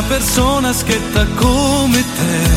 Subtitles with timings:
[0.00, 2.48] persona schietta come te,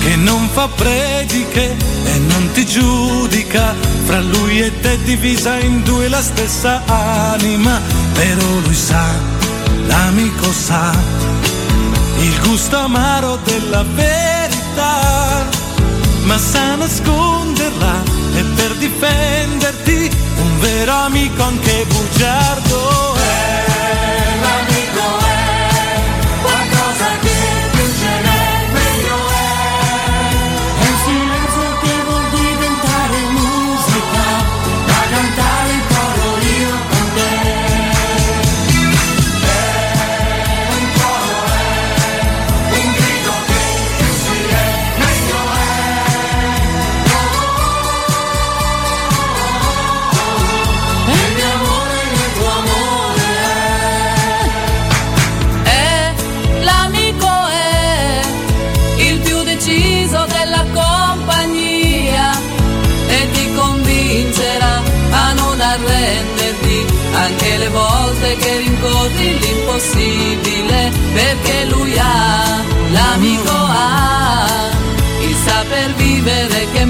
[0.00, 1.74] che non fa prediche
[2.04, 3.74] e non ti giudica,
[4.04, 7.80] fra lui e te divisa in due la stessa anima,
[8.12, 9.04] però lui sa,
[9.86, 10.92] l'amico sa,
[12.18, 15.44] il gusto amaro della verità,
[16.24, 18.02] ma sa nasconderla
[18.36, 23.61] e per difenderti un vero amico anche bugiardo è
[67.58, 74.70] le volte che rincorri l'impossibile perché lui ha l'amico ha
[75.20, 76.84] il saper vivere che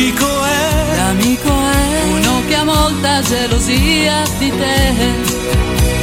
[0.00, 0.96] l'amico è?
[0.96, 2.02] L'amico è?
[2.10, 4.94] Uno che ha molta gelosia di te.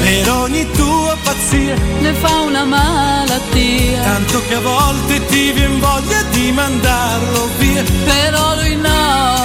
[0.04, 4.04] Per ogni tua pazzia ne fa una malattia.
[4.04, 7.82] Tanto che a volte ti vien voglia di mandarlo via.
[8.06, 9.36] Però lui no.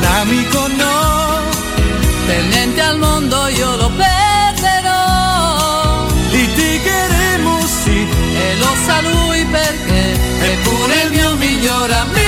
[0.00, 1.40] L'amico no.
[2.26, 6.06] Per niente al mondo io lo perderò.
[6.30, 8.06] Litigheremo sì.
[8.36, 10.20] E lo sa lui perché.
[10.38, 12.21] È pure il mio miglior amico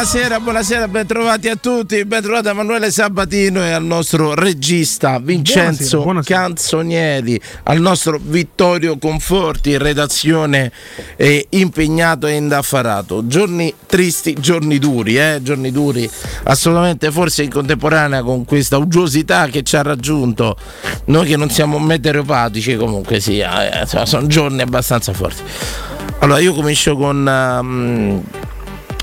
[0.00, 6.02] Buonasera, buonasera, bentrovati a tutti, bentrovati a Emanuele Sabatino e al nostro regista Vincenzo Buonasera,
[6.02, 6.40] buonasera.
[6.40, 10.72] Canzonieri, al nostro Vittorio Conforti redazione
[11.16, 13.26] eh, impegnato e indaffarato.
[13.26, 15.40] Giorni tristi, giorni duri, eh?
[15.42, 16.08] giorni duri,
[16.44, 20.56] assolutamente forse in contemporanea con questa uggiosità che ci ha raggiunto.
[21.08, 25.42] Noi che non siamo meteoropatici comunque sia, eh, sono giorni abbastanza forti.
[26.20, 27.28] Allora io comincio con...
[27.28, 28.39] ehm,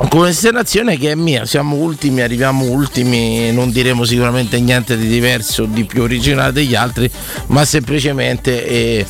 [0.09, 5.85] considerazione che è mia, siamo ultimi, arriviamo ultimi, non diremo sicuramente niente di diverso, di
[5.85, 7.09] più originale degli altri,
[7.47, 9.05] ma semplicemente eh,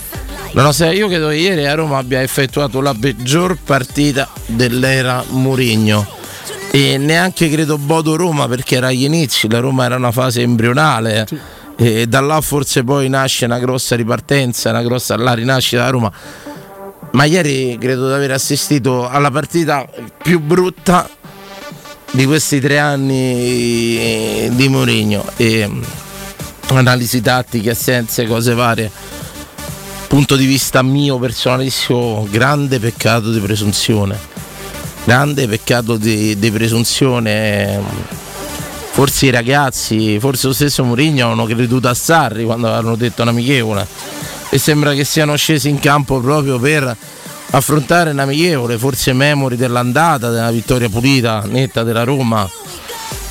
[0.51, 6.07] la nostra, io credo che ieri a Roma abbia effettuato la peggior partita dell'era Murigno
[6.71, 11.27] e neanche credo Bodo Roma perché era agli inizi, la Roma era una fase embrionale
[11.75, 16.11] e da là forse poi nasce una grossa ripartenza, una grossa la rinascita da Roma
[17.17, 19.89] ma ieri credo di aver assistito alla partita
[20.21, 21.09] più brutta
[22.11, 25.25] di questi tre anni di Mourinho.
[25.35, 25.81] E mm,
[26.67, 28.91] analisi tattiche, assenze, cose varie.
[30.07, 34.15] Punto di vista mio personalissimo grande peccato di presunzione.
[35.03, 38.15] Grande peccato di, di presunzione
[38.91, 43.87] forse i ragazzi forse lo stesso Mourinho avevano creduto a Sarri quando avevano detto un'amichevole
[44.49, 46.95] e sembra che siano scesi in campo proprio per
[47.51, 52.49] affrontare un amichevole, forse memori dell'andata, della vittoria pulita, netta della Roma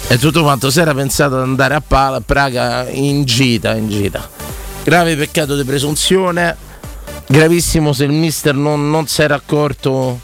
[0.08, 4.28] e tutto quanto si era pensato ad andare a Praga in gita, in gita.
[4.84, 6.56] Grave peccato di presunzione,
[7.26, 10.20] gravissimo se il mister non, non si era accorto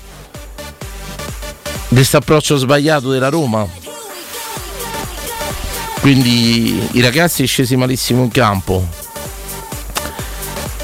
[1.89, 3.67] di questo approccio sbagliato della Roma.
[6.01, 9.02] Quindi i ragazzi scesi malissimo in campo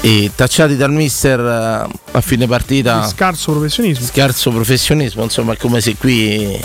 [0.01, 4.05] e tacciati dal mister eh, a fine partita Di scarso professionismo.
[4.05, 6.59] scarso professionismo insomma è come se qui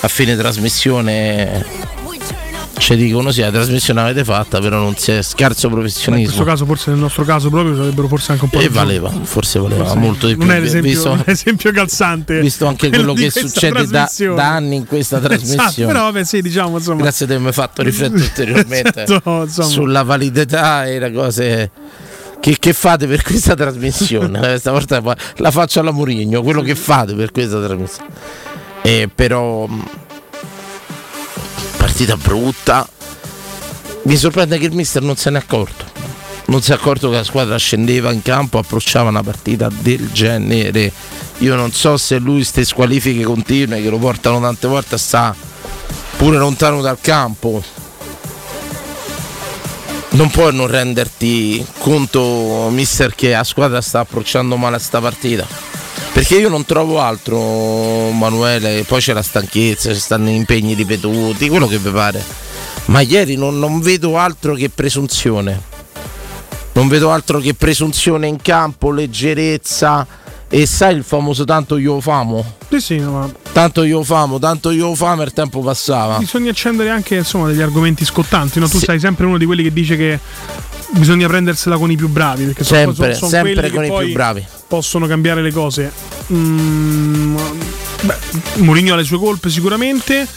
[0.00, 1.90] a fine trasmissione
[2.82, 6.18] ci dicono sì, la trasmissione l'avete fatta, però non si è scarso professionismo.
[6.18, 9.08] in questo caso, forse nel nostro caso proprio sarebbero forse anche un po' E valeva,
[9.22, 10.44] forse valeva forse molto di più.
[10.44, 12.40] Non è l'esempio, visto, esempio calzante.
[12.40, 15.68] Visto anche quello che succede da, da, anni in questa esatto, trasmissione.
[15.68, 17.02] Esatto, però vabbè, sì, diciamo insomma.
[17.02, 21.70] Grazie di avermi fatto riflettere ulteriormente esatto, sulla validità e le cose.
[22.42, 24.58] Che, che, fate per questa trasmissione?
[24.58, 25.00] Stavolta
[25.36, 28.10] la faccio alla Murigno, quello che fate per questa trasmissione.
[28.82, 29.68] Eh, però
[31.76, 32.88] partita brutta.
[34.02, 35.84] Mi sorprende che il mister non se ne è accorto.
[36.46, 40.90] Non si è accorto che la squadra scendeva in campo, approcciava una partita del genere.
[41.38, 45.32] Io non so se lui queste squalifiche continue che lo portano tante volte sta
[46.16, 47.62] pure lontano dal campo.
[50.12, 55.46] Non puoi non renderti conto, mister, che la squadra sta approcciando male a sta partita.
[56.12, 61.66] Perché io non trovo altro, Manuele, poi c'è la stanchezza, ci stanno impegni ripetuti, quello
[61.66, 62.22] che vi pare.
[62.86, 65.60] Ma ieri non, non vedo altro che presunzione.
[66.72, 70.06] Non vedo altro che presunzione in campo, leggerezza.
[70.54, 72.56] E sai il famoso tanto io famo?
[72.68, 73.26] Sì, sì, ma...
[73.52, 76.18] Tanto io famo, tanto io famo e il tempo passava.
[76.18, 78.58] Bisogna accendere anche insomma, degli argomenti scottanti.
[78.58, 78.68] No?
[78.68, 78.84] Tu sì.
[78.84, 80.20] sei sempre uno di quelli che dice che
[80.90, 82.44] bisogna prendersela con i più bravi.
[82.44, 84.44] Perché sempre, sono, sono sempre con i più bravi.
[84.68, 85.90] Possono cambiare le cose.
[86.30, 87.36] Mm,
[88.02, 88.16] beh,
[88.56, 90.28] Mourinho ha le sue colpe sicuramente.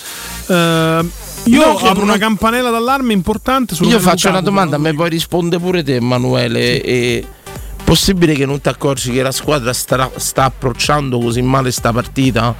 [0.46, 5.62] Uh, io no, apro una campanella d'allarme importante Io faccio una domanda, mi puoi rispondere
[5.62, 6.80] pure te, Emanuele.
[6.80, 7.24] È
[7.86, 12.54] possibile che non ti accorgi che la squadra sta, sta approcciando così male sta partita?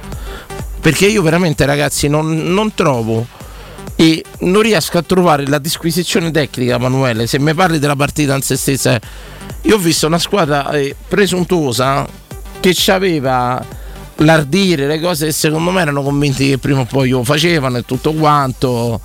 [0.80, 3.26] Perché io veramente, ragazzi, non, non trovo
[3.96, 7.26] e non riesco a trovare la disquisizione tecnica, Emanuele.
[7.26, 8.98] Se mi parli della partita in se stessa,
[9.62, 12.06] io ho visto una squadra eh, presuntuosa
[12.60, 13.64] che aveva
[14.16, 17.84] l'ardire, le cose che secondo me erano convinti che prima o poi lo facevano e
[17.84, 19.00] tutto quanto.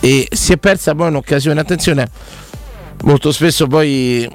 [0.00, 1.58] E si è persa poi un'occasione.
[1.58, 2.08] Attenzione,
[3.04, 4.28] molto spesso poi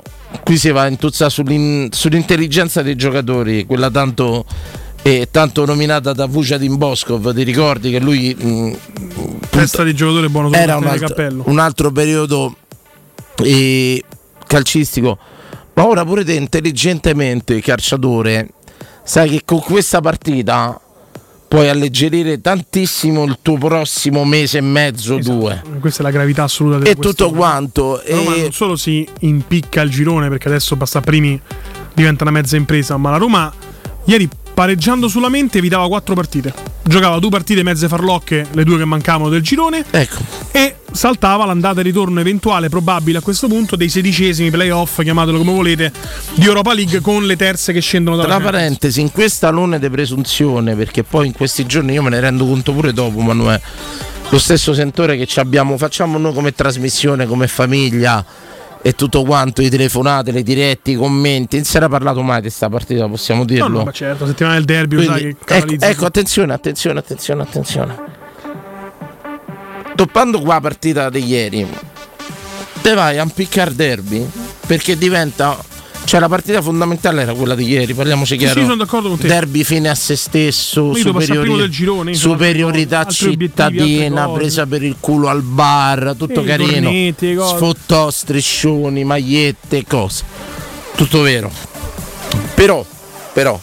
[0.43, 4.45] qui si va a intuzzare sull'in- sull'intelligenza dei giocatori, quella tanto
[5.01, 8.77] e tanto nominata da Vucadin Boskov, ti ricordi che lui mh,
[9.49, 12.55] testa di giocatore buono era un altro, un altro periodo
[13.43, 14.03] eh,
[14.45, 15.17] calcistico.
[15.73, 18.49] Ma ora pure te intelligentemente calciatore
[19.03, 20.79] sai che con questa partita
[21.49, 25.35] puoi alleggerire tantissimo il tuo prossimo mese e mezzo esatto.
[25.35, 28.15] due questa è la gravità assoluta del e tutto quanto e...
[28.15, 31.41] Roma non solo si impicca il girone perché adesso basta primi
[31.93, 33.51] diventa una mezza impresa ma la Roma
[34.05, 34.29] ieri
[34.59, 36.53] pareggiando sulla mente evitava quattro partite.
[36.83, 39.85] Giocava due partite mezze farlocche, le due che mancavano del girone.
[39.89, 40.17] Ecco.
[40.51, 45.53] E saltava l'andata e ritorno eventuale, probabile a questo punto, dei sedicesimi playoff, chiamatelo come
[45.53, 45.91] volete,
[46.33, 49.89] di Europa League con le terze che scendono dalla Tra parentesi, in questa alone di
[49.89, 53.61] presunzione, perché poi in questi giorni io me ne rendo conto pure dopo, Manuele,
[54.29, 58.23] lo stesso sentore che abbiamo, facciamo noi come trasmissione, come famiglia
[58.81, 61.57] e tutto quanto, i telefonate, le dirette, i commenti.
[61.57, 63.67] Non si era parlato mai di questa partita, possiamo dirlo.
[63.67, 68.18] No, no, ma certo, settimana del derby, Quindi, ecco, ecco, attenzione, attenzione, attenzione, attenzione.
[69.99, 71.67] Toppando qua la partita di ieri,
[72.81, 74.25] te vai a impiccare derby
[74.65, 75.61] perché diventa
[76.05, 78.61] cioè la partita fondamentale era quella di ieri, parliamoci chiaro.
[78.61, 79.27] Sì, sono d'accordo con te.
[79.27, 81.69] Derby fine a se stesso, superiori...
[81.69, 86.89] girone, superiorità cittadina, presa per il culo al bar, tutto carino.
[87.45, 90.23] Sfottò, striscioni, magliette, cose.
[90.95, 91.51] Tutto vero.
[92.55, 92.85] Però,
[93.33, 93.59] però,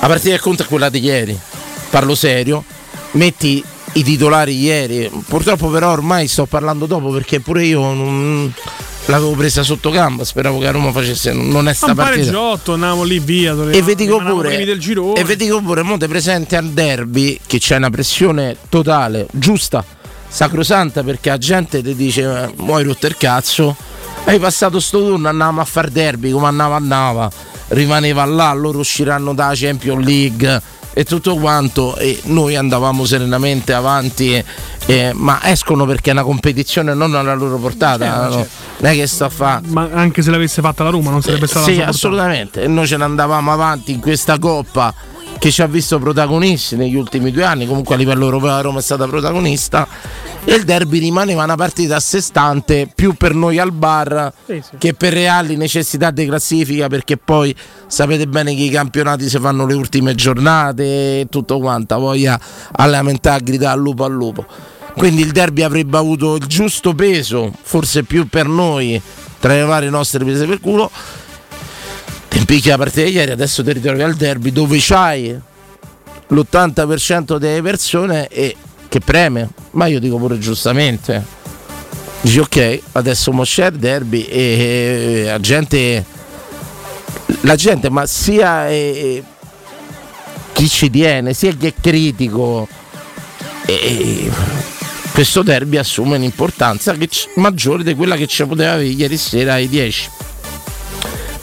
[0.00, 1.40] la partita che conta è quella di ieri.
[1.88, 2.62] Parlo serio.
[3.12, 3.64] Metti
[3.96, 5.10] i titolari ieri.
[5.26, 8.52] Purtroppo però ormai sto parlando dopo perché pure io non
[9.06, 12.30] l'avevo presa sotto gamba, speravo che a Roma facesse non è sta partita.
[12.30, 16.68] Giotto, andavamo lì via, e vi dico pure e vi dico pure, monte presente al
[16.70, 19.84] derby che c'è una pressione totale, giusta,
[20.28, 23.76] sacrosanta perché la gente ti dice eh, muoi rotto il cazzo.
[24.24, 27.30] Hai passato sto turno, andavamo a far derby come andava andava,
[27.68, 30.62] rimaneva là, loro usciranno dalla Champions League
[30.98, 34.44] e tutto quanto e noi andavamo serenamente avanti e,
[34.86, 38.32] e, ma escono perché è una competizione non alla loro portata certo, no?
[38.32, 38.50] certo.
[38.78, 41.44] non è che sto a fare ma anche se l'avesse fatta la Roma non sarebbe
[41.44, 44.94] eh, stata sì assolutamente e noi ce ne andavamo avanti in questa coppa
[45.38, 48.78] che ci ha visto protagonisti negli ultimi due anni comunque a livello europeo la Roma
[48.78, 49.86] è stata protagonista
[50.48, 54.62] e il derby rimaneva una partita a sé stante più per noi al bar sì,
[54.62, 54.76] sì.
[54.78, 57.54] che per reali necessità di classifica perché poi
[57.88, 60.84] sapete bene che i campionati si fanno le ultime giornate
[61.20, 62.38] e tutto quanto voglia
[62.70, 64.46] a lamentare a gridare al lupo al lupo
[64.96, 69.02] quindi il derby avrebbe avuto il giusto peso forse più per noi
[69.40, 70.88] tra le varie nostre prese per culo
[72.34, 75.36] impicchi la partita di ieri adesso ti ritrovi al derby dove c'hai
[76.28, 78.56] l'80% delle persone e
[78.96, 81.22] che preme, ma io dico pure giustamente.
[82.22, 86.04] Dici ok, adesso mo c'è il derby e la gente,
[87.42, 89.22] la gente, ma sia eh,
[90.52, 92.66] chi ci tiene, sia chi è critico,
[93.66, 94.30] eh,
[95.12, 99.68] questo derby assume un'importanza c- maggiore di quella che ci poteva avere ieri sera ai
[99.68, 100.10] 10.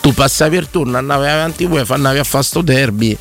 [0.01, 3.17] Tu passavi il turno, andavi avanti voi, andavi a fare sto derby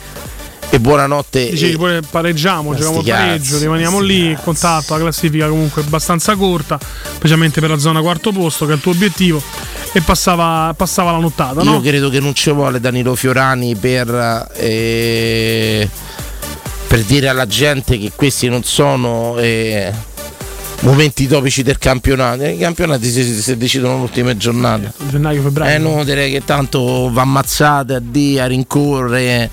[0.74, 1.50] e buonanotte.
[1.50, 4.42] Dicevi e- pure pareggiamo, giochiamo pareggio, rimaniamo lì, cazzi.
[4.42, 6.78] contatto, la classifica comunque abbastanza corta,
[7.14, 9.42] specialmente per la zona quarto posto che è il tuo obiettivo
[9.92, 11.80] e passava, passava la nottata, Io no?
[11.82, 15.86] credo che non ci vuole Danilo Fiorani per, eh,
[16.86, 19.92] per dire alla gente che questi non sono eh,
[20.80, 22.44] momenti topici del campionato.
[22.44, 24.90] I campionati si, si decidono le ultime giornate.
[25.10, 25.70] Gennaio, febbraio.
[25.70, 29.50] È inutile che tanto va ammazzate a D, a rincorrere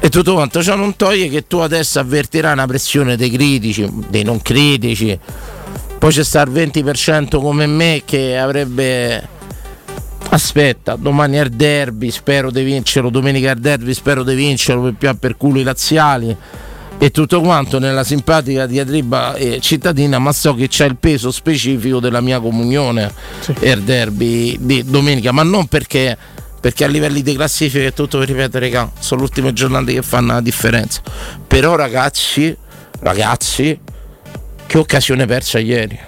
[0.00, 0.62] e tutto quanto.
[0.62, 5.18] Ciò non toglie che tu adesso avvertirai una pressione dei critici, dei non critici.
[5.98, 9.38] Poi c'è sta il 20% come me che avrebbe.
[10.32, 13.10] Aspetta, domani è il derby, spero di vincerlo.
[13.10, 16.36] Domenica è il derby, spero di vincerlo per più per culo i laziali.
[17.02, 21.98] E tutto quanto nella simpatica diatriba eh, cittadina, ma so che c'è il peso specifico
[21.98, 23.54] della mia comunione Sì.
[23.58, 26.16] e il derby di domenica, ma non perché,
[26.60, 30.02] perché a livelli di classifica è tutto per ripetere, raga, sono le ultime giornate che
[30.02, 31.00] fanno la differenza.
[31.46, 32.54] Però ragazzi,
[33.00, 33.78] ragazzi,
[34.66, 35.98] che occasione persa ieri.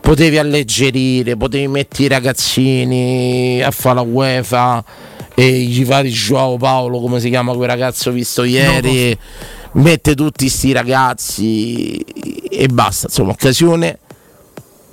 [0.00, 4.84] Potevi alleggerire, potevi mettere i ragazzini a fare la UEFA
[5.34, 9.16] e gli vari Joao Paolo, come si chiama quel ragazzo visto ieri,
[9.72, 13.98] mette tutti sti ragazzi e basta, insomma, occasione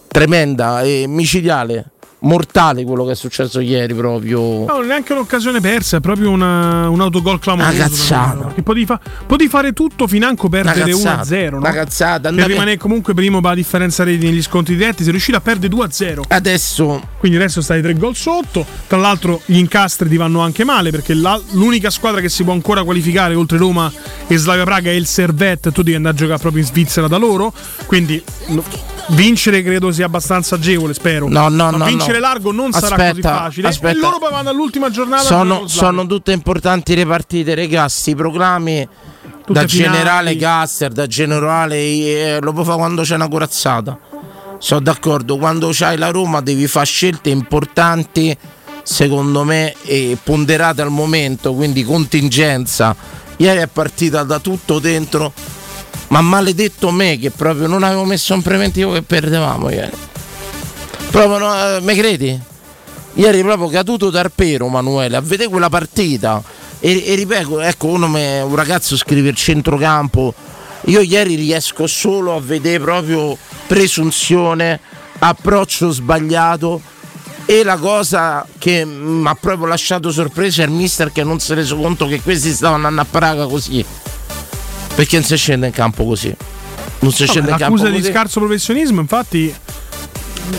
[0.07, 1.91] tremenda e micidiale,
[2.25, 4.65] mortale quello che è successo ieri proprio.
[4.65, 7.75] No, neanche un'occasione persa, è proprio una, un autogol clamoroso.
[7.75, 8.51] Una cazzata.
[8.53, 11.57] Che potevi, fa- potevi fare tutto financo perdere cazzata, 1-0, no?
[11.57, 15.37] una cazzata, Per rimanere comunque primo per la differenza reti negli scontri diretti, sei riuscito
[15.37, 16.21] a perdere 2-0.
[16.27, 18.65] Adesso Quindi adesso stai tre gol sotto.
[18.87, 22.53] Tra l'altro gli incastri ti vanno anche male perché la- l'unica squadra che si può
[22.53, 23.91] ancora qualificare oltre Roma
[24.27, 25.71] e Slavia Praga è il Servette.
[25.71, 27.53] Tu devi andare a giocare proprio in Svizzera da loro.
[27.85, 28.21] Quindi
[29.09, 31.27] vincere credo sia abbastanza agevole, spero.
[31.27, 32.14] No, no, Ma no, vincere no.
[32.19, 33.67] Largo non sarà così Aspetta, facile.
[33.67, 33.97] aspetta.
[33.97, 35.23] E loro poi vanno all'ultima giornata.
[35.23, 38.87] sono, sono tutte importanti le partite, regà, sti proclami
[39.45, 39.91] Tutte da finali.
[39.93, 43.97] generale Gasser, da generale eh, lo puoi fare quando c'è una corazzata.
[44.57, 48.35] Sono d'accordo, quando c'hai la Roma devi fare scelte importanti,
[48.83, 52.95] secondo me, e ponderate al momento, quindi contingenza.
[53.37, 55.33] Ieri è partita da tutto dentro,
[56.07, 59.91] ma maledetto me che proprio non avevo messo un preventivo che perdevamo ieri.
[61.09, 62.39] Proprio no, eh, me credi?
[63.13, 66.43] Ieri proprio caduto dal pero Manuele a vedere quella partita?
[66.79, 70.33] E, e ripeto, ecco uno me- un ragazzo scrive il centrocampo.
[70.87, 74.79] Io ieri riesco solo a vedere proprio presunzione
[75.19, 76.81] approccio sbagliato.
[77.47, 81.51] E la cosa che mi ha proprio lasciato sorpresa è il mister che non si
[81.51, 83.85] è reso conto che questi stavano andando a Praga così.
[84.95, 86.35] Perché non si scende in campo così.
[86.99, 88.11] Non si Vabbè, scende in campo l'accusa di così.
[88.11, 89.55] scarso professionismo, infatti.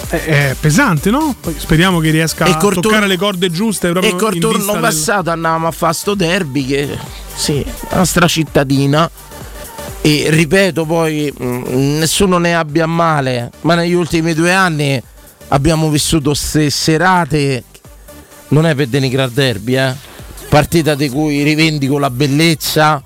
[0.08, 1.34] È, è pesante, no?
[1.56, 5.66] Speriamo che riesca a col toccare le corde giuste proprio E vista del- passato andavamo
[5.66, 6.98] a fare sto derby che
[7.34, 9.10] sì, la nostra cittadina.
[10.00, 15.02] E ripeto poi, mh, nessuno ne abbia male, ma negli ultimi due anni
[15.48, 17.64] abbiamo vissuto queste serate,
[18.48, 19.94] non è per denigrare derby, eh?
[20.48, 23.02] partita di cui rivendico la bellezza,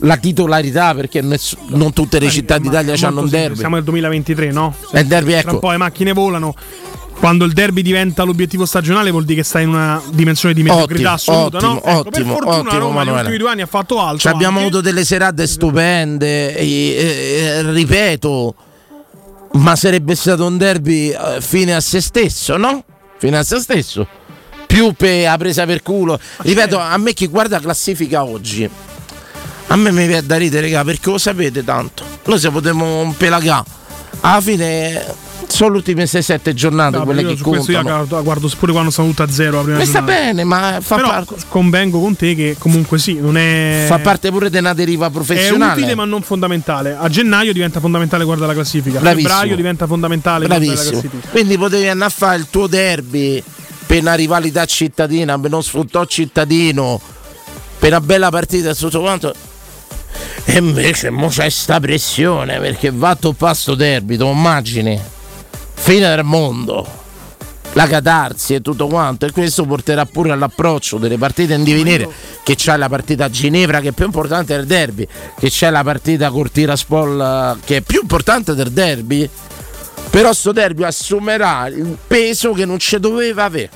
[0.00, 3.58] la titolarità, perché ness- non tutte le città Ma- d'Italia hanno un derby.
[3.58, 4.74] Siamo nel 2023, no?
[4.92, 6.54] E il derby, Tra ecco, un po' le macchine volano.
[7.18, 11.12] Quando il derby diventa l'obiettivo stagionale vuol dire che stai in una dimensione di mediocrità
[11.12, 11.72] Ottimo, assoluta, no?
[11.74, 14.18] ottimo, Ecco, per ottimo, fortuna la ottimo, Roma negli ultimi due anni ha fatto altro.
[14.18, 18.54] Cioè, abbiamo avuto delle serate stupende, e, e- e- ripeto,
[19.52, 22.84] ma sarebbe stato un derby eh, fine a se stesso, no?
[23.18, 24.06] Fine a se stesso.
[24.66, 26.18] Più per la presa per culo.
[26.38, 28.66] Ripeto, a me chi guarda la classifica oggi,
[29.72, 32.04] a me mi viene da ridere, raga, perché lo sapete tanto.
[32.24, 33.64] Noi se potremmo un pelagà.
[34.22, 35.04] Alla fine
[35.46, 37.82] sono le ultime 6-7 giornate No, quelle che questo io contano.
[38.06, 40.96] guardo, guardo pure quando sono tutta a zero la prima Mi sta bene, ma fa,
[40.96, 44.74] Però parte, convengo con te che comunque sì, non è fa parte pure di una
[44.74, 45.80] deriva è professionale.
[45.80, 46.96] utile ma non fondamentale.
[46.98, 48.98] A gennaio diventa fondamentale guardare la classifica.
[48.98, 49.28] A Bravissimo.
[49.28, 51.00] febbraio diventa fondamentale guardare la Bravissimo.
[51.00, 51.28] classifica.
[51.30, 53.42] Quindi potevi andare a fare il tuo derby
[53.86, 57.00] per una rivalità cittadina, per uno sfruttò cittadino,
[57.78, 59.32] per una bella partita e tutto quanto.
[60.44, 65.00] E invece mo c'è sta pressione perché va a toppare sto derby, tu immagini?
[65.74, 66.98] Fine del mondo.
[67.74, 72.08] la catarsi e tutto quanto e questo porterà pure all'approccio delle partite in divenire
[72.42, 75.06] che c'è la partita a Ginevra che è più importante del derby
[75.38, 79.28] che c'è la partita col Tiraspol che è più importante del derby
[80.10, 83.70] però sto derby assumerà il peso che non ci doveva avere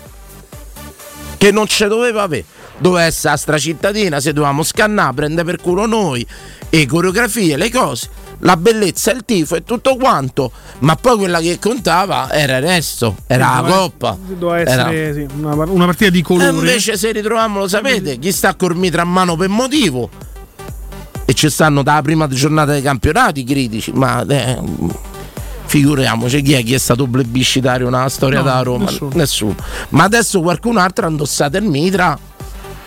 [1.36, 2.44] che non ci doveva avere
[2.78, 6.26] doveva essere la stracittadina se dovevamo scannare prendere per culo noi
[6.70, 8.08] e coreografie le cose
[8.44, 13.16] la bellezza, il tifo e tutto quanto, ma poi quella che contava era il resto,
[13.26, 14.16] era la coppa.
[14.20, 15.14] Doveva essere era...
[15.14, 16.48] sì, una, una, partita di colore.
[16.48, 20.10] E invece se ritroviamo, lo sapete, chi sta col mitra a mano per motivo.
[21.24, 24.58] E ci stanno dalla prima giornata dei campionati critici, ma eh,
[25.64, 28.84] figuriamoci chi è che è stato plebiscitario nella storia no, da Roma?
[28.84, 29.10] Nessuno.
[29.14, 29.56] nessuno.
[29.90, 32.18] Ma adesso qualcun altro ha indossato il mitra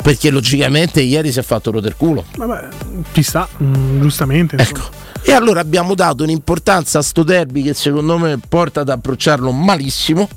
[0.01, 2.23] perché logicamente ieri si è fatto roter culo.
[2.35, 2.67] Vabbè,
[3.13, 4.55] ci sta, mm, giustamente.
[4.57, 4.81] Ecco.
[5.21, 10.27] E allora abbiamo dato un'importanza a sto derby che secondo me porta ad approcciarlo malissimo.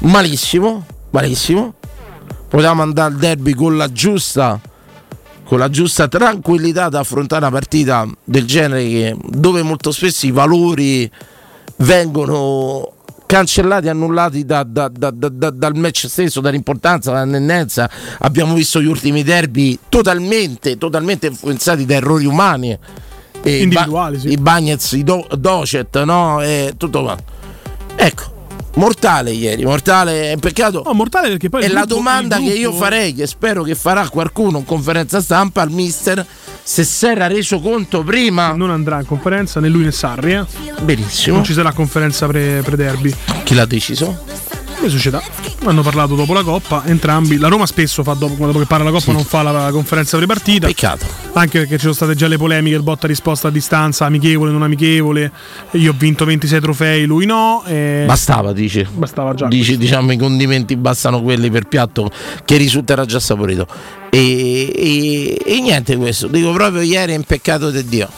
[0.00, 1.74] Malissimo, malissimo.
[2.48, 4.60] Potevamo andare al derby con la giusta
[5.48, 10.30] con la giusta tranquillità ad affrontare una partita del genere che, dove molto spesso i
[10.30, 11.10] valori
[11.76, 12.92] vengono
[13.28, 17.88] cancellati, annullati da, da, da, dal match stesso, dall'importanza, dall'annenza.
[18.20, 22.76] Abbiamo visto gli ultimi derby totalmente, totalmente influenzati da errori umani
[23.42, 24.32] e individuali, i, ba- sì.
[24.32, 26.40] i Bagnets, i Do- Docet, no?
[26.42, 27.24] E tutto quanto.
[27.96, 28.22] Ecco,
[28.76, 30.82] mortale ieri, mortale, è un peccato.
[30.84, 34.08] No, mortale perché poi è gruppo, la domanda che io farei, che spero che farà
[34.08, 36.24] qualcuno in conferenza stampa al mister,
[36.68, 38.52] se si era reso conto prima.
[38.52, 40.34] Non andrà in conferenza né lui né Sarri.
[40.34, 40.44] Eh?
[40.82, 41.36] Benissimo.
[41.36, 43.14] Non ci sarà conferenza pre- pre-derby.
[43.42, 44.22] Chi l'ha deciso?
[44.80, 45.22] Le società
[45.64, 48.90] hanno parlato dopo la Coppa entrambi la Roma spesso fa dopo, dopo che parla la
[48.90, 49.12] Coppa sì.
[49.12, 50.66] non fa la, la conferenza prepartita.
[50.66, 51.06] Peccato.
[51.32, 54.62] Anche perché ci sono state già le polemiche il botta risposta a distanza amichevole non
[54.62, 55.30] amichevole.
[55.72, 58.04] Io ho vinto 26 trofei lui no e...
[58.06, 58.86] bastava dice.
[58.90, 62.10] Bastava già dice, diciamo i condimenti bastano quelli per piatto
[62.44, 63.66] che risulterà già saporito.
[64.10, 66.28] E, e, e niente questo.
[66.28, 68.08] Dico proprio ieri è un peccato di Dio.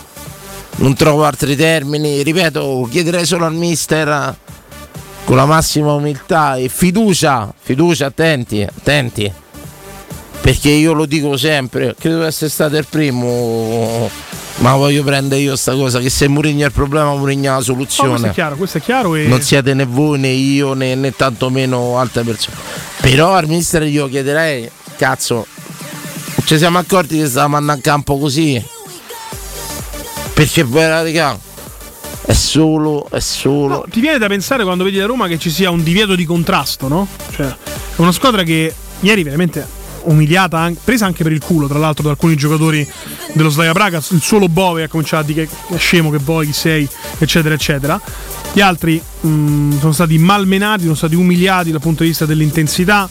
[0.76, 2.22] Non trovo altri termini.
[2.22, 4.36] Ripeto chiederei solo al mister
[5.30, 9.32] con la massima umiltà e fiducia, fiducia, attenti, attenti,
[10.40, 14.10] perché io lo dico sempre, credo di essere stato il primo,
[14.56, 17.60] ma voglio prendere io questa cosa, che se Murigno è il problema, Murigno è la
[17.60, 18.08] soluzione.
[18.08, 19.14] Oh, questo è chiaro, questo è chiaro.
[19.14, 19.28] E...
[19.28, 22.56] Non siete né voi né io né, né tantomeno altre persone.
[23.00, 25.46] Però al mister io chiederei, cazzo,
[26.42, 28.60] ci siamo accorti che stavamo andando in campo così?
[30.34, 31.38] Perché poi raga,
[32.30, 33.74] è solo, è solo.
[33.74, 36.24] No, ti viene da pensare quando vedi la Roma che ci sia un divieto di
[36.24, 37.08] contrasto, no?
[37.32, 37.56] Cioè, è
[37.96, 39.66] una squadra che ieri veramente
[40.02, 42.88] umiliata, presa anche per il culo, tra l'altro, da alcuni giocatori
[43.32, 44.00] dello Slavia Praga.
[44.10, 46.88] Il solo Bove ha cominciato a dire che scemo che vuoi, chi sei,
[47.18, 48.00] eccetera, eccetera.
[48.52, 53.10] Gli altri mh, mm, sono stati malmenati, sono stati umiliati dal punto di vista dell'intensità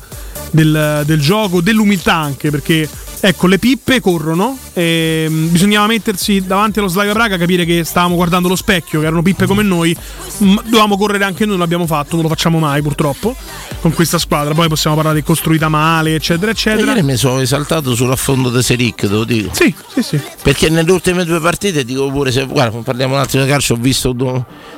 [0.51, 2.87] del, del gioco, dell'umiltà anche, perché
[3.21, 4.57] Ecco, le pippe corrono.
[4.73, 9.05] E mm, bisognava mettersi davanti allo Slavia Praga, capire che stavamo guardando lo specchio, che
[9.05, 9.95] erano pippe come noi.
[10.37, 13.35] Dovevamo correre anche noi, non l'abbiamo fatto, non lo facciamo mai purtroppo
[13.81, 14.53] con questa squadra.
[14.53, 16.93] Poi possiamo parlare di costruita male, eccetera, eccetera.
[16.93, 19.49] Ieri mi sono esaltato sull'affondo di Seric, devo dire.
[19.51, 20.21] Sì, sì, sì.
[20.41, 23.77] Perché nelle ultime due partite, dico pure, se guarda, parliamo un attimo di calcio, ho
[23.77, 24.15] visto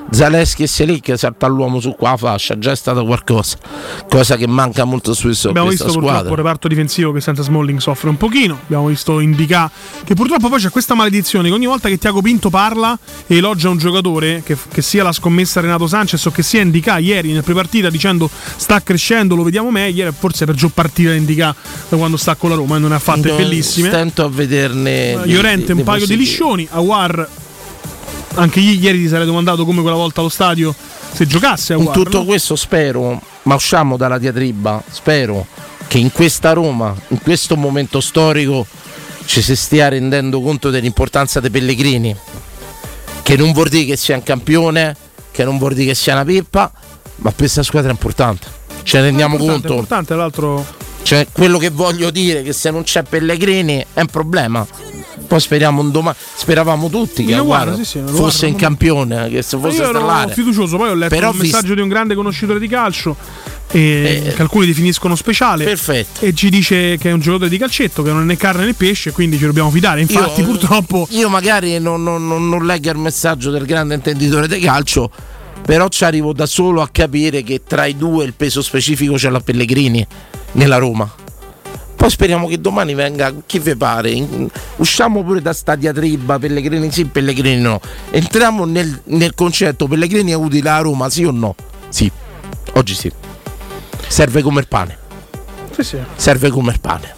[0.10, 3.58] Zaleschi e Seric saltare l'uomo su qua fascia, già è stato qualcosa.
[4.10, 6.10] Cosa che manca molto spesso Abbiamo visto squadra.
[6.10, 8.58] purtroppo il reparto difensivo che senza Smalling soffre un pochino.
[8.64, 9.70] Abbiamo visto Indica
[10.04, 13.70] che purtroppo poi c'è questa maledizione che ogni volta che Tiago Pinto parla e elogia
[13.70, 17.44] un giocatore, che, che sia la scommessa Renato Sanchez o che sia Indica ieri nel
[17.44, 21.54] prepartita dicendo sta crescendo, lo vediamo meglio, forse per giù partita Indica
[21.90, 23.90] da quando sta con la Roma e non ne ha fatte bellissime.
[23.90, 25.14] Stento a vederne.
[25.16, 27.28] Uh, Llorente un paio di liscioni, Awar
[28.34, 30.74] anche ieri ti sarei domandato come quella volta allo stadio
[31.12, 32.26] se giocasse a Con tutto no?
[32.26, 35.46] questo spero, ma usciamo dalla diatriba, spero
[35.92, 38.66] che in questa Roma, in questo momento storico,
[39.26, 42.16] ci si stia rendendo conto dell'importanza dei Pellegrini.
[43.22, 44.96] Che non vuol dire che sia un campione,
[45.32, 46.72] che non vuol dire che sia una pippa,
[47.18, 48.48] ma questa squadra è importante.
[48.84, 49.68] Ce ne rendiamo conto.
[49.68, 50.66] È importante, l'altro.
[51.04, 54.66] Cioè, quello che voglio dire è che se non c'è Pellegrini è un problema.
[55.28, 56.16] Poi speriamo un domani.
[56.36, 60.78] Speravamo tutti che guarda, sì, sì, fosse in campione, che se fosse io ero fiducioso,
[60.78, 63.16] poi ho letto Però un messaggio vist- di un grande conoscitore di calcio
[63.72, 65.64] e eh, che alcuni definiscono speciale.
[65.64, 66.26] Perfetto.
[66.26, 68.74] E ci dice che è un giocatore di calcetto, che non è né carne né
[68.74, 70.02] pesce, quindi ci dobbiamo fidare.
[70.02, 71.08] Infatti, io, purtroppo.
[71.12, 75.12] Io magari non, non, non, non leggo il messaggio del grande intenditore di calcio.
[75.64, 79.30] Però ci arrivo da solo a capire che tra i due il peso specifico c'è
[79.30, 80.06] la Pellegrini
[80.54, 81.10] nella Roma.
[81.96, 84.28] Poi speriamo che domani venga chi vi pare.
[84.78, 87.80] Usciamo pure da sta diatriba, Pellegrini sì, Pellegrini no.
[88.10, 91.54] Entriamo nel, nel concetto Pellegrini è utile a Roma, sì o no?
[91.90, 92.12] Sì,
[92.74, 93.12] oggi sì.
[94.12, 94.98] Serve come il pane.
[95.72, 95.98] Sì, sì.
[96.16, 97.16] Serve come il pane.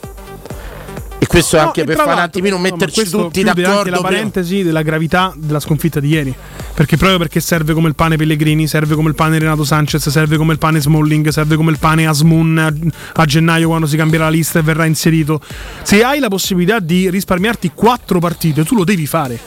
[1.17, 3.69] E questo No, anche e per fare un attimino no, metterci questo tutti d'accordo.
[3.69, 6.36] anche la prima- parentesi della gravità della sconfitta di ieri.
[6.73, 10.38] Perché proprio perché serve come il pane Pellegrini, serve come il pane Renato Sanchez, serve
[10.38, 14.25] come il pane Smalling, serve come il pane Asmun a, a gennaio quando si cambierà
[14.25, 15.39] la lista e verrà inserito.
[15.82, 19.39] Se hai la possibilità di risparmiarti quattro partite, tu lo devi fare.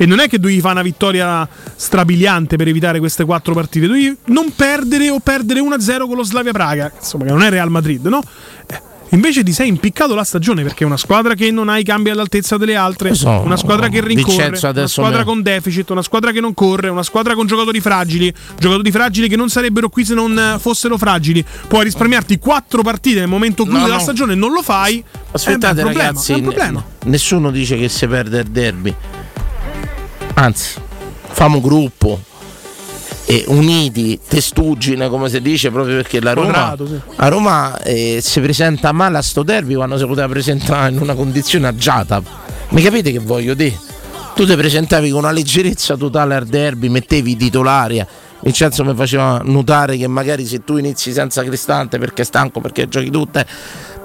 [0.00, 4.16] E non è che devi fare una vittoria strabiliante per evitare queste quattro partite, devi
[4.28, 8.06] non perdere o perdere 1-0 con lo Slavia Praga, insomma, che non è Real Madrid,
[8.06, 8.22] no?
[8.66, 11.82] Eh, Invece ti sei impiccato la stagione perché è una squadra che non ha i
[11.82, 16.02] cambi all'altezza delle altre, so, una squadra che rincorre, una squadra me- con deficit, una
[16.02, 20.04] squadra che non corre, una squadra con giocatori fragili, giocatori fragili che non sarebbero qui
[20.04, 21.44] se non eh, fossero fragili.
[21.66, 24.00] Puoi risparmiarti quattro partite nel momento clou No, della no.
[24.00, 25.02] stagione, non lo fai.
[25.32, 26.84] Aspettate eh, beh, è un problema, ragazzi, è un problema.
[27.04, 28.94] n- nessuno dice che si perde il derby.
[30.40, 30.80] Anzi,
[31.32, 32.18] famo gruppo
[33.26, 37.00] e uniti, testuggine come si dice proprio perché la Roma, Quadrato, sì.
[37.16, 41.12] a Roma eh, si presenta male a sto derby quando si poteva presentare in una
[41.12, 42.22] condizione agiata.
[42.70, 43.78] Mi capite che voglio dire?
[44.34, 48.06] Tu ti presentavi con una leggerezza totale al derby, mettevi i titolari.
[48.42, 52.88] Vincenzo mi faceva notare che magari se tu inizi senza Cristante perché è stanco, perché
[52.88, 53.46] giochi tutte,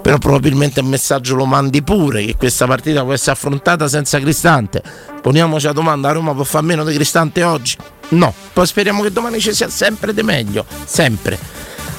[0.01, 4.83] però probabilmente il messaggio lo mandi pure che questa partita può essere affrontata senza Cristante.
[5.21, 7.77] Poniamoci la domanda, Roma può fare meno di Cristante oggi?
[8.09, 11.39] No, poi speriamo che domani ci sia sempre di meglio, sempre.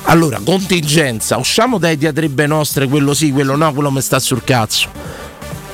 [0.05, 4.89] Allora, contingenza, usciamo dai diatribe nostre, quello sì, quello no, quello mi sta sul cazzo.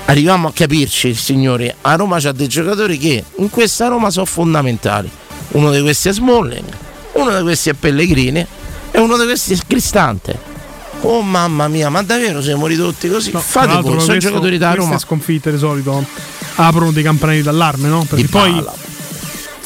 [0.07, 1.73] Arriviamo a capirci, signori.
[1.83, 5.11] A Roma c'ha dei giocatori che in questa Roma sono fondamentali.
[5.53, 6.65] Uno di questi è Smalling,
[7.13, 8.47] uno di questi è Pellegrini
[8.91, 10.51] e uno di questi è Cristante.
[11.03, 13.33] Oh mamma mia, ma davvero siamo ridotti così?
[13.33, 14.99] No, Fate voi, sono questo- giocatori da queste Roma.
[14.99, 16.05] sconfitte di solito
[16.57, 18.05] aprono dei campanelli d'allarme, no?
[18.09, 18.73] Perché Di poi pala.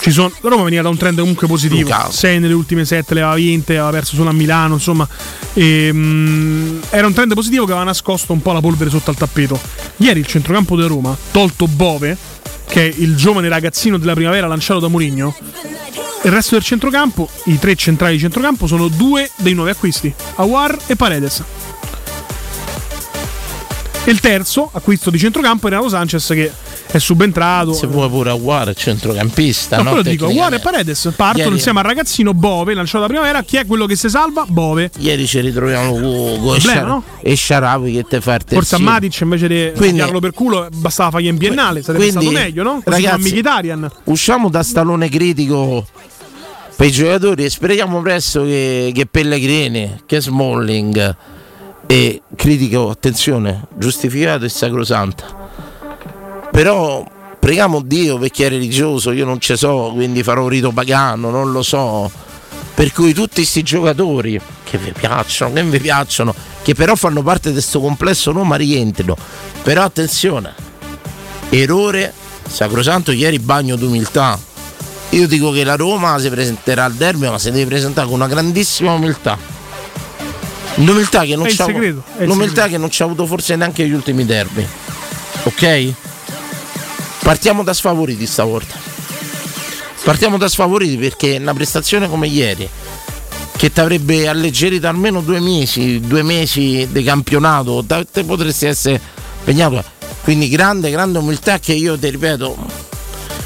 [0.00, 0.32] ci sono.
[0.40, 1.80] La Roma veniva da un trend comunque positivo.
[1.82, 2.10] Lucao.
[2.10, 4.74] 6 nelle ultime 7 le aveva vinte, aveva perso solo a Milano.
[4.74, 5.06] Insomma,
[5.58, 9.58] Ehm, era un trend positivo che aveva nascosto un po' la polvere sotto al tappeto.
[9.98, 12.16] Ieri il centrocampo della Roma, tolto Bove,
[12.66, 15.34] che è il giovane ragazzino della primavera lanciato da Mourinho.
[16.22, 20.76] Il resto del centrocampo, i tre centrali di centrocampo, sono due dei nuovi acquisti: Awar
[20.86, 21.42] e Paredes.
[24.04, 26.52] E il terzo acquisto di centrocampo è Renato Sanchez che
[26.90, 27.72] è subentrato.
[27.72, 29.76] Se vuoi pure Aguare, centrocampista.
[29.78, 29.88] No, no?
[29.90, 30.58] quello dico, Aguar e.
[30.60, 33.42] Paredes partono Ieri- insieme al ragazzino Bove, lanciato da primavera.
[33.42, 34.44] Chi è quello che si salva?
[34.46, 34.90] Bove.
[34.98, 37.02] Ieri ci ritroviamo con con Shar- no?
[37.20, 38.78] e Sharawi che te fa il Forse a.
[38.78, 42.62] Matic invece di Quindi- tagliarlo per culo bastava fargli in biennale, sarebbe Quindi, stato meglio,
[42.62, 42.80] no?
[42.84, 43.42] Così ragazzi,
[44.04, 45.86] usciamo da stallone critico
[46.76, 51.16] per i giocatori e speriamo presto che, che Pellegrini, che Smalling
[51.86, 55.44] e critico, attenzione, giustificato e sacrosanta.
[56.56, 57.04] Però
[57.38, 61.28] preghiamo Dio per chi è religioso, io non ci so, quindi farò un rito pagano,
[61.28, 62.10] non lo so.
[62.72, 67.22] Per cui tutti questi giocatori che vi piacciono, che non vi piacciono, che però fanno
[67.22, 69.14] parte di questo complesso Roma rientrino.
[69.62, 70.54] Però attenzione,
[71.50, 72.10] errore
[72.48, 74.40] sacrosanto ieri bagno d'umiltà.
[75.10, 78.28] Io dico che la Roma si presenterà al derby ma si deve presentare con una
[78.28, 79.36] grandissima umiltà.
[80.76, 81.48] L'umiltà che non
[82.78, 84.66] non c'ha avuto forse neanche gli ultimi derby.
[85.42, 85.94] Ok
[87.26, 88.76] partiamo da sfavoriti stavolta
[90.04, 92.68] partiamo da sfavoriti perché una prestazione come ieri
[93.56, 99.00] che ti avrebbe alleggerito almeno due mesi, due mesi di campionato, da- te potresti essere
[99.38, 99.82] impegnato.
[100.22, 102.54] Quindi grande, grande umiltà che io ti ripeto,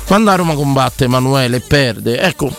[0.07, 2.53] quando la Roma combatte Emanuele e perde, ecco,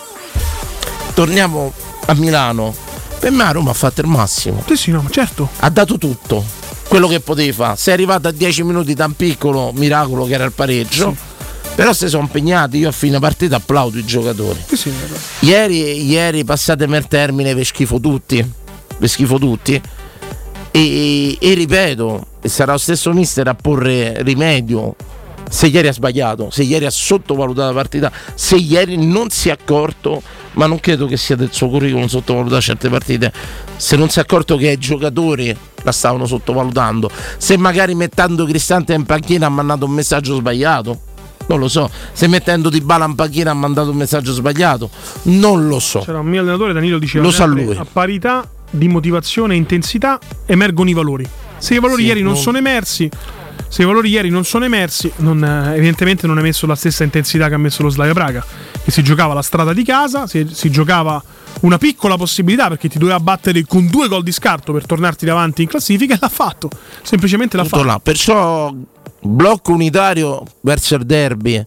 [1.14, 1.74] torniamo
[2.06, 2.74] a Milano.
[3.20, 5.50] Per me la Roma ha fatto il massimo, Sì, sì, no, ma certo.
[5.60, 6.44] ha dato tutto,
[6.92, 7.78] quello che poteva.
[7.78, 11.16] Se è arrivato a 10 minuti da un piccolo miracolo che era il pareggio,
[11.74, 14.62] però se sono impegnati, io a fine partita applaudo i giocatori.
[14.68, 14.92] Sì, sì.
[15.40, 18.46] Ieri, ieri passatemi il termine per schifo tutti.
[18.98, 19.82] Per schifo tutti.
[20.72, 24.94] E, e ripeto, sarà lo stesso mister a porre rimedio.
[25.50, 29.54] Se ieri ha sbagliato, se ieri ha sottovalutato la partita, se ieri non si è
[29.54, 30.22] accorto,
[30.54, 33.32] ma non credo che sia del suo curriculum sottovalutare certe partite,
[33.78, 38.94] se non si è accorto che i giocatori la stavano sottovalutando, se magari mettendo Cristante
[38.94, 41.00] in panchina ha mandato un messaggio sbagliato,
[41.48, 44.90] non lo so, se mettendo Di Bala in panchina ha mandato un messaggio sbagliato,
[45.24, 46.00] non lo so.
[46.00, 47.76] C'era un mio allenatore, Danilo diceva Lo sa lui.
[47.76, 51.28] a parità di motivazione e intensità emergono i valori.
[51.58, 52.38] Se i valori Sì, ieri non no.
[52.40, 53.10] sono emersi,
[53.72, 57.06] se i valori ieri non sono emersi, non, eh, evidentemente non è messo la stessa
[57.06, 58.46] intensità che ha messo lo Slavia Praga,
[58.84, 61.24] che si giocava la strada di casa, si, si giocava
[61.62, 65.62] una piccola possibilità perché ti doveva battere con due gol di scarto per tornarti davanti
[65.62, 66.70] in classifica e l'ha fatto.
[67.02, 67.88] Semplicemente l'ha Tutto fatto.
[67.88, 68.00] là.
[68.04, 68.76] Perciò
[69.22, 71.66] blocco unitario verso il derby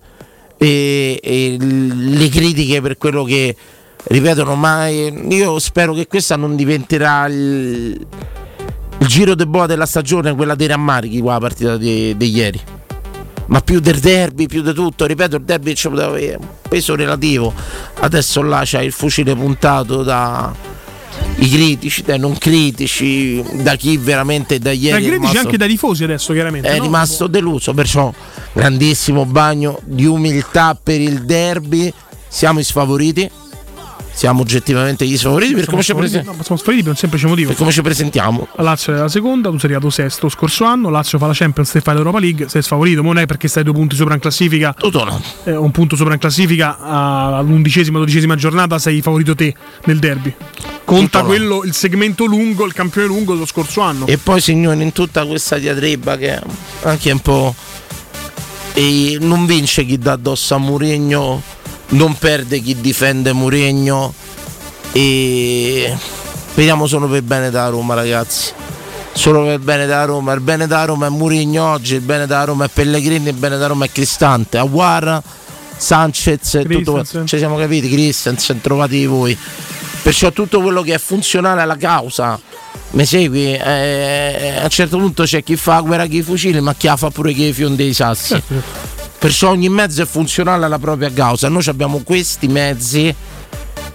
[0.58, 3.56] e, e le critiche per quello che
[4.08, 8.06] ripetono, ma io spero che questa non diventerà il,
[8.98, 12.60] il giro de boa della stagione, quella dei rammarichi qua la partita di, di ieri.
[13.46, 16.94] Ma più del derby, più di tutto, ripeto, il derby ci poteva avere un peso
[16.94, 17.52] relativo.
[18.00, 20.52] Adesso là c'è il fucile puntato da
[21.36, 24.90] i critici, dai non critici, da chi veramente da ieri.
[24.90, 26.68] Dai critici rimasto, anche dai tifosi adesso, chiaramente.
[26.68, 26.84] È no?
[26.84, 28.12] rimasto deluso, perciò
[28.52, 31.92] grandissimo bagno di umiltà per il derby.
[32.28, 33.30] Siamo i sfavoriti.
[34.14, 37.48] Siamo oggettivamente gli sfavoriti per come, presen- no, per un semplice motivo.
[37.48, 38.46] per come ci presentiamo.
[38.56, 41.70] La Lazio è la seconda, tu sei arrivato sesto scorso anno, Lazio fa la Champions,
[41.72, 44.20] te fai l'Europa League, sei sfavorito, ma non è perché stai due punti sopra in
[44.20, 45.20] classifica, Tutto no.
[45.44, 49.52] eh, un punto sopra in classifica all'undicesima, dodicesima giornata sei favorito te
[49.84, 50.32] nel derby.
[50.84, 51.24] Conta Tutto no.
[51.24, 54.06] quello, il segmento lungo, il campione lungo dello scorso anno.
[54.06, 56.40] E poi signori, in tutta questa diatriba che
[56.82, 57.54] anche un po'.
[58.76, 61.40] E non vince chi dà addosso a Mourinho,
[61.90, 64.12] non perde chi difende Mourinho.
[64.92, 65.96] E
[66.54, 68.52] vediamo solo per bene della Roma, ragazzi.
[69.12, 70.32] Solo per bene della Roma.
[70.32, 73.56] Il bene della Roma è Mourinho oggi, il bene della Roma è Pellegrini, il bene
[73.56, 74.58] della Roma è Cristante.
[74.58, 75.22] Aguara,
[75.76, 77.26] Sanchez, tutto Christensen.
[77.26, 79.36] ci siamo capiti, Christensen, trovati voi.
[80.02, 82.38] Perciò tutto quello che è funzionale alla causa.
[82.90, 83.54] Mi segui?
[83.54, 87.10] Eh, a un certo punto c'è chi fa guerra con i fucili, ma chi fa
[87.10, 88.28] pure con i fiondi dei sassi.
[88.34, 88.93] Certo, certo.
[89.24, 91.48] Perciò ogni mezzo è funzionale alla propria causa.
[91.48, 93.12] Noi abbiamo questi mezzi,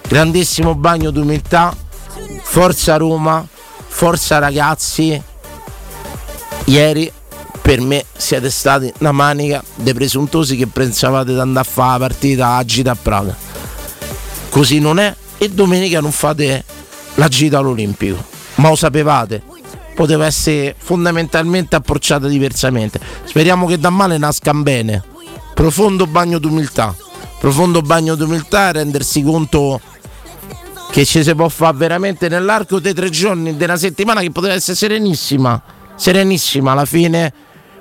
[0.07, 1.71] grandissimo bagno d'umiltà,
[2.41, 3.47] forza Roma,
[3.87, 5.21] forza ragazzi.
[6.65, 7.11] Ieri
[7.61, 12.07] per me siete stati una manica dei presuntosi che pensavate di andare a fare la
[12.07, 13.37] partita a Gita a Praga.
[14.49, 16.63] Così non è e domenica non fate
[17.13, 18.17] la gita all'Olimpico.
[18.55, 19.43] Ma lo sapevate?
[19.93, 22.99] Poteva essere fondamentalmente approcciata diversamente.
[23.25, 25.17] Speriamo che da male nascano bene.
[25.59, 26.95] Profondo bagno d'umiltà.
[27.37, 29.81] Profondo bagno d'umiltà rendersi conto
[30.89, 34.77] che ci si può fare veramente nell'arco dei tre giorni della settimana che poteva essere
[34.77, 35.61] serenissima.
[35.97, 37.33] Serenissima alla fine.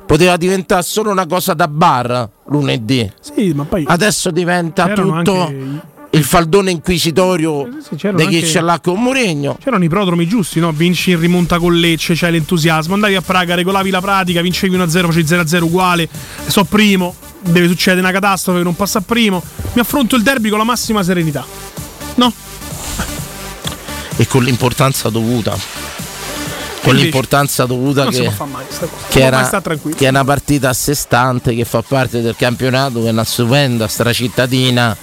[0.04, 3.08] Poteva diventare solo una cosa da bar lunedì.
[3.20, 8.60] Sì, ma poi Adesso diventa tutto anche il faldone inquisitorio sì, di chi anche- ce
[8.60, 9.56] l'ha con Mourinho.
[9.62, 10.72] C'erano i prodromi giusti, no?
[10.72, 12.94] Vinci in rimonta con Lecce, c'hai l'entusiasmo.
[12.94, 16.08] Andavi a Praga, regolavi la pratica, vincevi 1-0, facevi 0-0 uguale.
[16.46, 19.42] So primo, deve succedere una catastrofe, non passa primo.
[19.72, 21.44] Mi affronto il derby con la massima serenità.
[22.14, 22.32] No?
[24.16, 25.50] E con l'importanza dovuta.
[25.50, 28.64] Con Invece, l'importanza dovuta che, mai
[29.08, 29.60] che era,
[29.96, 33.24] che è una partita a sé stante che fa parte del campionato, che è una
[33.24, 34.96] stupenda stracittadina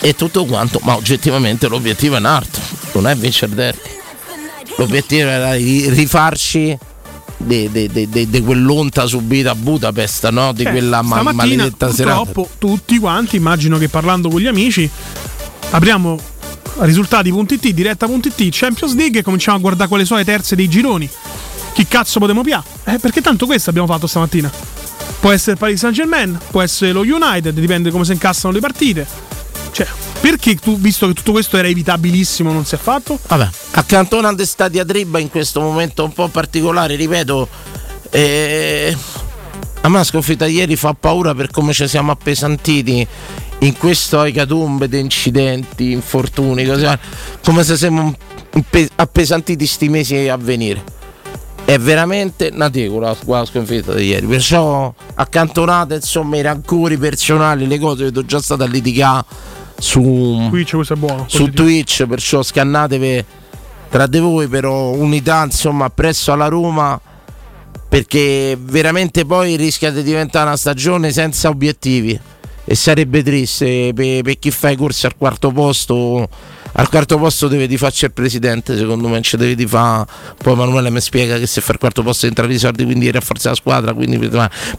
[0.00, 2.62] e tutto quanto, ma oggettivamente l'obiettivo è un altro,
[2.92, 3.98] non è vincere derby.
[4.76, 6.78] L'obiettivo era di rifarci
[7.42, 10.52] di, quell'onta subita a Budapest, no?
[10.52, 12.18] di Eh, quella ma- maledetta serata.
[12.24, 14.88] purtroppo tutti quanti, immagino che parlando con gli amici,
[15.70, 16.18] apriamo
[16.80, 21.08] risultati.it, diretta.it, Champions League e cominciamo a guardare quali sono le terze dei gironi.
[21.72, 22.62] Chi cazzo potremmo pià?
[22.84, 24.50] Eh, perché tanto questo abbiamo fatto stamattina.
[25.20, 28.60] Può essere il Paris Saint Germain, può essere lo United, dipende come si incassano le
[28.60, 29.06] partite.
[29.70, 29.86] Cioè,
[30.20, 33.18] perché tu, visto che tutto questo era evitabilissimo, non si è fatto?
[33.26, 37.48] Vabbè, accantonando sta diatriba in questo momento un po' particolare, ripeto,
[38.10, 38.96] eh,
[39.80, 43.06] a me la sconfitta ieri fa paura per come ci siamo appesantiti
[43.60, 46.98] in questo ecatombe di incidenti, infortuni, cose,
[47.42, 48.14] come se siamo
[48.96, 50.98] appesantiti sti mesi a venire.
[51.64, 58.04] È veramente notevole la, sconfitta di ieri, perciò accantonate insomma i rancori personali, le cose,
[58.04, 59.24] vedo già stata a litigare
[59.80, 61.24] su Twitch buono.
[61.26, 61.50] su.
[61.50, 63.24] Twitch, perciò scannatevi
[63.90, 67.00] tra di voi, però unità insomma presso alla Roma
[67.88, 72.18] perché veramente poi rischia di diventare una stagione senza obiettivi
[72.64, 76.28] e sarebbe triste per, per chi fa i corsi al quarto posto
[76.72, 80.06] al quarto posto deve di farci il presidente secondo me ci deve di fare
[80.36, 83.50] poi Emanuele mi spiega che se fa il quarto posto entrare i soldi quindi rafforza
[83.50, 84.18] la squadra quindi,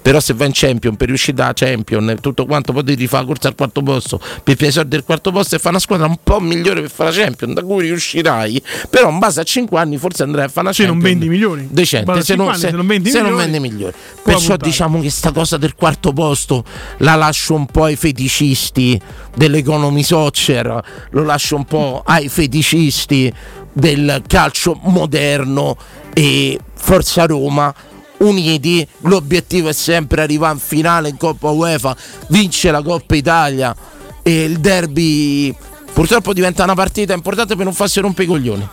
[0.02, 3.28] però se va in champion per riuscire da champion tutto quanto poi devi fare la
[3.28, 4.20] corsa al quarto posto.
[4.44, 7.12] Per i soldi del quarto posto e fare una squadra un po' migliore per fare
[7.16, 8.62] la champion da cui riuscirai.
[8.90, 11.30] Però in base a 5 anni forse andrai a fare una Se non champion vendi
[11.30, 11.68] milioni.
[11.70, 13.94] decente se, non, cinque se, anni, se non vendi se non milioni, vendi migliori.
[13.94, 14.70] puoi perciò puntare.
[14.70, 16.64] diciamo che sta cosa del quarto posto
[16.98, 19.00] la lascio un po' ai feticisti
[19.36, 23.34] dell'economy soccer lo lascio un po' ai feticisti
[23.74, 25.78] del calcio moderno
[26.14, 27.74] e Forza Roma
[28.18, 31.96] uniti l'obiettivo è sempre arrivare in finale in Coppa UEFA
[32.28, 33.76] vincere la Coppa Italia
[34.22, 35.56] e il derby
[35.94, 38.70] purtroppo diventa una partita importante per non farsi rompere i coglioni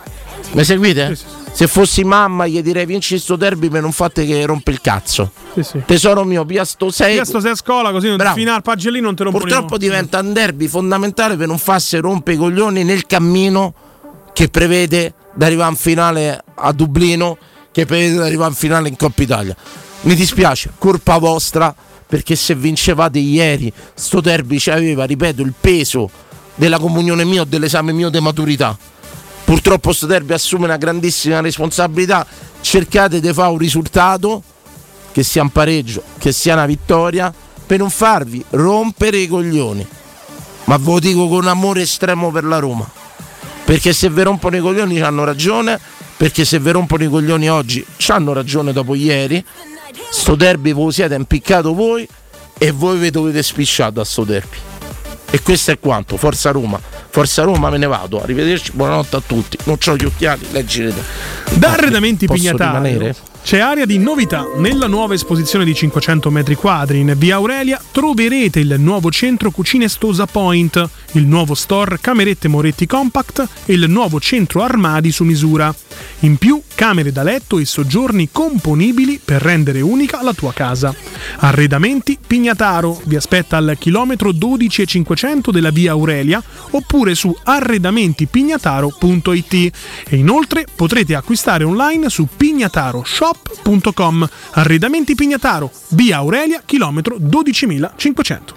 [0.51, 1.15] mi seguite?
[1.15, 1.38] Sì, sì.
[1.51, 5.31] Se fossi mamma gli direi vinci sto derby per non fate che rompe il cazzo.
[5.53, 5.81] Sì, sì.
[5.85, 7.13] Tesoro mio, via sto 6.
[7.13, 8.35] Via sto sei a scola così non Bravo.
[8.35, 12.33] fino al pagellino non te lo Purtroppo diventa un derby fondamentale per non farsi rompe
[12.33, 13.73] i coglioni nel cammino
[14.33, 17.37] che prevede di arrivare in finale a Dublino,
[17.71, 19.55] che prevede di arrivare in finale in Coppa Italia.
[20.01, 21.75] Mi dispiace, colpa vostra,
[22.07, 26.09] perché se vincevate ieri, sto derby aveva, ripeto, il peso
[26.55, 28.77] della comunione mia o dell'esame mio di maturità.
[29.49, 32.23] Purtroppo sto derby assume una grandissima responsabilità.
[32.61, 34.43] Cercate di fare un risultato
[35.11, 37.33] che sia un pareggio, che sia una vittoria,
[37.65, 39.87] per non farvi rompere i coglioni.
[40.65, 42.87] Ma ve lo dico con amore estremo per la Roma.
[43.65, 45.79] Perché se vi rompono i coglioni hanno ragione,
[46.15, 49.43] perché se vi rompono i coglioni oggi hanno ragione dopo ieri.
[50.11, 52.07] Sto derby ve siete impiccato voi
[52.55, 54.78] e voi vi dovete spicciare da sto derby.
[55.31, 56.79] E questo è quanto, Forza Roma.
[57.09, 59.57] Forza Roma me ne vado, arrivederci, buonanotte a tutti.
[59.65, 61.03] Non ho gli occhiali, leggete.
[61.53, 63.15] Da Arredamenti Posso Pignatario rimanere?
[63.49, 64.45] C'è area di novità.
[64.57, 69.89] Nella nuova esposizione di 500 metri quadri in via Aurelia troverete il nuovo centro Cucine
[69.89, 75.73] Stosa Point, il nuovo store Camerette Moretti Compact e il nuovo centro armadi su misura.
[76.19, 80.93] In più, camere da letto e soggiorni componibili per rendere unica la tua casa.
[81.37, 86.39] Arredamenti Pignataro vi aspetta al chilometro 12 e 500 della via Aurelia
[86.71, 89.71] oppure su arredamentipignataro.it e
[90.15, 92.27] inoltre potrete acquistare online su
[93.43, 94.29] pignataroshop.com.
[94.51, 98.55] Arredamenti Pignataro, via Aurelia, chilometro 12500.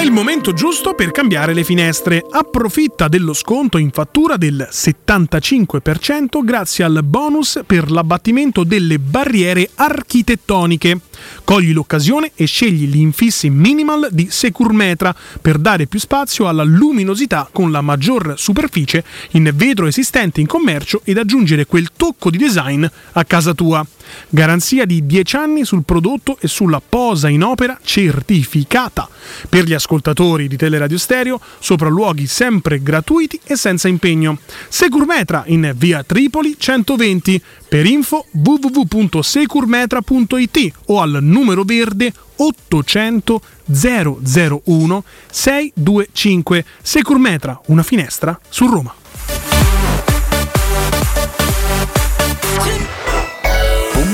[0.00, 2.24] È il momento giusto per cambiare le finestre.
[2.30, 11.00] Approfitta dello sconto in fattura del 75% grazie al bonus per l'abbattimento delle barriere architettoniche.
[11.44, 17.46] Cogli l'occasione e scegli gli infissi minimal di Securmetra per dare più spazio alla luminosità
[17.52, 22.86] con la maggior superficie in vetro esistente in commercio ed aggiungere quel tocco di design
[23.12, 23.86] a casa tua.
[24.28, 29.08] Garanzia di 10 anni sul prodotto e sulla posa in opera certificata.
[29.48, 34.38] Per gli ascoltatori di Teleradio Stereo, sopralluoghi sempre gratuiti e senza impegno.
[34.68, 37.42] Securmetra in via Tripoli 120.
[37.68, 46.64] Per info www.securmetra.it o al numero verde 800 001 625.
[46.82, 48.99] Securmetra, una finestra su Roma.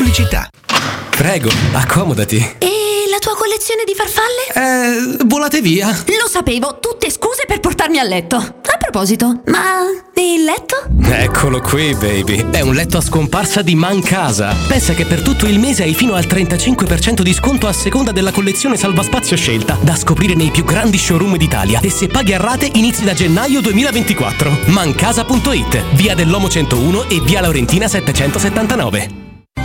[0.07, 0.49] Pubblicità.
[1.11, 2.37] Prego, accomodati.
[2.59, 2.71] E
[3.11, 5.19] la tua collezione di farfalle?
[5.19, 5.89] Eh, volate via.
[5.89, 8.37] Lo sapevo, tutte scuse per portarmi a letto.
[8.37, 9.81] A proposito, ma
[10.15, 10.77] il letto?
[11.03, 12.51] Eccolo qui, baby.
[12.53, 14.55] È un letto a scomparsa di Mancasa.
[14.69, 18.31] Pensa che per tutto il mese hai fino al 35% di sconto a seconda della
[18.31, 21.81] collezione salvaspazio scelta, da scoprire nei più grandi showroom d'Italia.
[21.81, 24.67] E se paghi a rate inizi da gennaio 2024.
[24.67, 29.26] Mancasa.it, via dell'Omo 101 e via Laurentina 779.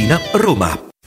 [0.00, 0.89] Tiburtina, Roma.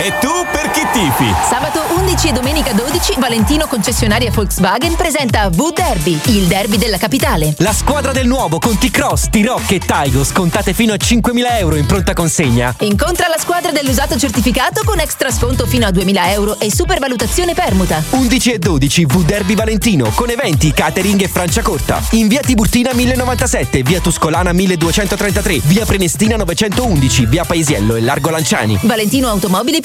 [0.00, 1.34] E tu per chi tifi?
[1.48, 7.56] Sabato 11 e domenica 12 Valentino concessionaria Volkswagen presenta V-Derby, il derby della capitale.
[7.58, 11.84] La squadra del nuovo con T-Cross, T-Rock e Taigo scontate fino a 5.000 euro in
[11.84, 12.72] pronta consegna.
[12.82, 18.00] Incontra la squadra dell'usato certificato con extra sconto fino a 2.000 euro e supervalutazione permuta.
[18.10, 22.00] 11 e 12 V-Derby Valentino con eventi, catering e Franciacorta.
[22.10, 28.78] In via Tiburtina 1097, via Tuscolana 1233, via Prenestina 911, via Paesiello e Largo Lanciani.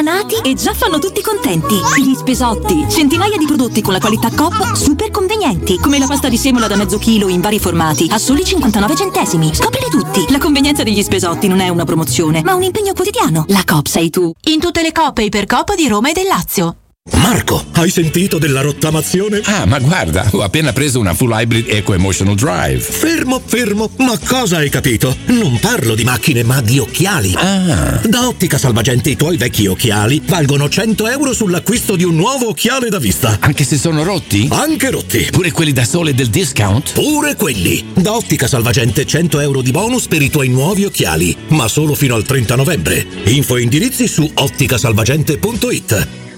[0.00, 1.76] appena nati e già fanno tutti contenti.
[2.02, 6.36] Gli spesotti, centinaia di prodotti con la qualità COP super convenienti, come la pasta di
[6.36, 9.54] semola da mezzo chilo in vari formati a soli 59 centesimi.
[9.54, 10.30] Scoprili tutti.
[10.30, 13.44] La convenienza degli spesotti non è una promozione, ma un impegno quotidiano.
[13.48, 14.32] La COP sei tu.
[14.48, 16.76] In tutte le coppe ipercoop di Roma e del Lazio.
[17.12, 19.40] Marco, hai sentito della rottamazione?
[19.44, 22.80] Ah, ma guarda, ho appena preso una full hybrid Eco Emotional Drive.
[22.80, 25.16] Fermo, fermo, ma cosa hai capito?
[25.26, 27.32] Non parlo di macchine, ma di occhiali.
[27.36, 28.00] Ah.
[28.04, 32.90] Da Ottica Salvagente i tuoi vecchi occhiali valgono 100 euro sull'acquisto di un nuovo occhiale
[32.90, 33.38] da vista.
[33.40, 34.48] Anche se sono rotti?
[34.50, 35.28] Anche rotti.
[35.30, 36.92] Pure quelli da sole del discount?
[36.92, 37.92] Pure quelli.
[37.94, 42.14] Da Ottica Salvagente 100 euro di bonus per i tuoi nuovi occhiali, ma solo fino
[42.14, 43.06] al 30 novembre.
[43.24, 46.28] Info e indirizzi su otticasalvagente.it.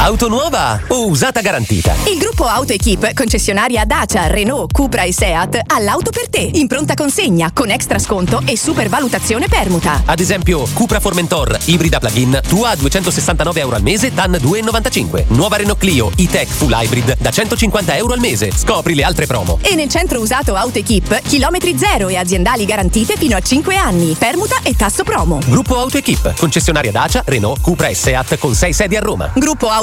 [0.00, 1.92] Auto nuova o usata garantita?
[2.06, 6.68] Il gruppo Auto Equip, concessionaria Dacia, Renault, Cupra e Seat, ha l'auto per te, in
[6.68, 10.02] pronta consegna, con extra sconto e supervalutazione permuta.
[10.04, 15.24] Ad esempio, Cupra Formentor, ibrida plug-in, tua a 269 euro al mese, TAN 2,95.
[15.28, 18.52] Nuova Renault Clio, e-Tech Full Hybrid, da 150 euro al mese.
[18.54, 19.58] Scopri le altre promo.
[19.62, 24.14] E nel centro usato Auto Equip, chilometri zero e aziendali garantite fino a 5 anni,
[24.16, 25.40] permuta e tasso promo.
[25.44, 29.32] Gruppo Auto Equip, concessionaria Dacia, Renault, Cupra e Seat con 6 sedi a Roma.
[29.34, 29.68] Gruppo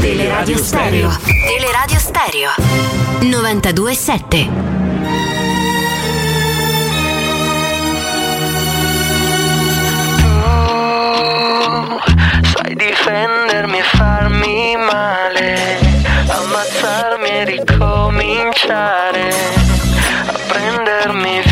[0.00, 1.10] Teleradio Stereo.
[1.24, 2.50] Teleradio Stereo.
[3.20, 4.50] 92.7.
[12.52, 15.78] Sai difendermi e farmi male,
[16.28, 19.28] ammazzarmi e ricominciare,
[20.26, 21.51] a prendermi vivo,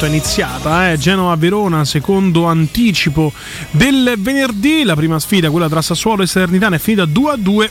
[0.00, 0.98] intanto è iniziata, eh?
[0.98, 3.32] Genova-Verona, secondo anticipo
[3.70, 7.68] del venerdì, la prima sfida, quella tra Sassuolo e Salernitana, è finita 2-2.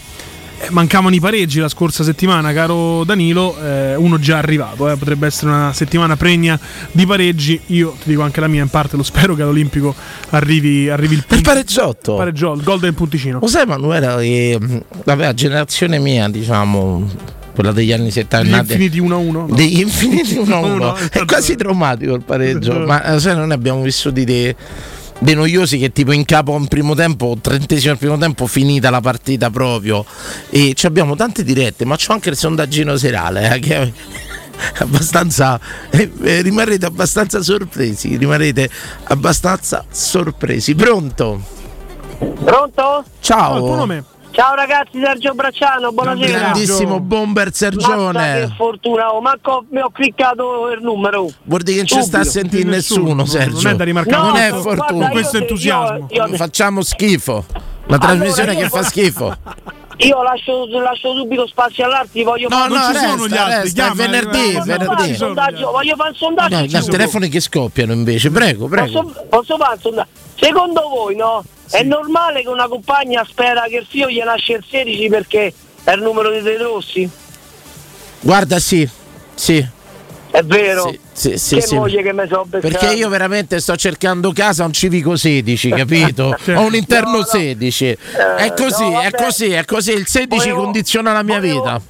[0.62, 5.26] Eh, Mancavano i pareggi la scorsa settimana, caro Danilo, eh, uno già arrivato, eh, potrebbe
[5.28, 6.60] essere una settimana pregna
[6.92, 9.96] di pareggi, io ti dico anche la mia in parte, lo spero che all'Olimpico
[10.32, 12.16] arrivi, arrivi il, Il pareggiotto.
[12.16, 13.40] pareggiotto, il gol del punticino.
[13.40, 18.72] Lo sai Manuela mh, vabbè, la generazione mia, diciamo, quella degli anni 70 Gli nati-
[18.72, 19.53] infiniti 1-1.
[19.53, 23.82] degli infiniti 1-1 No, è quasi traumatico il pareggio ma eh, sai non ne abbiamo
[23.82, 24.55] vissuti dei,
[25.20, 29.01] dei noiosi che tipo in capo in primo tempo trentesimo al primo tempo finita la
[29.01, 30.05] partita proprio.
[30.49, 33.91] E ci abbiamo tante dirette ma c'ho anche il sondaggino serale eh, che è
[34.80, 38.70] abbastanza eh, eh, rimarrete abbastanza sorpresi rimarrete
[39.03, 40.76] abbastanza sorpresi.
[40.76, 41.43] Pronto?
[42.41, 43.03] Pronto?
[43.20, 43.97] ciao
[44.40, 46.40] Ciao ragazzi, Sergio Bracciano, buonasera.
[46.40, 51.30] grandissimo bomber Mazza che Sergione fortuna, oh, manco mi ho cliccato il numero.
[51.44, 53.60] Vuol dire che non ci sta a sentire nessuno, Sergio.
[53.64, 54.28] non è da rimarcare.
[54.28, 54.86] Non è No, fortuna.
[54.92, 56.08] guarda, io- Questo entusiasmo.
[56.10, 57.44] io- io- Facciamo schifo.
[57.88, 59.36] Una trasmissione io- che fa schifo.
[60.02, 62.78] Io lascio, lascio subito spazio all'altro, voglio No, fare no,
[63.26, 65.10] resta, resta, è venerdì, Voglio fare venerdì.
[65.10, 66.56] un sondaggio, voglio fare un sondaggio.
[66.56, 69.02] No, no, telefoni che scoppiano invece, prego, prego.
[69.02, 70.10] Posso, posso fare un sondaggio?
[70.40, 71.44] Secondo voi, no?
[71.70, 75.92] È normale che una compagna spera che il figlio gli nasce il 16 perché è
[75.92, 77.10] il numero dei Rossi?
[78.22, 78.88] Guarda, sì,
[79.36, 79.66] sì.
[80.32, 80.94] È vero?
[81.12, 81.76] Sì, sì, che sì.
[81.76, 82.78] moglie che mi so beccata.
[82.78, 86.36] Perché io veramente sto cercando casa un civico 16, capito?
[86.56, 87.98] Ho un interno 16.
[88.38, 89.92] È così, no, è così, è così.
[89.92, 91.82] Il 16 Volevo- condiziona la mia vita.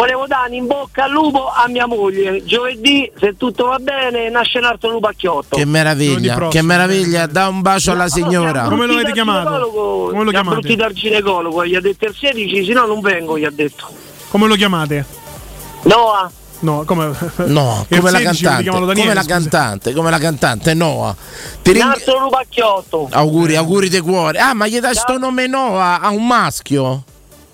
[0.00, 2.42] Volevo dare in bocca al lupo a mia moglie.
[2.42, 5.54] Giovedì, se tutto va bene, nasce un altro lupacchiotto.
[5.54, 7.26] Che meraviglia, che meraviglia.
[7.26, 8.62] Da un bacio alla signora.
[8.62, 9.68] Come lo avete chiamato?
[9.68, 10.56] Come lo chiamate?
[10.56, 13.88] abbrutito al ginecologo, gli ha detto il 16, se no non vengo, gli ha detto.
[14.30, 15.04] Come lo chiamate?
[15.82, 16.30] Noah.
[16.60, 17.12] No, come
[17.46, 19.34] No, come la 16 lo cantante, chiamano come Daniele, la scusa.
[19.34, 21.16] cantante, come la cantante Noah.
[21.60, 23.08] Ti Un ring- altro lupacchiotto.
[23.10, 24.38] Auguri, auguri di cuore.
[24.38, 27.04] Ah, ma gli dai sto nome Noah a un maschio?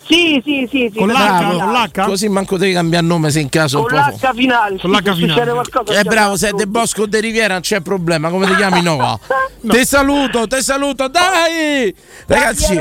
[0.08, 1.04] Sì, sì, sì, sì.
[1.04, 1.88] Bravo.
[2.04, 4.78] Così manco devi cambiare nome se in caso Con l'H finale.
[4.78, 5.28] Con sì, l'H se finale.
[5.32, 5.98] succede qualcosa.
[5.98, 8.28] Eh bravo, sei De Bosco o De Riviera, non c'è problema.
[8.30, 9.18] Come ti chiami Noah?
[9.66, 11.92] Te saluto, te saluto, dai!
[12.26, 12.80] Ragazzi,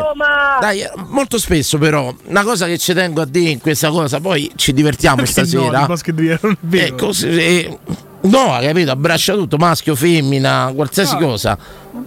[0.59, 4.51] dai, molto spesso però, una cosa che ci tengo a dire in questa cosa, poi
[4.55, 5.80] ci divertiamo Perché no, stasera.
[5.80, 6.86] Di Bosco e di Riviera, non è vero.
[6.86, 7.80] Eh, così, eh,
[8.21, 8.91] no, capito?
[8.91, 11.17] Abbraccia tutto, maschio, femmina, qualsiasi Ah.
[11.17, 11.57] cosa.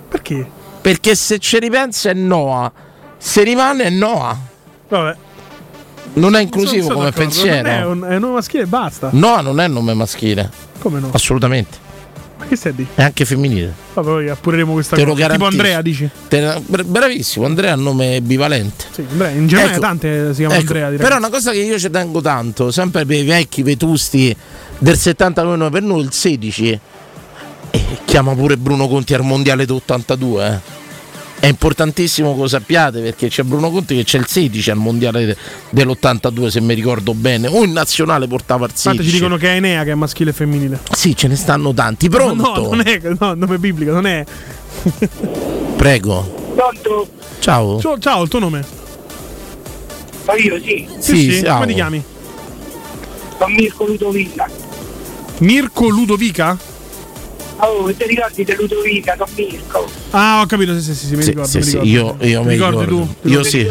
[0.08, 0.48] Perché?
[0.80, 2.70] Perché se ci ripensa è Noah,
[3.16, 4.38] se rimane è Noah.
[4.88, 5.16] Vabbè.
[6.14, 7.90] Non è inclusivo come d'accordo, non È pensiero.
[7.90, 9.08] un, è un nome maschile e basta.
[9.12, 10.50] Noah non è nome maschile.
[10.78, 11.10] Come no?
[11.12, 11.86] Assolutamente.
[12.38, 12.88] Ma che stai a dire?
[12.94, 13.72] È anche femminile.
[13.94, 15.28] Vabbè, appureremo questa Te lo cosa.
[15.28, 15.44] Tipo.
[15.46, 16.08] Andrea, dici?
[16.28, 18.84] Te- bra- bravissimo, Andrea ha un nome bivalente.
[18.90, 19.30] Sì, Andrea.
[19.30, 20.90] In Germania Ecco, tante si chiamano ecco, Andrea.
[20.90, 21.04] direi.
[21.06, 24.34] Però una cosa che io ci tengo tanto, sempre per i vecchi vetusti
[24.78, 26.80] del 79 per noi il 16
[27.70, 30.76] e chiama pure Bruno Conti al mondiale d'82 eh.
[31.40, 35.24] È importantissimo che lo sappiate perché c'è Bruno Conti che c'è il 16 al mondiale
[35.24, 35.36] de-
[35.70, 38.88] dell'82 se mi ricordo bene, o in nazionale portava il 16.
[38.90, 40.80] Infatti ci dicono che è Enea che è maschile e femminile.
[40.90, 42.08] Sì, ce ne stanno tanti.
[42.08, 42.54] Pronto?
[42.54, 44.24] No, non è no, nome biblico, non è.
[45.76, 46.52] Prego.
[46.54, 47.08] Pronto?
[47.38, 47.80] Ciao.
[47.80, 48.64] Ciao, ciao, il tuo nome?
[50.26, 50.88] Ma io sì.
[50.98, 51.54] Sì, ciao.
[51.54, 52.02] Come ti chiami?
[53.38, 54.50] Sono Mirko Ludovica.
[55.38, 56.58] Mirko Ludovica?
[57.60, 59.88] Oh, ti ricordi di Ludovica, Don Mirko?
[60.10, 61.48] Ah, ho capito, sì, sì, sì, sì, mi Sì, ricordo.
[61.50, 61.88] sì, mi sì, ricordo.
[61.88, 63.14] io- io Ti mi ricordi ricordo.
[63.22, 63.28] tu?
[63.28, 63.66] Io sì.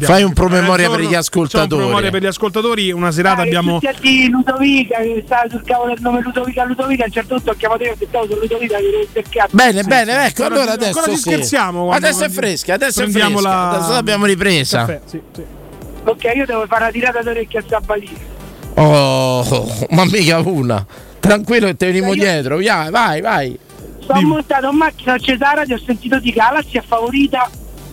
[0.00, 1.68] Fai un promemoria Eh, per gli ascoltatori.
[1.68, 2.90] C'è un promemoria per gli ascoltatori.
[2.90, 3.78] Una serata abbiamo.
[4.00, 7.54] Di Ludovica, che stava sul cavolo del nome Ludovica, Ludovica, a un certo punto ho
[7.54, 10.98] chiamato io e stavo su Ludovica che ero perché Bene, bene, ecco, Ancora- allora adesso
[10.98, 11.28] ancora ci sì.
[11.30, 13.40] scherziamo quando- Adesso è fresca, adesso è fresca.
[13.40, 14.78] la- Adesso l'abbiamo ripresa.
[14.78, 15.42] Caffè, sì, sì.
[16.02, 18.18] Ok, io devo fare una tirata d'orecchie a Sabalini.
[18.74, 20.84] Oh, ma mica una.
[21.20, 22.56] Tranquillo che te venimo dietro.
[22.56, 23.58] Via, vai, vai.
[24.00, 26.32] Sono montato in macchina a Cesara e ho sentito di
[26.78, 27.48] è favorita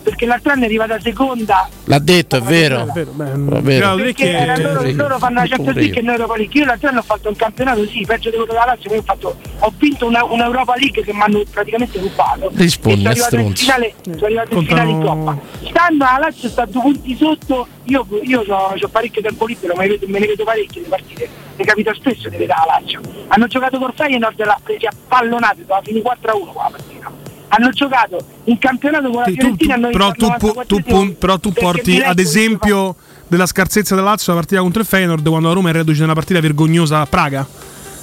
[0.08, 1.68] perché l'altro anno è arrivata seconda.
[1.84, 2.84] L'ha detto, è vero.
[2.84, 3.96] È vero, beh, È vero.
[3.96, 6.00] Perché era loro, Sì, loro fanno la Champions pure League io.
[6.00, 6.60] e noi Europa League.
[6.60, 9.36] Io l'altro anno ho fatto un campionato, sì, peggio di quello della Lazio, ho, fatto,
[9.60, 12.52] ho vinto una, una Europa League che mi hanno praticamente rubato.
[12.56, 13.64] Rispondi, E sono arrivato in stronzo.
[13.64, 15.38] finale, sono arrivato in finale in Coppa.
[15.68, 20.20] Stanno la Lazio sta due punti sotto, io, io ho parecchio tempo libero, ma me
[20.20, 23.02] ne vedo parecchie le partite, ne capita spesso di vedere la Lazio.
[23.28, 27.12] Hanno giocato col Feyenoord e l'ha presi a pallonate, doveva finire 4-1 qua la partita.
[27.50, 30.66] Hanno giocato in campionato con la Sì, tu- Fiorentina tu- hanno però, tu, pu- 94
[30.66, 32.96] tu pun- però tu porti ad esempio
[33.28, 36.14] della scarsezza della Lazio la partita contro il Feyenoord quando la Roma è reduce nella
[36.14, 37.46] partita vergognosa a Praga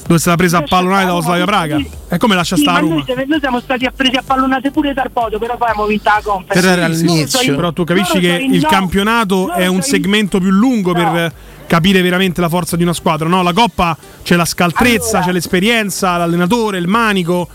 [0.03, 1.79] dove è stata presa a pallonare dalla Slavia Praga
[2.09, 4.93] e come lascia Sì, stare noi, Roma siamo- noi siamo stati presi a pallonate pure
[4.93, 7.55] dal Poto, però poi abbiamo vinto la conference.
[7.55, 11.33] Però tu capisci che il campionato è un segmento più lungo per,
[11.67, 13.27] capire veramente la forza di una squadra.
[13.27, 17.49] No, la Coppa c'è la scaltrezza, Allora- c'è l'esperienza, l'allenatore, il manico.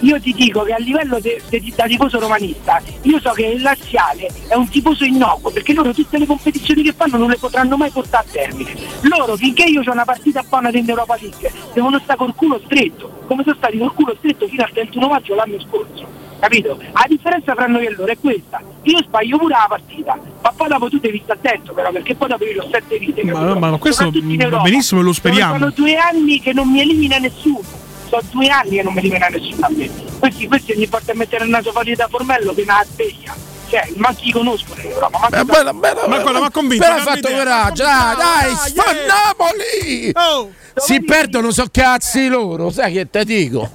[0.00, 3.62] Io ti dico che a livello de- de- da tifoso romanista, io so che il
[3.62, 7.76] laziale è un tifoso innocuo, perché loro tutte le competizioni che fanno non le potranno
[7.76, 8.72] mai portare a termine.
[9.02, 13.22] Loro finché io ho una partita buona in Europa League, devono stare col culo stretto,
[13.26, 16.26] come sono stati col culo stretto fino al 31 maggio l'anno scorso.
[16.40, 16.78] Capito?
[16.92, 18.62] La differenza tra noi e loro è questa.
[18.82, 22.28] Io sbaglio pure la partita, ma poi dopo tu devi stare attento però, perché poi
[22.28, 23.24] dopo io ho sette vite.
[23.24, 23.58] Ma, capito?
[23.58, 25.58] ma questo va benissimo e lo speriamo.
[25.58, 27.77] Sono due anni che non mi elimina nessuno.
[28.18, 29.88] Sono due anni che non mi elimina nessuno a me.
[30.18, 33.34] Questi, questi ogni volta a mettere il naso fuori da formello che una sveglia.
[33.68, 35.28] Cioè, ma chi conoscono in Europa?
[35.30, 36.84] Ma, bella, bella, Ma guarda, ma convinto.
[36.84, 40.12] Però ha fatto coraggio, dai, dai, sfannamoli!
[40.14, 40.50] Oh.
[40.74, 43.70] Si perdono, so cazzi loro, sai che te dico?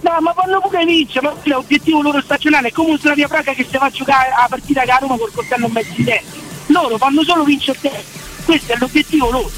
[0.00, 3.66] No, ma vanno pure vincere, ma l'obiettivo loro stagionale è come un Slavia Praga che
[3.68, 6.40] si va a giocare a partita che a Roma col coltello in mezzo in denti.
[6.66, 8.04] Loro fanno solo vincere te.
[8.44, 9.50] Questo è l'obiettivo loro.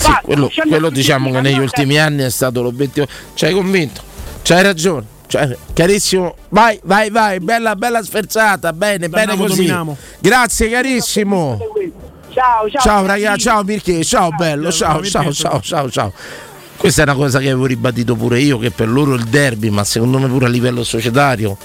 [0.00, 3.06] Sì, quello, quello diciamo che negli ultimi anni è stato l'obiettivo.
[3.34, 4.00] Ci hai convinto,
[4.42, 5.18] c'hai ragione.
[5.26, 9.56] Cioè, chiarissimo, vai, vai, vai, bella, bella sferzata, bene, bene Dominiamo, così.
[9.56, 9.96] dominiamo.
[10.18, 11.58] Grazie carissimo.
[12.32, 12.82] Ciao, ciao.
[12.82, 16.12] Ciao ragazzi, ciao Mirche, ciao bello, ciao, ciao, ciao, ciao, ciao.
[16.76, 19.84] Questa è una cosa che avevo ribadito pure io, che per loro il derby, ma
[19.84, 21.56] secondo me pure a livello societario,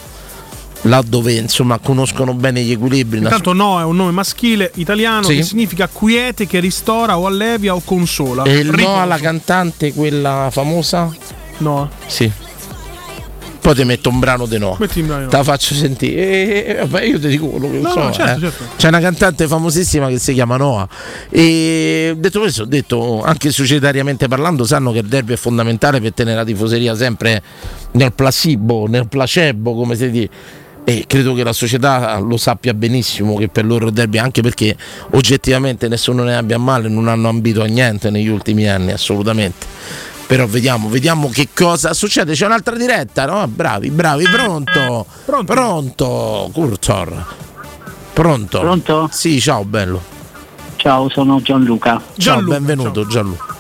[0.86, 3.20] là dove insomma conoscono bene gli equilibri.
[3.20, 5.36] Intanto no è un nome maschile italiano Sì.
[5.38, 8.44] che significa quiete che ristora o allevia o consola.
[8.44, 11.14] E il no alla cantante, quella famosa?
[11.58, 11.90] No.
[12.06, 12.32] Sì.
[13.62, 14.78] Poi ti metto un brano di no.
[14.80, 15.28] Metti in brano.
[15.28, 16.22] Te la faccio sentire.
[16.22, 18.04] E, e, vabbè, io ti dico quello che No, so.
[18.04, 18.50] no, certo, eh.
[18.52, 18.64] certo.
[18.78, 20.88] C'è una cantante famosissima che si chiama Noah.
[21.32, 26.14] E detto questo, ho detto anche societariamente parlando, sanno che il derby è fondamentale per
[26.14, 27.42] tenere la tifoseria sempre
[27.94, 30.30] nel placebo, nel placebo, come si dice.
[30.88, 34.78] E credo che la società lo sappia benissimo che per loro il derby, anche perché
[35.14, 39.66] oggettivamente nessuno ne abbia a male, non hanno ambito a niente negli ultimi anni, assolutamente.
[40.28, 42.34] Però vediamo, vediamo che cosa succede.
[42.34, 43.48] C'è un'altra diretta, no?
[43.48, 45.08] Bravi, bravi, pronto?
[45.26, 45.54] Pronto?
[45.54, 47.26] Pronto, Curtor.
[48.14, 48.60] Pronto?
[48.60, 49.10] Pronto?
[49.12, 50.02] Sì, ciao bello.
[50.76, 52.00] Ciao, sono Gianluca.
[52.18, 53.55] Ciao, benvenuto Gianluca.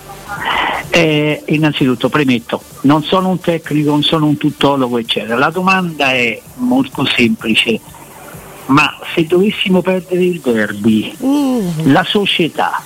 [0.89, 5.37] Eh, innanzitutto premetto, non sono un tecnico, non sono un tuttologo, eccetera.
[5.37, 7.79] La domanda è molto semplice.
[8.67, 11.13] Ma se dovessimo perdere il derby,
[11.83, 12.81] la società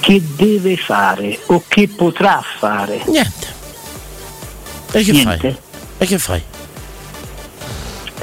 [0.00, 3.02] che deve fare o che potrà fare?
[3.06, 3.46] Niente.
[4.92, 5.38] E che Niente.
[5.38, 5.56] fai?
[5.98, 6.42] E che fai?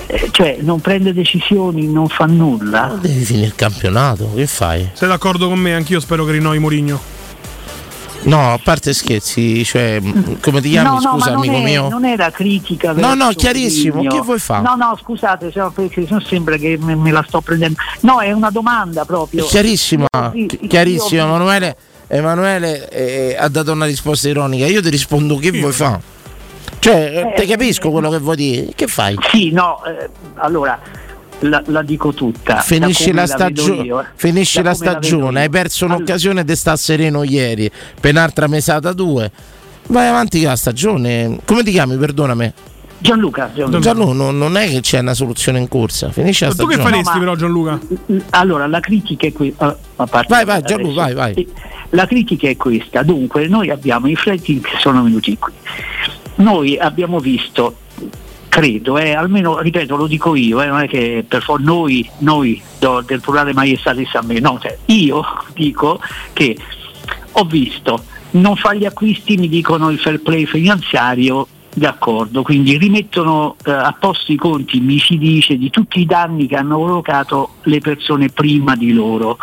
[0.08, 2.98] Eh, cioè non prende decisioni, non fa nulla.
[3.00, 4.90] Devi finire il campionato, che fai?
[4.94, 5.74] Sei d'accordo con me?
[5.74, 7.16] Anch'io spero che rinnovi Mourinho.
[8.28, 11.88] No, a parte scherzi, cioè, mh, come ti chiami, no, no, scusa amico è, mio?
[11.88, 12.92] non era critica.
[12.92, 14.16] No, no, chiarissimo, Mourinho.
[14.16, 14.64] che vuoi fare?
[14.64, 17.78] No, no, scusate, se no, perché se no sembra che me, me la sto prendendo.
[18.02, 19.46] No, è una domanda proprio.
[19.46, 21.76] Chiarissima, Io- chi- chiarissima, io- Emanuele,
[22.08, 26.02] Emanuele eh, ha dato una risposta ironica, io ti rispondo che vuoi fare?
[26.80, 29.16] Cioè, Eh, te capisco quello che vuoi dire, che fai?
[29.32, 30.78] Sì, no, eh, allora
[31.40, 32.58] la, la dico tutta.
[32.58, 35.44] Finisci da la, stagione, io, finisci Da la stagione, io.
[35.46, 37.70] hai perso un'occasione di sta sereno ieri
[38.00, 39.32] per un'altra mesata 2.
[39.88, 41.38] Vai avanti con la stagione.
[41.46, 42.54] Come ti chiami, perdonami?
[43.00, 43.80] Gianluca, Gianluca.
[43.80, 46.10] Gianluca, non, non è che c'è una soluzione in corsa.
[46.12, 46.90] Finisci la Tu che stagione.
[47.04, 47.80] faresti, però Gianluca?
[48.32, 49.78] Allora, la critica è questa.
[49.96, 51.48] Vai, vai, Gianluca, vai, vai.
[51.92, 53.04] La critica è questa.
[53.04, 55.54] Dunque, noi abbiamo i flighting che sono venuti qui.
[56.38, 57.78] Noi abbiamo visto,
[58.58, 62.60] credo, eh, almeno ripeto, lo dico io, eh, non è che per for- noi, noi
[62.80, 66.00] do- del plurale maiestatis a me, no, cioè, io dico
[66.34, 66.58] che
[67.34, 71.48] ho visto non fa gli acquisti, mi dicono il fair play finanziario,
[71.78, 76.48] d'accordo, quindi rimettono eh, a posto i conti, mi si dice, di tutti i danni
[76.48, 79.38] che hanno provocato le persone prima di loro.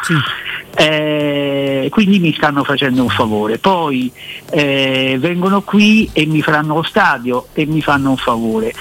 [0.77, 3.59] Eh, quindi mi stanno facendo un favore.
[3.59, 4.11] Poi
[4.51, 8.73] eh, vengono qui e mi faranno lo stadio e mi fanno un favore.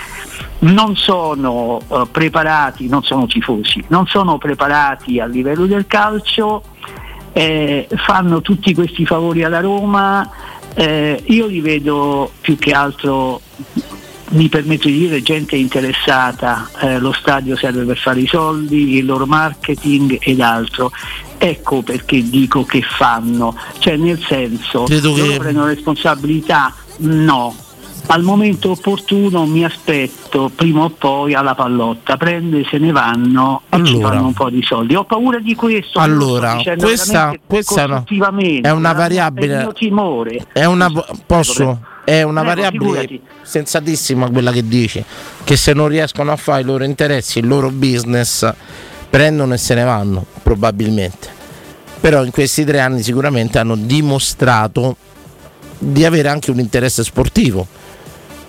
[0.64, 6.64] Non sono eh, preparati, non sono tifosi, non sono preparati a livello del calcio,
[7.34, 10.30] eh, fanno tutti questi favori alla Roma,
[10.74, 13.42] eh, io li vedo più che altro,
[14.30, 19.06] mi permetto di dire, gente interessata, eh, lo stadio serve per fare i soldi, il
[19.06, 20.92] loro marketing ed altro.
[21.38, 26.74] Ecco perché dico che fanno, cioè nel senso, Credo loro che- prendono responsabilità?
[27.00, 27.54] No.
[28.08, 33.84] Al momento opportuno mi aspetto prima o poi alla pallotta, prende, se ne vanno e
[33.84, 34.10] ci Allora.
[34.10, 34.94] fanno un po' di soldi.
[34.96, 36.00] Ho paura di questo.
[36.00, 39.58] Allora, questa, questa è una- costruttivamente, è il variabile.
[39.58, 40.46] mio timore.
[40.52, 40.92] È una,
[41.26, 41.80] posso?
[42.04, 43.22] È una variabile figurati.
[43.42, 45.04] sensatissima quella che dici.
[45.44, 48.52] Che se non riescono a fare i loro interessi, il loro business,
[49.10, 51.30] prendono e se ne vanno, probabilmente.
[52.02, 54.98] però in questi tre anni sicuramente hanno dimostrato
[55.80, 57.66] di avere anche un interesse sportivo.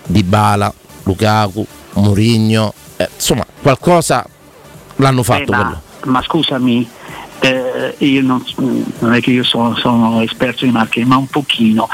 [0.05, 4.25] Di Bala, Lukaku, Mourinho, eh, insomma qualcosa
[4.97, 5.51] l'hanno fatto.
[5.51, 6.87] Eh, ma, ma scusami,
[7.39, 8.43] eh, io non,
[8.99, 11.87] non è che io sono, sono esperto di marketing, ma un pochino.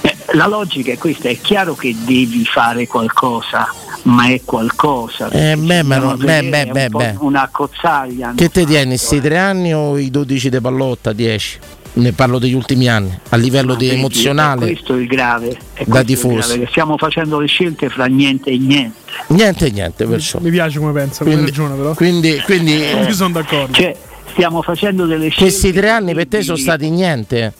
[0.00, 3.72] Eh, la logica è questa, è chiaro che devi fare qualcosa,
[4.04, 5.28] ma è qualcosa.
[5.30, 7.16] Eh, beh, ma no, beh, vedere beh, un beh, beh.
[7.20, 8.32] Una cozzaglia.
[8.34, 11.58] Che te tieni, questi tre anni o i 12 di pallotta, 10?
[11.98, 14.66] Ne parlo degli ultimi anni, a livello di Vedi, emozionale.
[14.66, 15.48] è questo è il grave.
[15.74, 18.96] È Da grave, che stiamo facendo le scelte fra niente e niente.
[19.28, 20.38] Niente, niente, perciò.
[20.38, 21.94] Mi piace come pensa, hai Quindi- ragione però.
[21.94, 22.74] Quindi, quindi
[23.06, 23.72] Io sono d'accordo.
[23.72, 23.96] Cioè,
[24.30, 25.40] stiamo facendo delle scelte.
[25.42, 27.52] questi tre anni per te sono stati niente.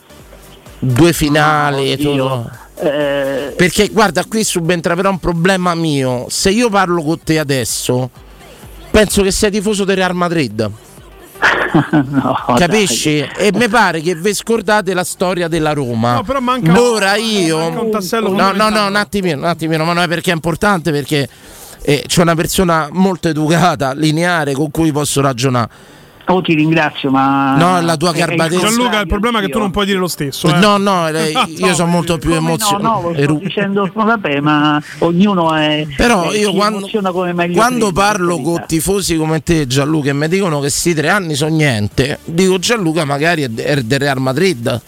[0.78, 1.90] Due finali.
[1.90, 2.12] e oddio.
[2.12, 2.50] tutto.
[2.80, 6.26] Eh, Perché guarda, qui subentra però un problema mio.
[6.28, 8.08] Se io parlo con te adesso,
[8.92, 10.70] penso che sei tifoso del Real Madrid.
[12.56, 13.18] Capisci?
[13.18, 16.14] E mi pare che vi scordate la storia della Roma.
[16.14, 17.58] No, però manca- Ora io.
[17.58, 20.34] manca un tassello no, no, no, un attimino, un attimino, ma non è perché è
[20.34, 21.28] importante, perché
[21.82, 25.96] eh, c'è una persona molto educata, lineare, con cui posso ragionare.
[26.30, 27.56] Oh, ti ringrazio, ma.
[27.56, 28.66] No, la tua è- è garbatezza.
[28.68, 30.48] Gianluca, il problema è che tu non puoi dire lo stesso.
[30.54, 30.58] eh.
[30.58, 33.00] No, no, eh, io sono molto più no, emozionato.
[33.00, 35.86] no, lo sto dicendo, vabbè, ma ognuno è.
[35.96, 40.12] Però eh, io quando, emoziona come meglio quando parlo con tifosi come te, Gianluca, e
[40.12, 44.20] mi dicono che sti tre anni sono niente, dico Gianluca magari è, è del Real
[44.20, 44.80] Madrid.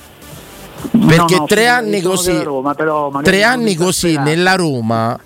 [1.06, 2.74] Perché no, tre sì, anni sono così, Roma,
[3.22, 5.18] tre anni così nella Roma,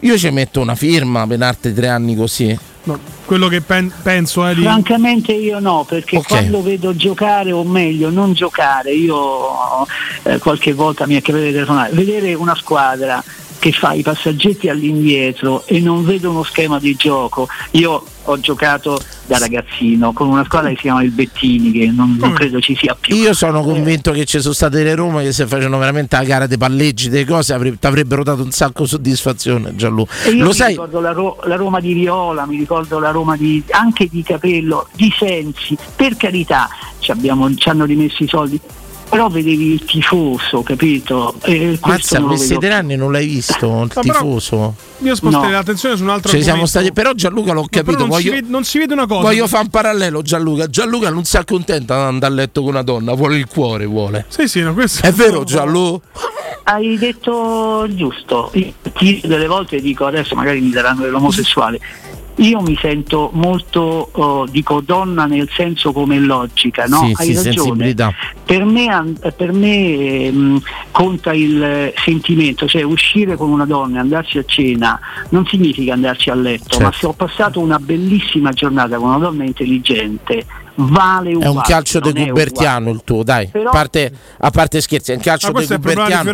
[0.00, 2.58] io ci metto una firma per altri tre anni così.
[2.84, 4.62] No, quello che pen- penso è di.
[4.62, 6.26] Francamente io no, perché Ok.
[6.26, 9.86] quando vedo giocare, o meglio non giocare, io
[10.24, 13.22] eh, qualche volta mi è capitato di telefonare, vedere una squadra
[13.62, 17.46] che fa i passaggetti all'indietro e non vedo uno schema di gioco.
[17.72, 22.16] Io ho giocato da ragazzino con una squadra che si chiama il Bettini, che non,
[22.18, 23.14] non credo ci sia più.
[23.14, 26.48] Io sono convinto che ci sono state le Roma che se facevano veramente la gara
[26.48, 30.12] dei palleggi, delle cose, ti avrebbero dato un sacco di soddisfazione, Gianluca.
[30.24, 30.70] E io Lo mi sai?
[30.70, 34.88] ricordo la, Ro- la Roma di Viola, mi ricordo la Roma di, anche di Capello,
[34.92, 38.58] di Sensi, per carità ci, abbiamo- ci hanno rimesso i soldi,
[39.12, 41.34] però vedevi il tifoso, capito?
[41.42, 42.30] E questo Mazza, non
[42.72, 44.74] anni non l'hai visto, il però- tifoso?
[45.02, 45.56] Io sposterei No.
[45.56, 47.98] l'attenzione su un altro Ci siamo stati, però Gianluca l'ho capito.
[47.98, 49.20] non, si Voglio, vede, non si vede una cosa.
[49.20, 50.66] voglio fare un parallelo, Gianluca.
[50.68, 54.24] Gianluca non si accontenta di andare a letto con una donna, vuole il cuore, vuole.
[54.28, 56.06] Sì, sì, no, questo È vero, Gianluca?
[56.64, 61.80] Hai detto giusto, Io ti- delle volte dico adesso magari mi daranno dell'omosessuale.
[62.36, 67.04] Io mi sento molto, oh, dico donna nel senso come logica, no?
[67.04, 67.52] Sì, Hai sì, ragione.
[67.52, 68.14] sensibilità.
[68.44, 74.38] Per me, per me ehm, conta il sentimento, cioè uscire con una donna e andarci
[74.38, 76.98] a cena non significa andarci a letto, ma Certo.
[76.98, 80.44] se ho passato una bellissima giornata con una donna intelligente,
[80.74, 81.44] vale uguale.
[81.44, 83.46] È un calcio è Gubertiano il tuo, dai.
[83.48, 86.30] Però- Parte- a parte scherzi, è un calcio di Gubertiano.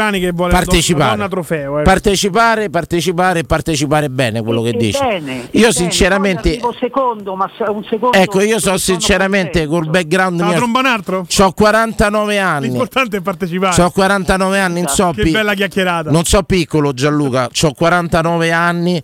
[0.49, 1.28] Partecipare.
[1.28, 1.82] trofeo, eh.
[1.82, 4.99] partecipare, partecipare, partecipare bene quello che E dici.
[5.01, 10.53] bene, Io sinceramente, secondo, ma un secondo ecco, io so sinceramente col background mio.
[10.55, 11.26] tromba un altro?
[11.41, 12.68] Ho 49 anni.
[12.68, 13.82] L'importante è partecipare.
[13.82, 16.11] Ho 49 anni, non so, Che pi- bella chiacchierata.
[16.11, 19.03] non so piccolo Gianluca, ho 49 anni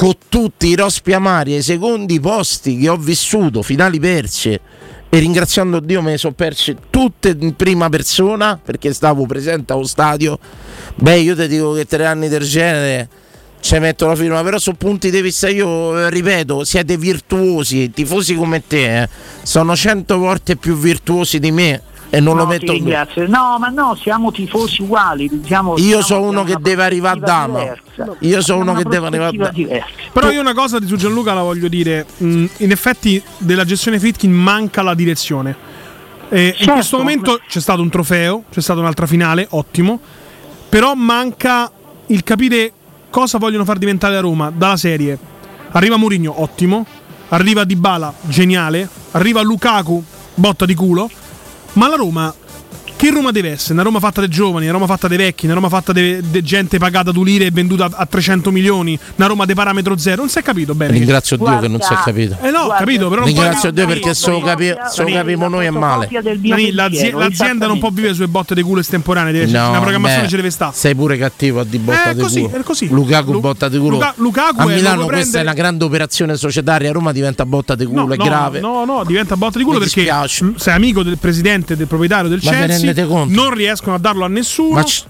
[0.00, 4.58] con tutti i rospi amari ai secondi posti che ho vissuto, finali perse.
[5.10, 9.84] E ringraziando Dio me ne sono perse tutte in prima persona perché stavo presente allo
[9.84, 10.38] stadio.
[10.94, 13.10] Beh, io ti dico che tre anni del genere
[13.60, 18.34] ci metto la firma, però su punti di vista io eh, ripeto, siete virtuosi, tifosi
[18.36, 19.08] come te, eh,
[19.42, 23.26] sono cento volte più virtuosi di me e non lo No, metto ti ringrazio.
[23.28, 25.42] No, ma no, siamo tifosi uguali.
[25.44, 27.74] Siamo, Io sono uno che deve arrivare a dama.
[28.20, 29.84] Io sono uno che deve arrivare a dama.
[30.12, 32.04] Però io una cosa di su Gianluca la voglio dire.
[32.22, 35.54] Mm, in effetti della gestione Fritkin manca la direzione.
[36.28, 36.72] E In Certo.
[36.72, 40.00] questo momento c'è stato un trofeo, c'è stata un'altra finale, ottimo.
[40.68, 41.70] Però manca
[42.06, 42.72] il capire
[43.08, 45.16] cosa vogliono far diventare la Roma dalla serie.
[45.70, 46.84] Arriva Mourinho, ottimo.
[47.28, 48.88] Arriva Dybala, geniale.
[49.12, 50.02] Arriva Lukaku,
[50.34, 51.08] botta di culo.
[51.74, 52.34] Ma la Roma
[53.00, 53.72] che Roma deve essere?
[53.72, 56.76] Una Roma fatta dei giovani, una Roma fatta dei vecchi, una Roma fatta di gente
[56.76, 60.16] pagata due lire e venduta a 300 milioni, una Roma di parametro zero.
[60.20, 60.92] Non si è capito bene.
[60.92, 62.36] Ringrazio Dio che non si è capito.
[62.42, 65.64] Eh no, ho capito, però Ringrazio Dio perché se lo, capi- se lo capimo noi
[65.64, 66.08] è male.
[66.10, 70.24] Dani, l'azi- l'azienda non può vivere sulle botte di culo estemporanee, deve No, una programmazione
[70.24, 70.72] beh, ci deve stare.
[70.74, 72.56] Sei pure cattivo a di botta Eh, di così, culo.
[72.58, 72.88] è così.
[72.90, 74.12] Lukaku Lu- botta di culo.
[74.16, 77.86] Lukaku a Milano questa prende- è una grande operazione societaria, a Roma diventa botta di
[77.86, 78.60] culo, No, è no, grave.
[78.60, 80.52] No, no, diventa botta di culo Mi perché dispiace.
[80.56, 82.89] sei amico del presidente, del proprietario del Chelsea.
[82.92, 83.34] Rendete conto?
[83.34, 84.74] Non riescono a darlo a nessuno.
[84.74, 85.04] Ma c-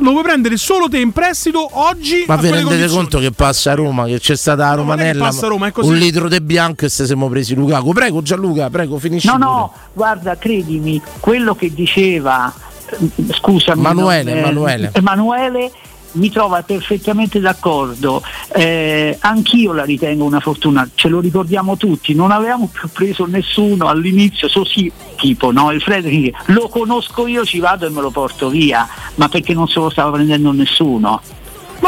[0.00, 2.24] lo puoi prendere solo te in prestito oggi.
[2.26, 5.48] Ma vi rendete conto che passa a Roma, che c'è stata la Romanella, passa a
[5.48, 5.88] Roma, è così.
[5.88, 7.92] un litro di bianco e se siamo presi Lukaku.
[7.92, 9.26] Prego Gianluca, prego, finisci.
[9.26, 9.44] No, pure.
[9.46, 12.52] no, guarda, credimi, quello che diceva,
[12.90, 14.90] eh, scusami, Emanuele, non- eh, Emanuele.
[14.94, 15.72] Emanuele
[16.12, 18.22] mi trova perfettamente d'accordo.
[18.54, 23.88] Eh, anch'io la ritengo una fortuna, ce lo ricordiamo tutti, non avevamo più preso nessuno
[23.88, 28.10] all'inizio, so sì, tipo no, il Frederick, lo conosco io, ci vado e me lo
[28.10, 28.86] porto via,
[29.16, 31.20] ma perché non se lo stava prendendo nessuno.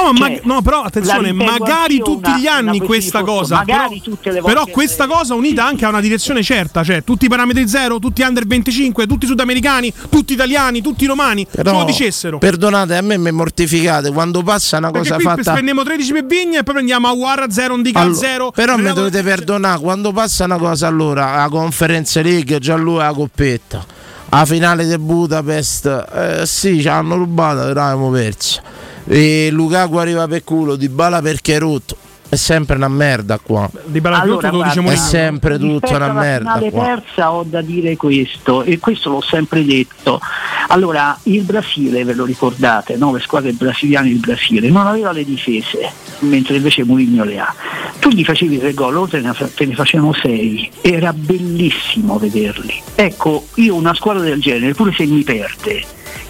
[0.03, 3.57] No, ma- no, però la attenzione, magari tutti gli anni questa cosa.
[3.57, 7.05] magari però, tutte le volte però questa cosa unita anche a una direzione certa, cioè
[7.05, 11.79] tutti i parametri zero, tutti under 25, tutti sudamericani, tutti italiani, tutti romani, Però, se
[11.79, 12.39] lo dicessero.
[12.39, 15.53] Perdonate, a me mi mortificate quando passa una Perché cosa qui fatta.
[15.53, 18.51] spendiamo 13 per Vigna e poi prendiamo Aguara 0, Ndica Allora, 0.
[18.53, 23.13] però mi dovete perdonare quando passa una cosa allora la conferenza league già lui la
[23.15, 23.85] coppetta
[24.31, 28.61] a finale di Budapest eh, sì ci hanno rubato però abbiamo perso
[29.07, 31.97] e Lukaku arriva per culo Di Bala perché è rotto
[32.31, 36.71] è sempre una merda qua Di Allora, guarda, è sempre tutta rispetto una merda finale
[36.71, 36.85] qua.
[36.85, 40.21] persa ho da dire questo e questo l'ho sempre detto.
[40.69, 43.13] Allora, il Brasile, ve lo ricordate, no?
[43.13, 45.91] le squadre brasiliane del Brasile, non aveva le difese,
[46.21, 47.53] mentre invece Mourinho le ha.
[47.99, 52.81] Tu gli facevi tre gol, loro te ne, te ne facevano sei, era bellissimo vederli.
[52.95, 55.83] Ecco, io una squadra del genere, pure se mi perde,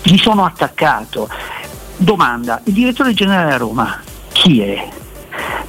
[0.03, 1.29] gli sono attaccato.
[2.03, 4.01] Domanda, il direttore generale a Roma,
[4.33, 4.89] chi è?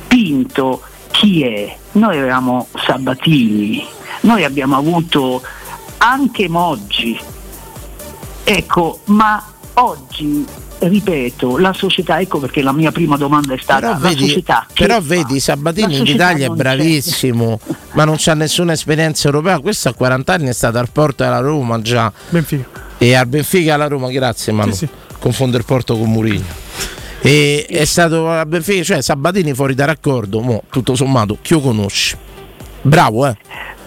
[0.08, 1.76] Pinto, chi è?
[1.94, 3.86] Noi avevamo Sabatini,
[4.22, 5.42] noi abbiamo avuto
[5.98, 7.20] anche Moggi.
[8.46, 10.46] Ecco, ma oggi,
[10.80, 14.66] ripeto, la società, ecco perché la mia prima domanda è stata però la vedi, società.
[14.74, 16.64] però vedi Sabatini in società Italia è non c'è.
[16.64, 17.60] bravissimo
[17.92, 21.40] ma non c'ha nessuna esperienza europea questo a 40 anni è stato al porto della
[21.40, 22.66] Roma già Benfica.
[22.98, 24.90] e al Benfica alla Roma grazie Manu Sì, sì.
[25.22, 26.60] Confondo il porto con Murigno
[27.22, 32.18] e è stato Benfica cioè Sabatini fuori da raccordo mo, tutto sommato chi lo conosce
[32.82, 33.38] bravo eh.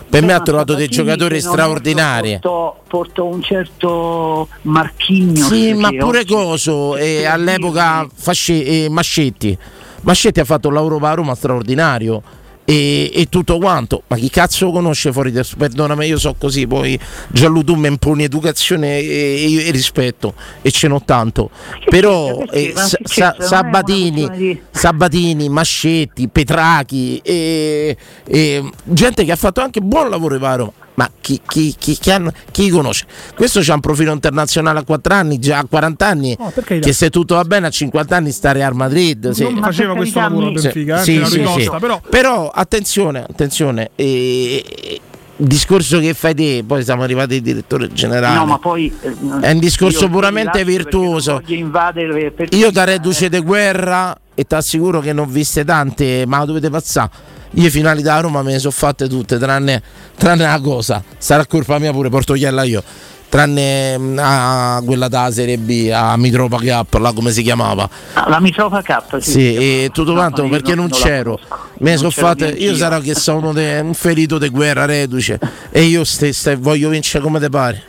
[0.08, 2.38] Per me ha trovato dei giocatori straordinari.
[2.40, 5.44] Portò, portò un certo Marchigno.
[5.44, 9.58] Sì, ma pure Coso e all'epoca Fasce- e Mascetti.
[10.02, 12.22] Mascetti ha fatto un lavoro la Roma straordinario
[12.64, 14.02] e, e tutto quanto.
[14.06, 16.98] Ma chi cazzo conosce fuori da Perdonami, io so così, poi
[17.28, 21.50] Gianlu tu mi imponi educazione e, e rispetto e ce n'ho tanto.
[21.88, 27.96] Però eh, Sa- Sa- Sabatini, di- Sabatini, Mascetti, Petrachi e,
[28.26, 30.72] e gente che ha fatto anche buon lavoro Roma.
[30.96, 33.06] Ma chi, chi, chi, chi hanno- chi conosce?
[33.34, 36.36] Questo c'ha un profilo internazionale a 4 anni, già a 40 anni.
[36.54, 36.86] per carità.
[36.86, 39.30] che se tutto va bene a 50 anni sta a Real Madrid.
[39.30, 39.42] sì.
[39.42, 41.70] Non faceva questo lavoro a Benfica, eh, Sì, sì, ricosta, sì.
[41.80, 43.90] però- Però attenzione, attenzione.
[43.96, 45.00] eh, eh,
[45.38, 48.36] il discorso che fai te, poi siamo arrivati al direttore generale.
[48.36, 51.42] No, ma poi eh, È un discorso puramente virtuoso.
[51.46, 56.44] invadere Io da reduce di guerra e ti assicuro che non ho viste tante, ma
[56.44, 57.10] dovete passare.
[57.54, 59.82] Io finali da Roma me ne sono fatte tutte, tranne,
[60.16, 61.02] tranne una cosa.
[61.18, 62.82] Sarà colpa mia pure, porto chiella io.
[63.28, 67.88] Tranne mm, a quella da Serie B, a Mitropa Cup, là come si chiamava.
[68.14, 69.30] Ah, la Mitropa Cup, sì.
[69.30, 71.38] Sì, e tutto No, quanto perché non- non, c'ero.
[71.78, 72.46] Me ne Non fatte.
[72.46, 75.38] Io sarò che sono de- un ferito di guerra, reduce.
[75.70, 77.82] E io stesso e voglio vincere come te pare.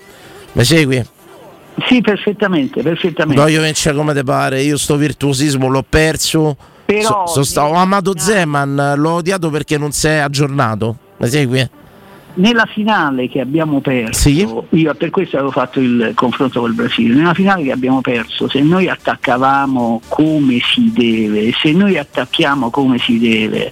[0.53, 1.03] Mi segui?
[1.87, 3.41] Sì, perfettamente, perfettamente.
[3.41, 4.61] Voglio vincere come te pare.
[4.61, 6.55] Io sto virtuosismo l'ho perso.
[6.85, 10.97] Però- So- so sta- ho amato Zeman, l'ho odiato perché non si è aggiornato.
[11.17, 11.69] Mi segui?
[12.35, 17.33] Nella finale che abbiamo perso, io per questo avevo fatto il confronto col Brasile, nella
[17.33, 23.19] finale che abbiamo perso, se noi attaccavamo come si deve, se noi attacchiamo come si
[23.19, 23.71] deve,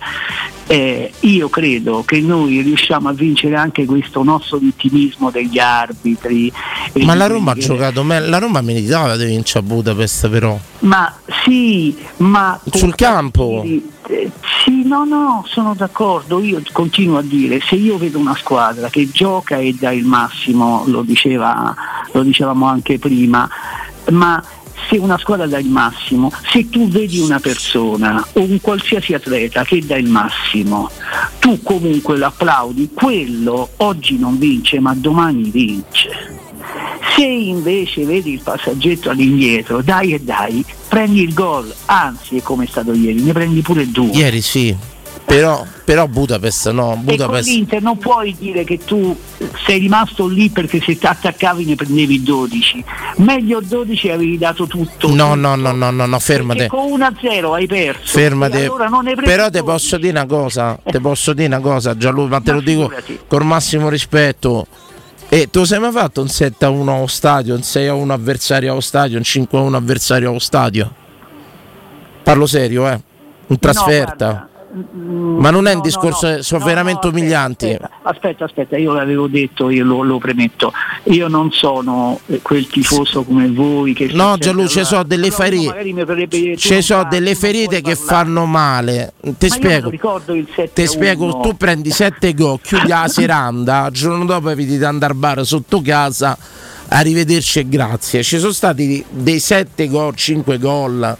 [0.67, 6.51] eh, io credo che noi riusciamo a vincere anche questo nostro vittimismo degli arbitri.
[6.93, 8.29] Ma di la Roma ha giocato meglio.
[8.29, 10.57] La Roma meritava di vincere a Budapest, però.
[10.79, 13.65] Ma sì, ma Sul campo.
[14.07, 14.31] Eh,
[14.63, 16.39] sì, no, no, sono d'accordo.
[16.39, 20.83] Io continuo a dire, se io vedo una squadra che gioca e dà il massimo,
[20.87, 21.75] lo, diceva,
[22.11, 23.49] lo dicevamo anche prima,
[24.11, 24.43] ma
[24.89, 29.63] se una squadra dà il massimo, se tu vedi una persona o un qualsiasi atleta
[29.63, 30.89] che dà il massimo,
[31.39, 36.32] tu comunque lo applaudi, quello oggi non vince, ma domani vince.
[37.15, 42.65] Se invece vedi il passaggetto all'indietro, dai e dai, prendi il gol, anzi è come
[42.65, 44.11] è stato ieri, ne prendi pure due.
[44.11, 44.75] Ieri sì.
[45.25, 46.91] Però, però Budapest no.
[46.91, 47.47] E con Budapest.
[47.49, 49.17] l'Inter non puoi dire che tu
[49.65, 52.83] sei rimasto lì perché se ti attaccavi ne prendevi 12.
[53.17, 55.13] Meglio 12 avevi dato tutto.
[55.13, 56.67] No, no, no, no, no, no, fermate.
[56.67, 58.01] Perché con 1-0 hai perso.
[58.03, 58.63] Fermate.
[58.63, 58.89] E allora
[59.23, 59.63] Però ti 12.
[59.63, 63.19] posso dire una cosa, ti posso dire una cosa, Gianluca, ma te lo dico figurati.
[63.27, 64.67] con massimo rispetto.
[65.35, 68.13] E tu sei mai fatto un 7 a 1 allo stadio, un 6 a 1
[68.13, 70.93] avversario allo stadio, un 5 a 1 avversario allo stadio?
[72.21, 73.01] Parlo serio, eh.
[73.47, 74.47] In trasferta.
[74.73, 77.65] Ma non è un discorso, sono veramente umilianti.
[77.69, 80.73] Aspetta, aspetta, aspetta, io l'avevo detto, io lo, lo premetto.
[81.03, 86.57] Io non sono quel tifoso come voi che No, Gianluca, ci sono delle ferite.
[86.57, 89.13] Ci sono delle ferite che fanno male.
[89.37, 89.89] Ti spiego.
[89.89, 91.39] ricordo il 7 Ti a spiego, 1.
[91.41, 95.45] tu prendi 7 gol, chiudi la seranda, il giorno dopo eviti di andare al bar
[95.45, 96.35] sotto casa,
[96.87, 98.23] arrivederci e grazie.
[98.23, 101.17] Ci sono stati dei 7 gol, 5 gol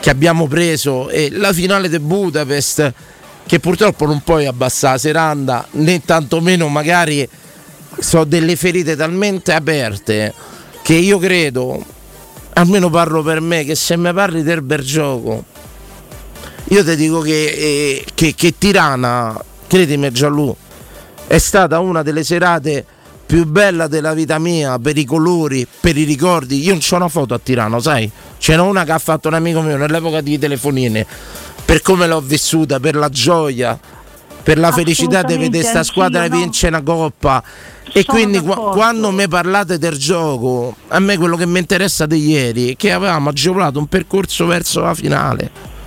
[0.00, 2.92] che abbiamo preso e la finale di Budapest
[3.46, 7.28] che purtroppo non puoi abbassare la seranda né tantomeno magari
[7.98, 10.32] sono delle ferite talmente aperte
[10.82, 11.84] che io credo
[12.54, 15.44] almeno parlo per me che se mi parli del bel gioco
[16.64, 20.56] io ti dico che, eh, che, che Tirana credimi Gianlu
[21.26, 22.84] è stata una delle serate
[23.30, 26.64] più belle della vita mia per i colori, per i ricordi.
[26.64, 28.10] Io non c'ho una foto a Tirano, sai?
[28.38, 31.06] Ce n'è una che ha fatto un amico mio nell'epoca di telefonine.
[31.64, 33.78] Per come l'ho vissuta, per la gioia,
[34.42, 36.38] per la felicità di vedere sta squadra no?
[36.38, 37.40] vincere una coppa.
[37.92, 38.70] E Sono quindi d'accordo.
[38.70, 42.90] quando mi parlate del gioco, a me quello che mi interessa di ieri è che
[42.90, 45.78] avevamo agevolato un percorso verso la finale.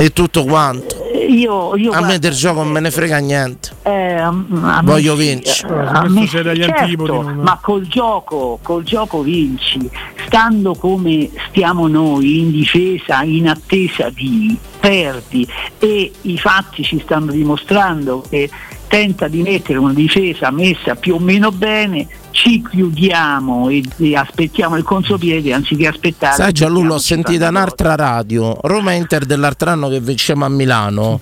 [0.00, 1.06] E tutto quanto.
[1.28, 3.70] Io, io A me del gioco non me ne frega niente.
[3.82, 5.90] eh, me Voglio vincere.
[6.04, 9.90] eh, me certo, ma col gioco, col gioco vinci.
[10.26, 15.46] Stando come stiamo noi in difesa, in attesa di perdi
[15.78, 18.48] e i fatti ci stanno dimostrando che
[18.88, 24.76] tenta di mettere una difesa messa più o meno bene, ci chiudiamo e, e aspettiamo
[24.76, 26.34] il contropiede anziché aspettare.
[26.34, 31.20] Sai mettiamoci sentita tante un'altra radio, Roma Inter dell'altro anno che vinceva a Milano.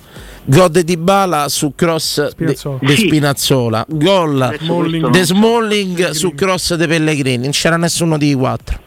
[0.49, 2.77] Gol di Bala su cross di Spinazzola.
[2.79, 3.07] di Sì.
[3.07, 5.09] Spinazzola, gol Smalling.
[5.09, 8.79] di Smalling su cross di Pellegrini, non c'era nessuno di quattro.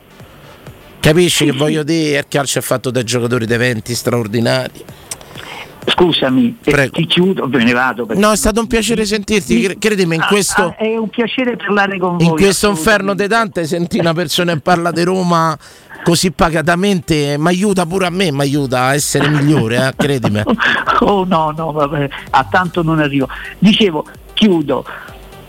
[1.01, 2.19] Capisci che voglio dire?
[2.19, 4.85] Il calcio è fatto dai giocatori di eventi straordinari.
[5.87, 6.93] Scusami, Prego.
[6.93, 8.07] ti chiudo, ve ne vado.
[8.15, 11.57] No, è stato un piacere sentirti, cre- credimi, in Ah, questo, ah, è un piacere
[11.57, 12.27] parlare con voi.
[12.27, 15.57] in questo inferno di Dante senti una persona che parla di Roma
[16.03, 20.43] così pacatamente, mi aiuta pure a me, mi aiuta a essere migliore, eh, credimi.
[21.03, 23.27] Oh no, no, vabbè, a tanto non arrivo.
[23.59, 24.05] Dicevo,
[24.35, 24.85] chiudo.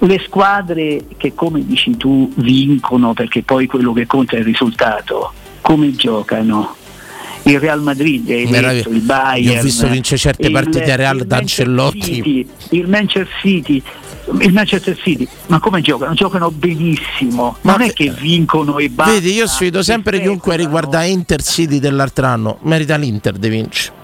[0.03, 5.33] Le squadre che come dici tu vincono perché poi quello che conta è il risultato,
[5.59, 6.75] come giocano?
[7.43, 8.71] Il Real Madrid, Meraviglia.
[8.71, 11.67] detto, il Bayern, Io ho visto vincere certe il- partite a Real il da Manchester
[11.67, 12.13] Ancelotti.
[12.13, 13.81] City, il Manchester City,
[14.39, 16.13] il Manchester City, ma come giocano?
[16.13, 19.13] Giocano benissimo, Ma non è che- che vincono e basta.
[19.13, 22.57] Vedi, io sfido sempre chiunque riguarda Inter City dell'altro anno.
[22.61, 23.99] Merita l'Inter di vincere.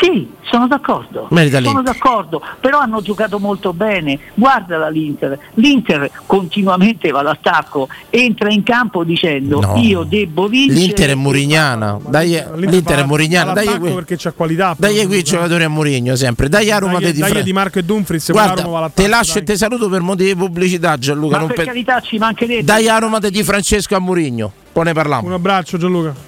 [0.00, 1.26] Sì, sono d'accordo.
[1.30, 4.18] Merita sono d'accordo, però hanno giocato molto bene.
[4.34, 5.38] Guardala l'Inter.
[5.54, 9.74] L'Inter continuamente va all'attacco, entra in campo dicendo No.
[9.76, 10.78] io devo vincere.
[10.80, 11.98] L'Inter è murignana.
[12.06, 13.52] Dai, l'Inter è murignana.
[13.52, 14.76] Dai qui, perché c'ha qualità.
[14.78, 16.48] dai qui i giocatori a Murigno sempre.
[16.48, 18.30] Dai a Roma Dai, di dai di Marco e Dumfries.
[18.30, 19.46] Guarda, Roma va te lascio e dai.
[19.46, 21.34] te saluto per motivi di pubblicità, Gianluca.
[21.34, 22.62] Ma non per pe- carità ci mancherebbe.
[22.62, 24.52] Dai a Roma di Francesco a Murigno.
[24.72, 25.26] Poi ne parliamo.
[25.26, 26.27] Un abbraccio Gianluca.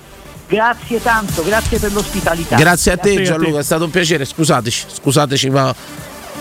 [0.50, 2.56] Grazie tanto, grazie per l'ospitalità.
[2.56, 3.58] Grazie a a te, a Gianluca, te.
[3.60, 4.24] è stato un piacere.
[4.24, 5.72] Scusateci, scusateci, ma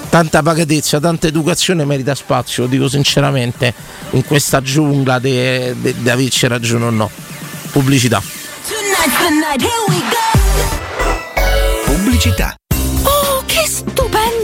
[0.09, 3.71] tanta pacatezza, tanta educazione merita spazio, lo dico sinceramente,
[4.11, 7.11] in questa giungla da averci ragione o no.
[7.71, 8.19] Pubblicità.
[11.85, 12.55] Pubblicità.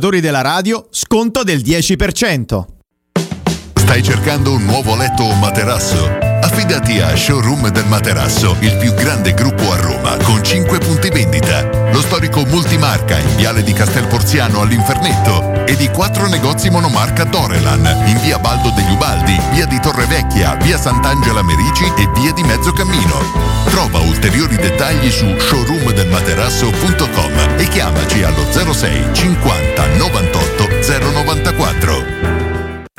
[0.00, 2.64] della radio, sconto del 10%.
[3.74, 6.08] Stai cercando un nuovo letto o materasso?
[6.40, 10.78] Affidati a Showroom del Materasso, il più grande gruppo a Roma, con 5
[12.00, 12.00] punti vendita.
[12.00, 18.04] Lo storico multimarca in Viale di Castel Porziano all'Infernetto e di 4 negozi monomarca Dorelan
[18.06, 23.48] in Via Baldo degli Ubaldi, Via di Torrevecchia, Via Sant'Angela Merici e Via di Mezzocammino.
[23.66, 30.68] Trova ulteriori dettagli su showroomdelmaterasso.com e chiamaci allo 06 50 98
[31.12, 32.29] 094.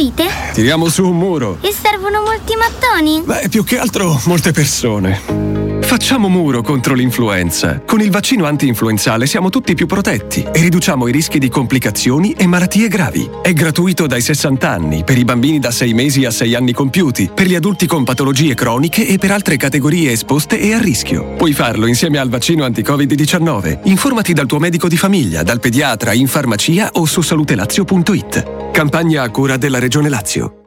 [0.00, 0.24] Costruite?
[0.54, 1.58] Tiriamo su un muro.
[1.60, 3.20] E servono molti mattoni?
[3.22, 5.49] Beh, più che altro molte persone.
[5.90, 7.82] Facciamo muro contro l'influenza.
[7.84, 12.46] Con il vaccino anti-influenzale siamo tutti più protetti e riduciamo i rischi di complicazioni e
[12.46, 13.28] malattie gravi.
[13.42, 17.28] È gratuito dai 60 anni, per i bambini da 6 mesi a 6 anni compiuti,
[17.34, 21.34] per gli adulti con patologie croniche e per altre categorie esposte e a rischio.
[21.34, 23.80] Puoi farlo insieme al vaccino anti-Covid-19.
[23.88, 28.70] Informati dal tuo medico di famiglia, dal pediatra, in farmacia o su salutelazio.it.
[28.70, 30.59] Campagna a cura della Regione Lazio.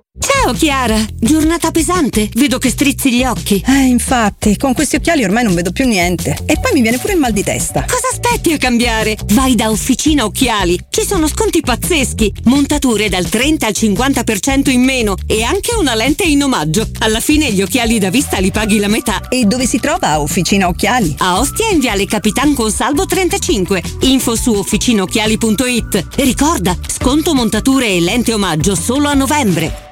[0.44, 3.64] Ciao Chiara, giornata pesante, vedo che strizzi gli occhi.
[3.66, 6.38] Eh, infatti, con questi occhiali ormai non vedo più niente.
[6.46, 7.86] E poi mi viene pure il mal di testa.
[7.90, 9.18] Cosa aspetti a cambiare?
[9.32, 15.16] Vai da Officina Occhiali, ci sono sconti pazzeschi, montature dal 30 al 50% in meno
[15.26, 16.90] e anche una lente in omaggio.
[17.00, 19.30] Alla fine gli occhiali da vista li paghi la metà.
[19.30, 21.16] E dove si trova Officina Occhiali?
[21.20, 23.82] A Ostia in Viale Capitan Consalvo 35.
[24.02, 26.08] Info su officinaocchiali.it.
[26.18, 29.92] E ricorda, sconto montature e lente omaggio solo a novembre.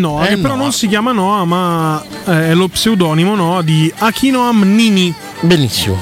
[0.00, 0.62] Lei è Noah, È che però Noah.
[0.62, 5.12] non si chiama Noah, ma eh, è lo pseudonimo Noah di Akinoam Nini.
[5.40, 5.96] Benissimo.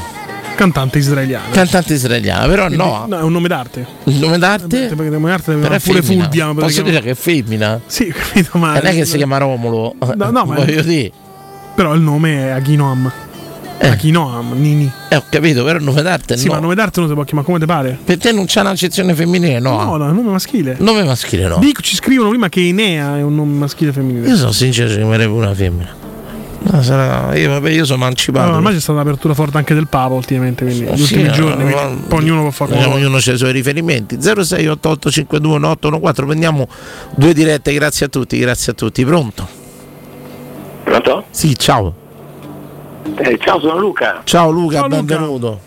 [0.54, 1.50] Cantante israeliano.
[1.50, 3.04] Cantante israeliana, però Quindi, no.
[3.08, 3.86] no, è un nome d'arte.
[4.04, 4.86] Il nome d'arte?
[4.88, 6.02] Perché il nome d'arte Però è pure.
[6.02, 6.46] Fulvia.
[6.52, 7.80] Posso perché- dire che è femmina?
[7.86, 8.72] Sì, capito, ma.
[8.72, 9.94] Non è che si chiama Romolo.
[10.16, 11.12] No, no, ma- Voglio dire.
[11.76, 13.12] Però il nome è Akinoam.
[13.90, 14.90] Akinoam Nini.
[15.08, 16.54] Eh, ho capito, però il nome d'arte Sì, no.
[16.54, 17.98] ma nome d'arte non si può chiamare come te pare.
[18.04, 19.82] Per te non c'è un'accezione femminile, no?
[19.82, 20.76] No, no, è un nome maschile.
[20.78, 21.58] Nome maschile, no.
[21.58, 24.28] Dico, ci scrivono prima che Enea è un nome maschile e femminile.
[24.28, 26.06] Io sono sincero, ci chiamerebbe una femmina.
[26.60, 28.50] No, sarà- io, vabbè, io sono emancipato.
[28.50, 31.30] No, ormai c'è stata un'apertura forte anche del Papa ultimamente, quindi Eh, sì, ultimi eh,
[31.30, 36.26] giorni, ma- quindi poi ognuno può fare Eh, quello ognuno ha i suoi riferimenti 0688521814
[36.26, 36.68] prendiamo
[37.14, 39.46] due dirette grazie a tutti grazie a tutti pronto?
[40.82, 41.24] Pronto?
[41.30, 41.97] sì ciao
[43.16, 44.20] Eh, ciao, sono Luca.
[44.24, 44.96] ciao Luca Ciao, Luca.
[45.02, 45.60] benvenuto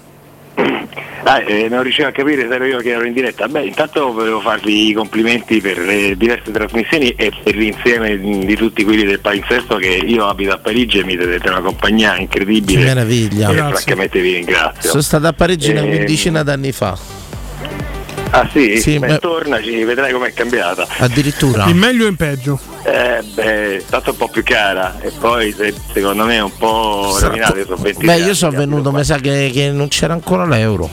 [1.23, 3.47] Ah, eh, non riuscivo a capire se ero io che ero in diretta.
[3.47, 8.83] Beh, intanto volevo farvi i complimenti per le diverse trasmissioni e per l'insieme di tutti
[8.83, 12.79] quelli del palinsesto che io abito a Parigi e mi date una compagnia incredibile.
[12.79, 13.49] Che meraviglia.
[13.49, 13.71] E Grazie.
[13.75, 14.89] francamente vi ringrazio.
[14.89, 16.97] sono stato a Parigi una Ehm, quindicina d'anni fa
[18.33, 18.79] Ah sì?
[18.79, 20.87] Sì, Beh, beh- tornaci, vedrai com'è cambiata.
[20.99, 22.57] addirittura In meglio e in peggio.
[22.83, 27.15] Eh, beh, tanto un po' più cara e poi se- secondo me è un po'
[27.19, 30.45] rovinata, io sono 20 beh io sono venuto mi sa che, che non c'era ancora
[30.45, 30.89] l'euro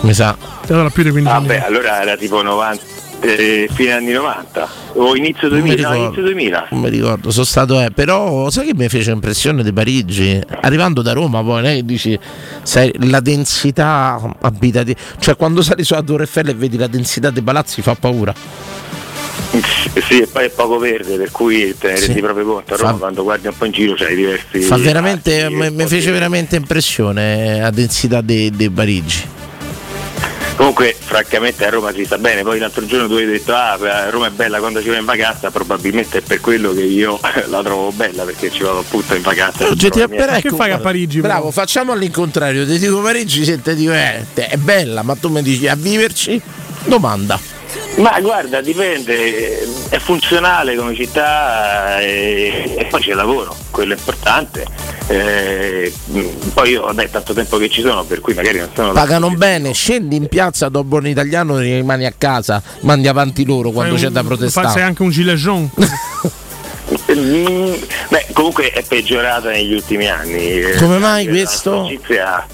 [0.00, 0.34] mi sa
[0.68, 2.82] allora più di 15 Ah beh, allora era tipo 90,
[3.22, 6.04] eh, fine anni 90 o inizio Non mi 2000, no, ricordo.
[6.04, 6.66] inizio 2000.
[6.70, 11.02] non mi ricordo sono stato eh, però sai che mi fece impressione di Parigi arrivando
[11.02, 12.18] da Roma poi lei dici
[12.62, 17.42] sai, la densità abitativa cioè quando sali sulla Torre Eiffel e vedi la densità dei
[17.42, 18.34] palazzi fa paura
[20.08, 22.06] Sì, e poi è poco verde, per cui te ne Sì.
[22.06, 22.72] rendi proprio conto.
[22.74, 24.60] A Roma Fa- quando guardi un po' in giro c'hai diversi.
[24.60, 29.22] fa veramente mi, fece veramente impressione la densità di di Parigi
[30.56, 32.42] Comunque, francamente, a Roma si sta bene.
[32.42, 33.76] Poi l'altro giorno tu hai detto: Ah,
[34.10, 35.50] Roma è bella quando ci vai in vacanza.
[35.50, 37.18] Probabilmente è per quello che io
[37.48, 39.66] la trovo bella, perché ci vado appunto in vacanza.
[39.66, 40.56] Oggettiva- Trovo la mia- però ecco,
[41.20, 42.66] Bravo, facciamo all'incontrario.
[42.66, 43.60] Ti dico Parigi se
[44.34, 46.40] ti è bella, ma tu mi dici a viverci?
[46.84, 47.38] Domanda.
[47.96, 54.64] Ma guarda, dipende, è funzionale come città eh, e, poi c'è lavoro, quello è importante.
[55.08, 55.92] Eh,
[56.54, 59.30] poi io vabbè, è tanto tempo che ci sono, per cui magari non sono Pagano
[59.30, 63.92] bene, scendi in piazza dopo un italiano e rimani a casa, mandi avanti loro quando
[63.92, 64.68] Fai c'è un- da fai- protestare.
[64.70, 65.70] Sei anche un gilet jaune.
[67.10, 67.72] Mm,
[68.08, 70.60] Beh, comunque è peggiorata negli ultimi anni.
[70.60, 71.86] Eh, Come mai la questo?
[71.86, 72.46] sporcizia-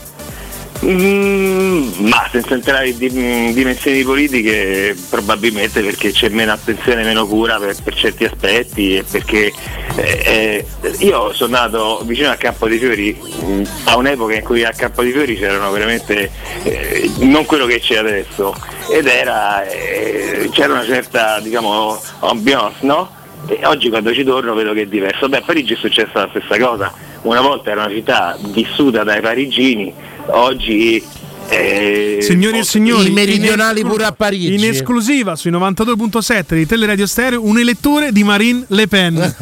[0.85, 7.59] Mm, ma senza entrare in di- dimensioni politiche, probabilmente perché c'è meno attenzione, meno cura
[7.59, 9.53] per, per certi aspetti e perché
[9.97, 14.65] eh, eh, io sono nato vicino al Campo dei Fiori mh, a un'epoca in cui
[14.65, 16.31] al Campo dei Fiori c'erano veramente
[16.63, 18.55] eh, non quello che c'è adesso
[18.93, 23.17] ed era eh, c'era una certa diciamo ambiance, no?
[23.47, 25.29] E oggi quando ci torno vedo che è diverso.
[25.29, 26.93] Beh, a Parigi è successa la stessa cosa.
[27.23, 29.93] Una volta era una città vissuta dai parigini,
[30.31, 31.03] oggi
[31.51, 34.55] eh, Signori e signori, i meridionali in pure a Parigi.
[34.55, 39.17] In esclusiva sui 92.7 di Teleradio Stereo, un elettore di Marine Le Pen.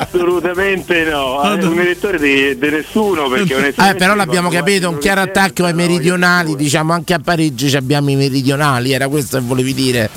[0.00, 5.64] assolutamente no, un elettore di, di nessuno perché Eh, però l'abbiamo capito, un chiaro attacco
[5.64, 10.10] ai meridionali, diciamo anche a Parigi ci abbiamo i meridionali, era questo che volevi dire.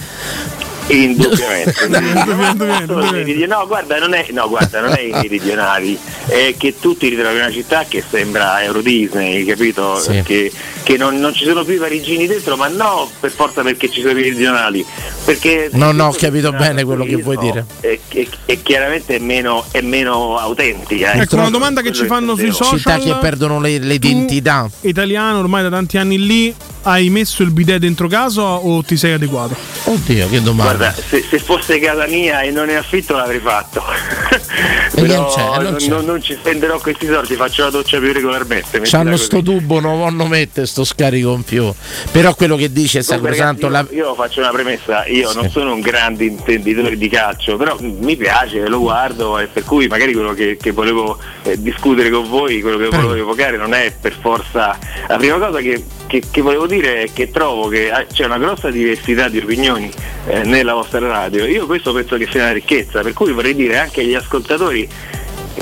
[0.92, 1.88] Indubbiamente.
[3.48, 5.98] no, guarda, non è, no, guarda, non è i meridionali,
[6.28, 9.98] è che tu ti ritrovi in una città che sembra Euro Disney, capito?
[9.98, 10.22] Sì.
[10.24, 10.52] Che,
[10.84, 14.02] che non, non ci sono più i parigini dentro, ma no per forza perché ci
[14.02, 14.86] sono i meridionali.
[15.24, 17.66] Perché No, no, ho capito bene quello che vuoi dire.
[17.80, 21.14] è, è- è chiaramente è meno, è meno autentica.
[21.14, 22.78] Ecco una domanda che ci fanno sui social.
[22.78, 24.70] Città che perdono le, le identità.
[24.82, 26.54] Italiano, ormai da tanti anni lì,
[26.84, 29.56] hai messo il bidet dentro casa o ti sei adeguato?
[29.84, 30.74] Oddio, che domanda.
[30.76, 33.84] Guarda, se, se fosse casa mia e non ne affitto l'avrei fatto.
[34.94, 35.88] Però non c'è, non non, c'è.
[35.88, 38.82] non- non ci spenderò questi soldi, faccio la doccia più regolarmente.
[38.84, 41.72] C'hanno sto tubo, non vanno mettere sto scarico in più.
[42.12, 44.02] Però quello che dice Comunque, Sacrosanto, ragazzi, la...
[44.02, 45.36] io, io faccio una premessa, io Sì.
[45.36, 49.88] non sono un grande intenditore di calcio, però mi piace, lo guardo e per cui
[49.88, 53.94] magari quello che, che volevo eh, discutere con voi, quello che volevo evocare non è
[54.00, 54.78] per forza.
[55.08, 58.38] La prima cosa che, che- che volevo dire è che trovo che ah, c'è una
[58.38, 59.90] grossa diversità di opinioni
[60.28, 61.46] eh, nella vostra radio.
[61.46, 64.90] Io questo penso che sia una ricchezza, per cui vorrei dire anche agli ascoltatori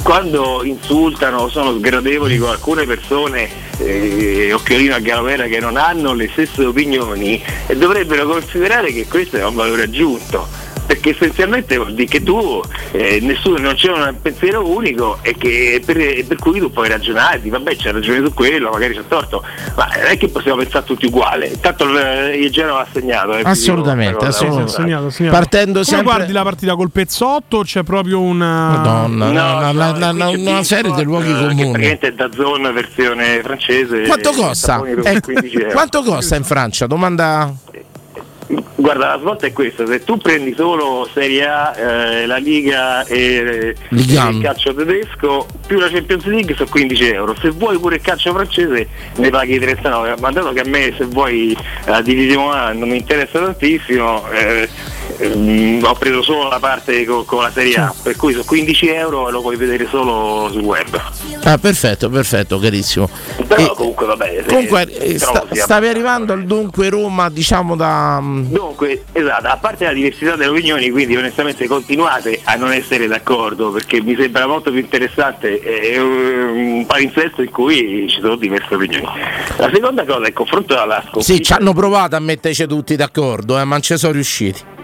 [0.02, 3.48] quando insultano o sono sgradevoli con alcune persone,
[3.78, 9.38] eh, occhiolino a galovera, che non hanno le stesse opinioni, eh, dovrebbero considerare che questo
[9.38, 10.48] è un valore aggiunto.
[11.00, 12.62] Perché essenzialmente vuol dire che tu
[12.92, 15.96] eh, nessuno, non c'è un pensiero unico e che per,
[16.28, 19.42] per cui tu puoi ragionare, di, vabbè c'è ragione su quello, magari c'è torto,
[19.78, 21.48] ma non è che possiamo pensare tutti uguali.
[21.48, 23.38] Intanto il, il Genova ha segnato.
[23.38, 24.72] eh, Assolutamente, assolutamente.
[24.74, 25.36] Segnato, segnato.
[25.38, 28.70] Partendo Come sempre- guardi la partita col pezzotto c'è proprio una.
[28.70, 31.72] Madonna, No, una, no, una- e una- una serie di luoghi eh, Che comuni.
[31.72, 34.02] praticamente è da zone versione francese.
[34.02, 34.84] Quanto eh, costa?
[34.86, 35.72] Eh, 15 euro.
[35.72, 36.88] quanto costa in Francia?
[36.88, 37.54] Domanda.
[38.76, 43.76] Guarda, la svolta è questa, se tu prendi solo Serie A, eh, la Liga e,
[43.76, 44.30] e 1.
[44.30, 47.36] il calcio tedesco, più la Champions League sono 15 euro.
[47.40, 51.06] Se vuoi pure il calcio francese ne paghi 39, ma dato che a me se
[51.06, 51.56] vuoi
[51.86, 54.68] la Division 1 non mi interessa tantissimo, eh,
[55.20, 58.88] ehm, ho preso solo la parte co- con, la Serie A, per cui sono 15
[58.90, 61.00] euro e lo puoi vedere solo sul web.
[61.44, 63.10] Ah, perfetto, perfetto, carissimo.
[63.48, 64.44] Però comunque vabbè.
[64.48, 68.20] Comunque, eh, sta- stavi arrivando al dunque Roma, diciamo da.
[68.22, 73.72] Dunque, esatto, a parte la diversità delle opinioni, quindi onestamente continuate a non essere d'accordo
[73.72, 79.08] perché mi sembra molto più interessante eh, un palinsesto in cui ci sono diverse opinioni.
[79.58, 81.44] La seconda cosa è il confronto alla Sì, sconfitta.
[81.44, 84.78] ci hanno provato a metterci tutti d'accordo, eh, ma non ci sono riusciti.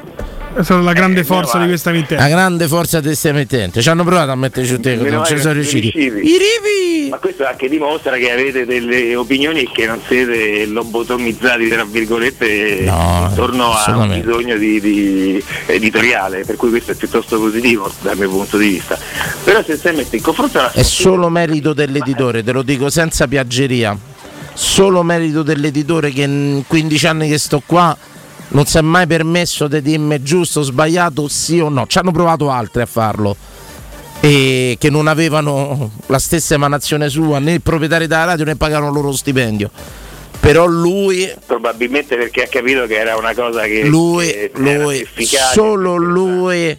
[0.55, 2.29] È la grande Eh, forza di questa La mittente.
[2.29, 3.81] grande forza di questa emittente.
[3.81, 5.91] Ci hanno provato a metterci d'accordo, Meno non ci sono riusciti.
[5.91, 7.09] riusciti.
[7.09, 12.81] Ma questo anche dimostra che avete delle opinioni e che non siete lobotomizzati tra virgolette
[12.85, 18.17] No, intorno a un bisogno di, di editoriale, per cui questo è piuttosto positivo dal
[18.17, 18.97] mio punto di vista.
[19.43, 23.95] Però essenzialmente il confronto alla È solo merito dell'editore, te lo dico senza piaggeria.
[24.53, 27.95] Solo merito dell'editore che in 15 anni che sto qua
[28.49, 31.87] non si è mai permesso di dirmi giusto, sbagliato, sì o no.
[31.87, 33.35] Ci hanno provato altri a farlo.
[34.19, 38.91] E che non avevano la stessa emanazione sua, né il proprietario della radio né pagavano
[38.91, 39.69] loro stipendio.
[40.39, 45.07] Però lui, probabilmente perché ha capito che era una cosa che lui, che lui,
[45.53, 46.77] solo lui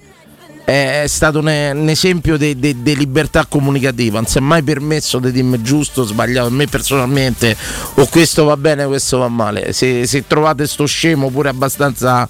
[0.66, 1.48] è stato un,
[1.88, 4.18] esempio di libertà comunicativa.
[4.18, 6.48] Non si è mai permesso di dirmi giusto o sbagliato.
[6.48, 7.56] A me personalmente,
[7.94, 9.72] o questo va bene, questo va male.
[9.72, 12.26] Se, se trovate sto scemo pure abbastanza,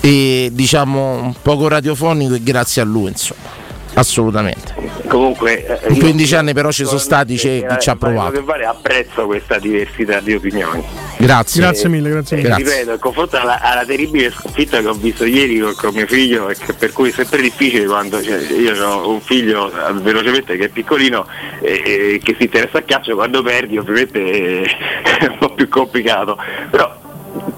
[0.00, 3.63] eh, diciamo, poco radiofonico, è grazie a lui, insomma.
[3.94, 4.74] Assolutamente.
[5.06, 7.96] Comunque, eh, In io- 15 anni però ci sono stati c'è eh, chi ci ha
[7.96, 8.32] provato.
[8.32, 10.82] che vale, apprezzo questa diversità di opinioni.
[11.16, 11.60] Grazie.
[11.60, 12.56] Grazie mille, grazie Eh, mille.
[12.56, 16.48] ripeto, il confronto alla, alla terribile sconfitta che ho visto ieri con, con mio figlio,
[16.48, 20.56] e che per cui è sempre difficile quando cioè, io ho un figlio eh, velocemente
[20.56, 21.26] che è piccolino
[21.60, 21.82] e,
[22.14, 26.36] e che si interessa a calcio, quando perdi ovviamente è un po' più complicato.
[26.70, 27.00] Però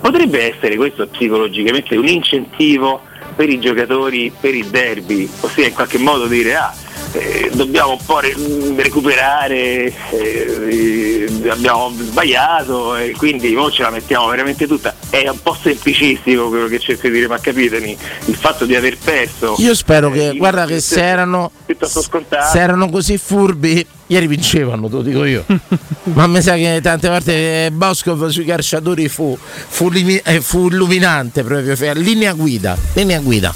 [0.00, 3.00] potrebbe essere questo psicologicamente un incentivo
[3.36, 6.85] per i giocatori per il derby, ossia in qualche modo dire ah
[7.18, 8.34] eh, dobbiamo un po' re-
[8.76, 14.94] recuperare, eh, abbiamo sbagliato e quindi ora ce la mettiamo veramente tutta.
[15.08, 18.98] È un po' semplicistico quello che cerco di dire, ma capitemi, il fatto di aver
[19.02, 19.54] perso.
[19.58, 21.50] Io spero che, eh, guarda che se erano,
[22.50, 25.44] se erano così furbi, ieri vincevano, te lo dico io.
[26.14, 30.68] Ma mi sa che tante volte eh, Boscov sui calciatori fu, fu, limi- eh, fu
[30.68, 33.54] illuminante proprio, fe- linea guida, linea guida.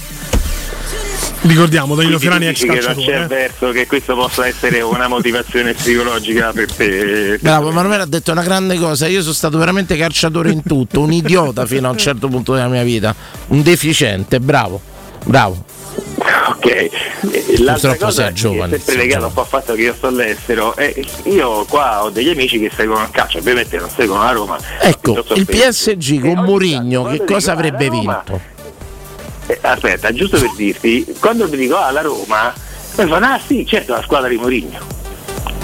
[1.43, 3.23] Ricordiamo Danilo tu ex che non c'è calciatore.
[3.23, 3.27] eh.
[3.27, 7.39] verso che questo possa essere una motivazione psicologica per te.
[7.41, 9.07] Bravo, Manuela ha detto una grande cosa.
[9.07, 12.69] Io sono stato veramente calciatore in tutto, un idiota fino a un certo punto della
[12.69, 13.15] mia vita,
[13.49, 14.39] un deficiente.
[14.39, 14.81] Bravo,
[15.25, 15.65] bravo.
[16.49, 16.91] Ok, Eh,
[17.59, 19.95] l'altra Purtroppo cosa sei giovane, è sempre sei legato un po' al fatto che io
[19.95, 24.23] sto all'estero e io qua ho degli amici che seguono il calcio, ovviamente non seguono
[24.25, 24.59] la Roma.
[24.81, 25.47] Ecco, il.
[25.47, 28.59] PSG con Mourinho che cosa avrebbe vinto?
[29.51, 32.53] Eh, aspetta, giusto per dirti, quando mi dico ah la Roma,
[32.97, 34.79] mi fanno ah sì, certo la squadra di Mourinho.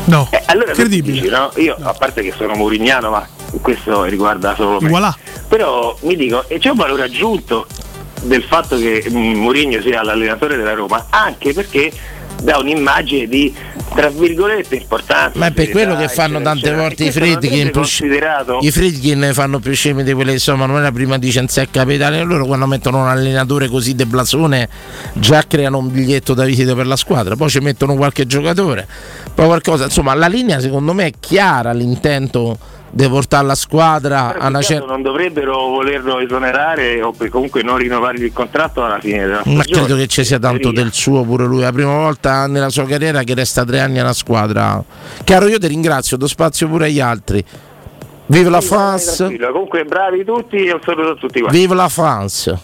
[0.07, 1.13] No, Eh, allora Credibile.
[1.21, 1.51] dici, no?
[1.57, 3.29] Io a parte che sono murignano, ma
[3.61, 4.89] questo riguarda solo me.
[4.89, 5.17] Voilà.
[5.49, 7.67] Però mi dico, e c'è un valore aggiunto
[8.23, 11.93] del fatto che mm, Mourinho sia l'allenatore della Roma, anche perché
[12.43, 13.55] dà un'immagine di
[13.95, 15.39] tra virgolette importanza.
[15.39, 20.05] Ma è per quello che fanno tante volte i considerato I Friedkin fanno più scemi
[20.05, 23.69] di quelle insomma non era prima dice in sé capitale loro quando mettono un allenatore
[23.69, 24.69] così de blasone
[25.15, 28.87] già creano un biglietto da visita per la squadra poi ci mettono qualche giocatore
[29.35, 32.59] poi qualcosa insomma la linea secondo me è chiara l'intento
[32.97, 38.25] di portare la squadra a una certa non dovrebbero volerlo esonerare o comunque non rinnovargli
[38.25, 39.85] il contratto alla fine della ma stagione.
[39.85, 43.23] credo che ci sia tanto del suo pure lui la prima volta nella sua carriera
[43.23, 44.83] che resta tre anni alla squadra
[45.25, 47.45] caro io ti ringrazio do spazio pure agli altri
[48.29, 51.59] vive la France Comunque bravi tutti e un saluto a tutti quanti.
[51.59, 52.59] vive la France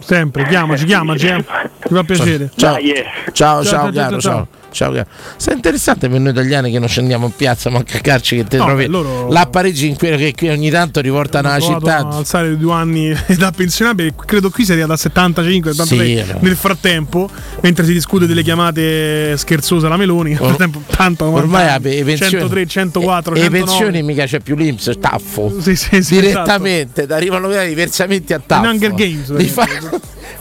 [0.00, 1.36] Sempre, chiamaci, chiamaci, eh.
[1.36, 2.50] Mi fa piacere.
[2.54, 3.04] Ciao, Dai, eh.
[3.32, 4.48] ciao, ciao, ciao, caro, ciao, ciao.
[4.70, 5.06] Ciao, caro.
[5.36, 8.58] Sei interessante per noi italiani che non scendiamo in piazza, ma a cacarci che te
[8.58, 11.78] No, trovi loro- là a Parigi in quello che qui ogni tanto riportano la provato
[11.86, 11.96] città.
[12.08, 17.28] alzare due anni da pensionabile, credo qui sia arrivata a 75, 76 Sì, nel frattempo,
[17.62, 22.04] mentre si discute delle chiamate scherzose alla Meloni, nel Or- frattempo tanto Ormai 90 le
[22.04, 23.64] pensioni, 103, 104, e, e 109.
[23.66, 25.52] pensioni mica c'è più l'Inps, taffo.
[25.60, 28.64] Sì, sì, sì, Direttamente, ti arrivano i versamenti a taffo.
[28.64, 29.66] In Hunger Games, Di fa-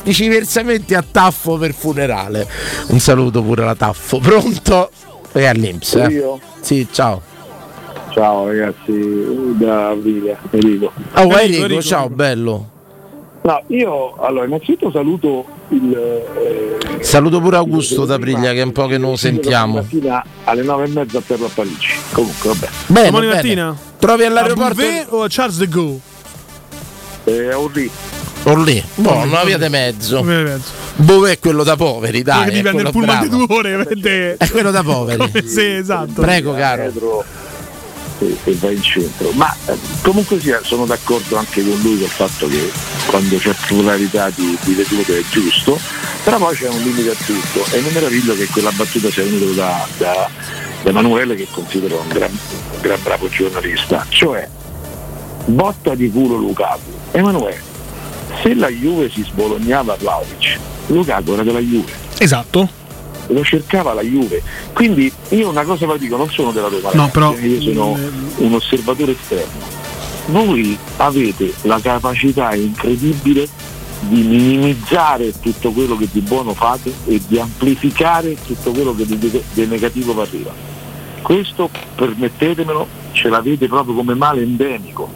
[0.03, 2.47] Dici versamenti a taffo per funerale.
[2.87, 4.19] Un saluto pure alla taffo.
[4.23, 4.89] Pronto?
[5.33, 5.95] E all'Inps.
[5.95, 6.07] Eh?
[6.11, 6.39] Io?
[6.61, 7.21] Sì, ciao.
[8.11, 10.91] Ciao ragazzi, da Villa, Enrico.
[11.13, 12.69] Oh, Enrico, ciao, bello.
[13.43, 18.73] No, io allora innanzitutto saluto il eh, Saluto pure Augusto da Priglia che è un
[18.73, 19.75] po' che non lo sentiamo.
[19.75, 21.87] mattina alle nove e mezza per la Parigi.
[22.11, 22.67] Comunque vabbè.
[22.87, 23.35] Bene, Domani bene.
[23.35, 23.77] mattina?
[23.99, 25.99] Trovi A all'aeroporto Bouvet o a Charles de Gaulle?
[27.23, 27.91] Eh, Orri.
[28.47, 28.81] Orlì.
[28.95, 30.21] Una via di mezzo.
[30.21, 30.71] Una via di mezzo.
[30.95, 32.45] Dove è quello da poveri, dai.
[32.45, 34.37] Perché è dipende quello il pullman di due ore, vedete?
[34.37, 35.17] È quello da poveri.
[35.17, 36.21] Come- sì, esatto.
[36.21, 37.25] Prego, caro.
[38.19, 39.29] E, e vai in centro.
[39.31, 42.71] Ma eh, comunque sia, sono d'accordo anche con lui col fatto che
[43.05, 45.77] quando c'è pluralità di, di vedute è giusto,
[46.23, 49.53] però poi c'è un limite a tutto e mi meraviglio che quella battuta sia venuta
[49.53, 50.29] da, da,
[50.81, 54.49] da Emanuele che considero un gran, un gran bravo giornalista, cioè
[55.45, 56.95] botta di culo Lukaku.
[57.11, 57.61] Emanuele,
[58.41, 62.67] se la Juve si sbolognava a Vlaovic, Lukaku era della Juve Esatto.
[63.27, 64.41] lo cercava la Juve.
[64.73, 67.97] Quindi io una cosa vi dico, non sono della Roma, No, però- io sono
[68.37, 69.75] un osservatore esterno.
[70.27, 73.47] Voi avete la capacità incredibile
[74.01, 79.17] di minimizzare tutto quello che di buono fate e di amplificare tutto quello che di,
[79.53, 80.51] di negativo vi arriva.
[81.21, 85.09] Questo, permettetemelo, ce l'avete proprio come male endemico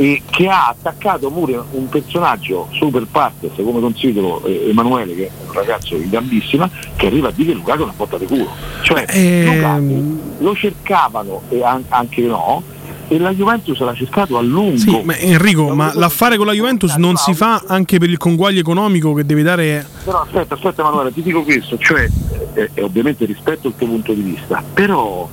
[0.00, 5.30] e che ha attaccato pure un personaggio super partes come considero eh, Emanuele che è
[5.46, 8.48] un ragazzo di gambissima che arriva a dire che Lukaku è una botta di culo
[8.82, 9.44] cioè Ehm.
[9.54, 12.62] Lukaku lo cercavano e an- anche no
[13.08, 16.94] e la Juventus l'ha cercato a lungo Sì, ma Enrico, ma l'affare con la Juventus
[16.94, 19.84] non si fa anche per il conguaglio economico che deve dare.
[20.04, 22.08] però aspetta aspetta Emanuele ti dico questo cioè
[22.54, 25.28] eh, eh, ovviamente rispetto il tuo punto di vista però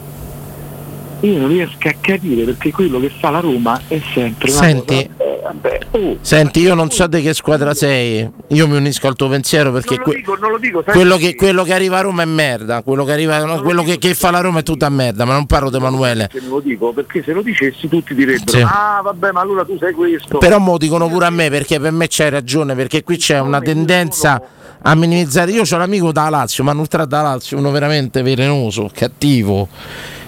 [1.21, 5.09] io non riesco a capire perché quello che fa la Roma è sempre una Senti.
[5.17, 8.29] cosa, eh, oh, Senti, io non so di che squadra sei.
[8.49, 11.35] Io mi unisco al tuo pensiero perché non lo dico, non lo dico quello, che,
[11.35, 12.83] quello che arriva a Roma è merda.
[12.83, 15.25] Quello che, arriva, no, quello che, che fa la Roma è tutta merda.
[15.25, 16.29] Ma non parlo di Emanuele.
[16.31, 18.61] Se lo dico perché se lo dicessi tutti direbbero Sì.
[18.61, 21.91] ah vabbè ma allora tu sei questo Però mo dicono pure a me perché per
[21.91, 22.75] me c'hai ragione.
[22.75, 24.41] Perché qui c'è una tendenza
[24.81, 25.51] a minimizzare.
[25.51, 29.67] Io ho l'amico da Lazio, ma non da Lazio, uno veramente velenoso, cattivo.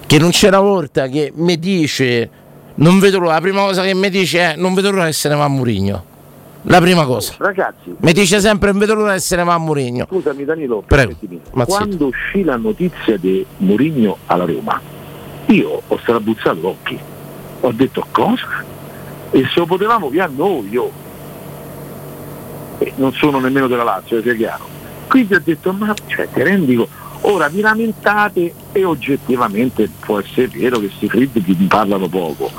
[0.10, 2.30] Che non c'era volta che mi dice.
[2.76, 5.30] Non vedo l'ora, la prima cosa che mi dice è non vedo l'ora che se
[5.30, 6.03] ne va a Murigno.
[6.64, 7.36] La prima cosa.
[7.38, 10.06] Ragazzi, Mi dice sempre in vedo l'ora che se ne va a Mourinho.
[10.10, 11.14] scusami Danilo, Prego.
[11.68, 14.81] quando uscì la notizia di Mourinho alla Roma,
[15.45, 16.98] io ho strabuzzato l'occhio.
[17.61, 18.64] Ho detto cosa?
[19.30, 20.91] E se lo potevamo via noi, io.
[22.80, 24.65] E non sono nemmeno della Lazio, sia chiaro.
[25.07, 26.91] Quindi ho detto, ma cioè, ti rendi conto?
[27.22, 32.50] Ora vi lamentate e oggettivamente può essere vero che questi fritti parlano poco,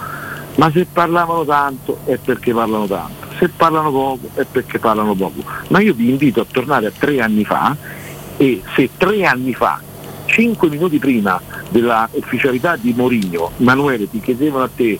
[0.56, 5.42] ma se parlavano tanto è perché parlano tanto, se parlano poco è perché parlano poco.
[5.68, 7.74] Ma io vi invito a tornare a tre anni fa
[8.36, 9.80] e se tre anni fa,
[10.26, 14.98] cinque minuti prima della ufficialità di Mourinho, Manuele ti chiedevano a te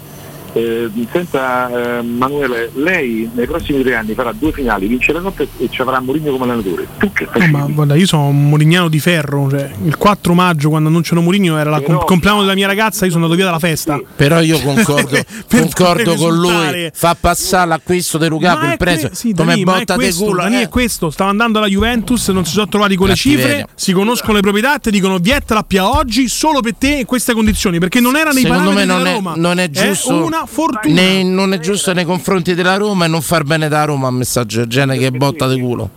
[0.52, 5.42] eh, senta eh, Manuele, lei nei prossimi tre anni farà due finali, vince la Coppa
[5.42, 6.86] e ci avrà Mourinho come allenatore.
[6.98, 7.50] Tu che fai?
[7.50, 9.48] No, ma guarda, io sono un morignano di ferro.
[9.50, 13.04] Cioè, il 4 maggio, quando annunciano Mourinho, era il Però- compleanno della mia ragazza.
[13.04, 14.00] Io sono andato via dalla festa.
[14.16, 15.18] Però io concordo,
[15.48, 16.90] concordo con lui.
[16.92, 20.12] Fa passare l'acquisto di Lukaku è il prezzo que- sì, come Dani, è botta di
[20.12, 20.42] culo.
[20.42, 20.62] Dani, eh.
[20.62, 21.10] è questo.
[21.10, 23.66] Stava andando alla Juventus, non si sono trovati con le cifre, Cattiveria.
[23.74, 27.78] si conoscono le proprietà, ti dicono viettala a oggi solo per te in queste condizioni,
[27.78, 29.32] perché non era nei Secondo me parametri non della è, Roma.
[29.36, 30.24] non è giusto.
[30.24, 30.94] una fortuna.
[30.94, 34.10] né- non è giusto nei confronti della Roma e non far bene da Roma a
[34.10, 35.90] messaggio del genere che botta di culo.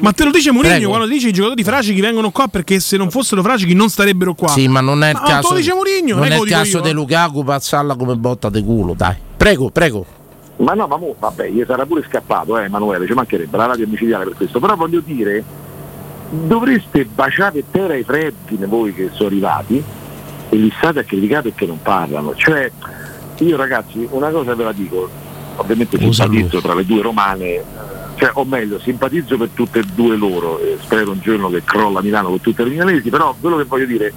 [0.00, 3.10] Ma te lo dice Mourinho quando dice i giocatori fragichi vengono qua perché se non
[3.10, 4.48] fossero fragichi non starebbero qua.
[4.48, 5.54] Sì, ma non è il Ma caso.
[5.54, 9.16] dice Mourinho, non è è il caso di Lukaku passarla come botta di culo, dai.
[9.36, 10.04] Prego, prego.
[10.56, 13.86] Ma no, ma mo, vabbè, gli sarà pure scappato, eh, Emanuele, ci mancherebbe la radio
[13.86, 15.42] è micidiale per questo, però voglio dire,
[16.28, 19.82] dovreste baciare terra ai freddi voi che sono arrivati
[20.50, 22.34] e li state a criticare perché non parlano.
[22.34, 22.70] Cioè,
[23.44, 25.08] io ragazzi, una cosa ve la dico,
[25.56, 27.62] ovviamente simpatizzo tra le due romane, eh,
[28.16, 32.02] cioè, o meglio, simpatizzo per tutte e due loro, e spero un giorno che crolla
[32.02, 34.12] Milano con tutte le milanesi, però quello che voglio dire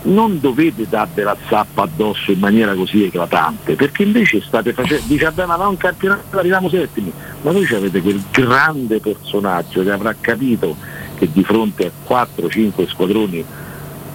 [0.00, 5.32] non dovete darvi la zappa addosso in maniera così eclatante, perché invece state facendo, dice
[5.46, 7.12] ma non campionato arriviamo settimi,
[7.42, 10.76] ma voi avete quel grande personaggio che avrà capito
[11.16, 13.44] che di fronte a 4-5 squadroni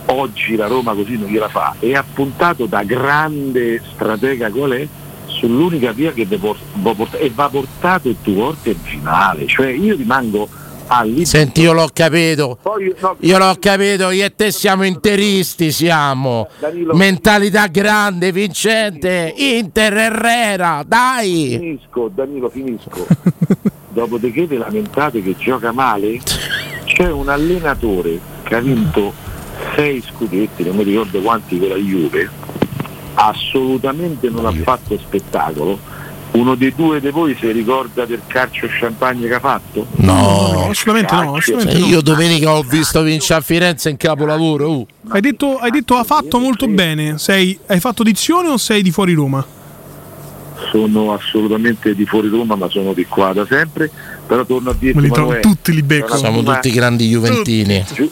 [0.05, 4.87] oggi la Roma così non gliela fa e ha puntato da grande stratega qual è
[5.27, 9.47] sull'unica via che vi por- vi porta- e va portato il tuo forte in finale,
[9.47, 10.47] cioè io rimango
[10.87, 12.57] all'idea Senti, io l'ho capito.
[12.61, 16.49] Poi, no, Io l'ho capito, io e te siamo interisti, siamo.
[16.59, 16.93] Danilo.
[16.93, 19.33] Mentalità grande, vincente.
[19.35, 21.57] Inter Herrera, dai.
[21.59, 23.07] Finisco, Danilo, finisco.
[23.89, 26.19] Dopodiché vi lamentate che gioca male?
[26.85, 29.13] C'è un allenatore che ha vinto
[29.75, 32.29] sei scudetti, non mi ricordo quanti con la Juve,
[33.15, 35.91] assolutamente non ha fatto spettacolo.
[36.31, 39.85] Uno dei due di voi si ricorda del calcio champagne che ha fatto?
[39.97, 41.85] No, assolutamente no, assolutamente no.
[41.85, 44.71] Io domenica ho visto vincere a Firenze in capolavoro.
[44.71, 44.87] uh.
[45.09, 47.19] Hai detto, hai detto ha fatto molto bene.
[47.19, 49.45] Sei, hai fatto dizione o sei di fuori Roma?
[50.71, 53.91] Sono assolutamente di fuori Roma, ma sono di qua da sempre.
[54.25, 56.17] Però torno a dirti Me li trovo Manuele, tutti li becco.
[56.17, 57.85] Siamo tutti grandi juventini.
[57.93, 58.09] Giu-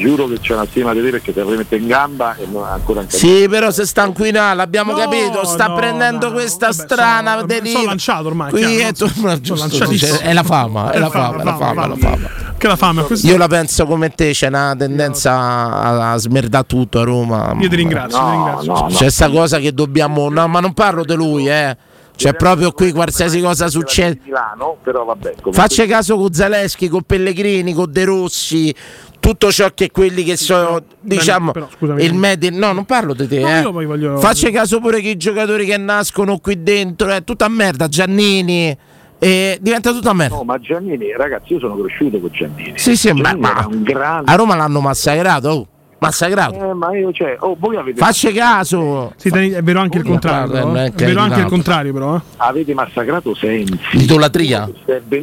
[0.00, 2.64] giuro che c'è una stima di te perché te la mette in gamba e non
[2.64, 5.44] ancora anche Sì, però se sta inquinando, l'abbiamo No, capito.
[5.44, 7.76] Sta no, prendendo no, questa vabbè, strana sono- deriva.
[7.78, 11.40] sono lanciato ormai, Qui chiaro, è, Sono giusto, dice- è la fama, è la fama,
[11.40, 12.28] è la fama, è la fama.
[12.58, 16.66] Che la fame, questo Io la penso come te, c'è una tendenza a, a smerdare
[16.66, 17.54] tutto a Roma.
[17.58, 18.86] Io ti ringrazio, ti ringrazio.
[18.88, 20.28] C'è questa cosa che dobbiamo.
[20.28, 21.76] No, ma non parlo di lui, eh.
[22.14, 24.20] C'è proprio qui qualsiasi cosa succede.
[24.24, 25.36] Milano, però vabbè.
[25.52, 28.74] Faccia caso con Zaleschi, con Pellegrini, con De Rossi,
[29.20, 32.02] tutto ciò che quelli che sono, diciamo, però, scusami.
[32.04, 32.50] il medio.
[32.52, 33.60] No, non parlo di te, No, eh.
[33.60, 37.46] io poi voglio- Faccia caso pure che i giocatori che nascono qui dentro, è tutta
[37.48, 37.86] merda.
[37.86, 38.76] Giannini,
[39.18, 40.36] eh, diventa tutta merda.
[40.36, 42.72] No, ma Giannini, ragazzi, io sono cresciuto con Giannini.
[42.76, 44.30] Sì, sì, ma, Giannini ma un grande.
[44.32, 45.48] a Roma l'hanno massacrato.
[45.48, 45.66] oh,
[46.00, 46.54] massacrato.
[46.70, 49.12] Eh, ma io, cioè, oh, voi avete, Faccia caso.
[49.16, 50.64] Sì, è vero anche il contrario.
[50.64, 50.86] non eh.
[50.86, 51.48] è vero anche il incredibile.
[51.48, 52.16] contrario, però.
[52.16, 52.20] eh.
[52.38, 53.78] avete massacrato Sensi.
[53.92, 54.68] Idolatria.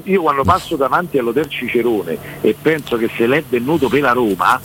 [0.04, 4.60] Io quando passo davanti all'Hotel Cicerone e penso che se l'è venuto per la Roma,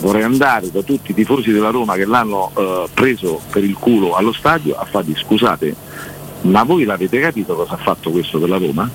[0.00, 4.14] vorrei andare da tutti i tifosi della Roma che l'hanno eh, preso per il culo
[4.14, 5.74] allo stadio a fargli scusate,
[6.42, 8.90] ma voi l'avete capito cosa ha fatto questo per la Roma?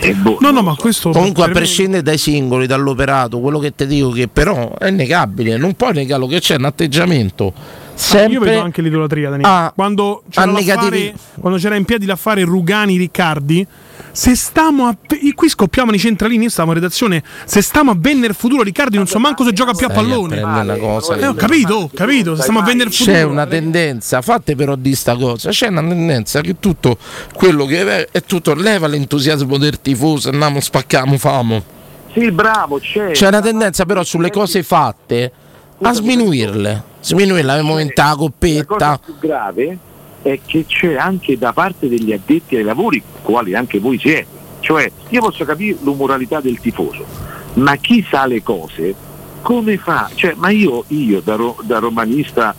[0.00, 1.10] E boh, No, no, ma questo.
[1.10, 5.74] Comunque, a prescindere dai singoli, dall'operato, quello che ti dico che però è innegabile, non
[5.74, 7.52] puoi negarlo che c'è un atteggiamento
[7.98, 9.42] sempre Io vedo anche l'idolatria, Dani.
[9.44, 13.66] Ah, quando, c'era a negativi- quando c'era in piedi l'affare Rugani Riccardi,
[14.12, 14.96] se stiamo a.
[15.34, 17.22] Qui scoppiamo i centralini, io stavo in redazione.
[17.44, 20.40] Se stiamo a vendere il futuro, Riccardi non so manco se gioca più a pallone.
[20.42, 22.34] una cosa Eh, ho capito, ho capito.
[22.34, 23.16] Se stiamo a vendere il futuro.
[23.16, 26.98] c'è una tendenza, fate però di sta cosa, c'è una tendenza che tutto
[27.34, 31.62] quello che è, è tutto leva l'entusiasmo del tifoso, andiamo, spacchiamo, famo.
[32.12, 33.12] Sì, bravo, c'è.
[33.12, 35.30] C'è una tendenza però sulle cose fatte
[35.82, 39.00] a sminuirle, sminuirle, abbiamo vinto la La cosa coppetta.
[39.04, 39.78] più grave
[40.22, 44.36] è che c'è anche da parte degli addetti ai lavori, quali anche voi siete.
[44.60, 47.04] Cioè, io posso capire l'umoralità del tifoso,
[47.54, 48.94] ma chi sa le cose,
[49.42, 50.10] come fa?
[50.12, 52.54] Cioè, ma io, io da, ro- da romanista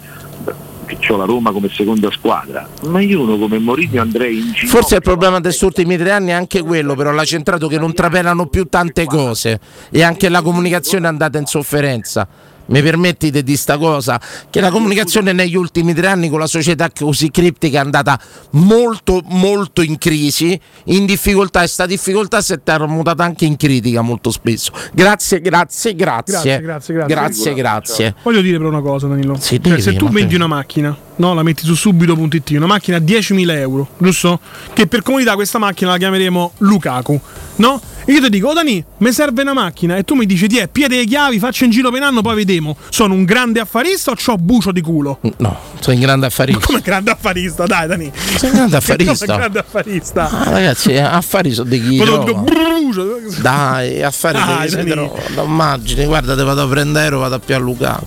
[0.98, 4.68] che ho la Roma come seconda squadra, ma io uno come Mourinho andrei in giro.
[4.68, 7.94] Forse il problema questi ultimi tre anni è anche quello, però l'ha centrato che non
[7.94, 9.60] trapelano più tante cose
[9.92, 12.28] e anche la comunicazione è andata in sofferenza.
[12.70, 14.20] Mi permetti di dire sta cosa?
[14.50, 18.20] Che la comunicazione negli ultimi tre anni con la società così criptica è andata
[18.52, 24.02] molto molto in crisi, in difficoltà e sta difficoltà si è tramutata anche in critica
[24.02, 24.72] molto spesso.
[24.94, 26.60] Grazie, grazie, grazie.
[26.60, 27.16] Grazie, grazie, grazie.
[27.16, 28.16] Grazie, grazie.
[28.24, 29.36] Voglio dire però una cosa, Danilo.
[29.36, 32.98] Sì, Cioè, dimmi, se tu vendi una macchina, no, la metti su subito.it, una macchina
[32.98, 34.40] a 10.000 euro, giusto?
[34.74, 37.20] Che per comodità questa macchina la chiameremo Lukaku,
[37.58, 37.82] no?
[38.10, 40.98] Io ti dico, oh Dani, mi serve una macchina e tu mi dici, ti piede
[40.98, 42.76] le chiavi, faccio in giro per anno, poi vediamo.
[42.90, 45.20] Sono un grande affarista o c'ho bucio di culo?
[45.38, 46.66] No, sono in grande affarista.
[46.66, 48.12] Come grande affarista, dai Dani.
[48.38, 49.26] Sei un grande affarista.
[49.26, 50.30] Come grande affarista.
[50.30, 53.20] Ah, ragazzi, affari sono di chi brucio.
[53.42, 54.90] Dai, affari Dai, che si Dani.
[54.90, 55.44] trovano.
[55.44, 58.02] Immagini, guarda, te vado a prendere, vado a più a Luca.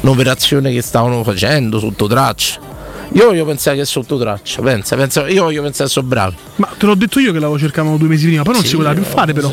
[0.00, 2.72] Un'operazione che stavano facendo sotto traccia.
[3.14, 6.34] Io voglio pensare che è sotto traccia, pensa, pensa, io voglio pensare che sono bravi.
[6.56, 8.76] Ma te l'ho detto io che l'avevo cercato due mesi prima, poi non Sì, si
[8.76, 9.50] poteva più fare però.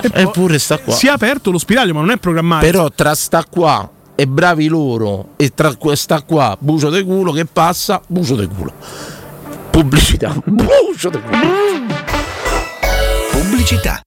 [0.00, 0.92] E Eppure sta qua.
[0.92, 2.64] Si è aperto lo spiraglio, ma non è programmato.
[2.64, 7.46] Però tra sta qua e bravi loro e tra questa qua, bucio de culo che
[7.46, 8.72] passa, bucio de culo.
[9.70, 11.38] Pubblicità, bucio de culo.
[13.32, 14.02] Pubblicità.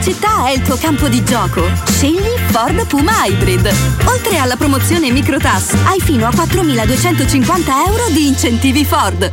[0.00, 3.70] Città è il tuo campo di gioco, scegli Ford Puma Hybrid.
[4.06, 9.30] Oltre alla promozione microtax, hai fino a 4.250 euro di incentivi Ford.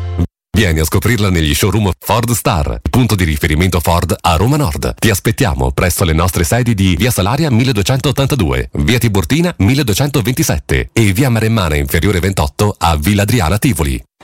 [0.58, 4.96] Vieni a scoprirla negli showroom Ford Star, punto di riferimento Ford a Roma Nord.
[4.98, 11.30] Ti aspettiamo presso le nostre sedi di Via Salaria 1282, Via Tiburtina 1227 e Via
[11.30, 14.04] Maremmana Inferiore 28 a Villa Adriana Tivoli.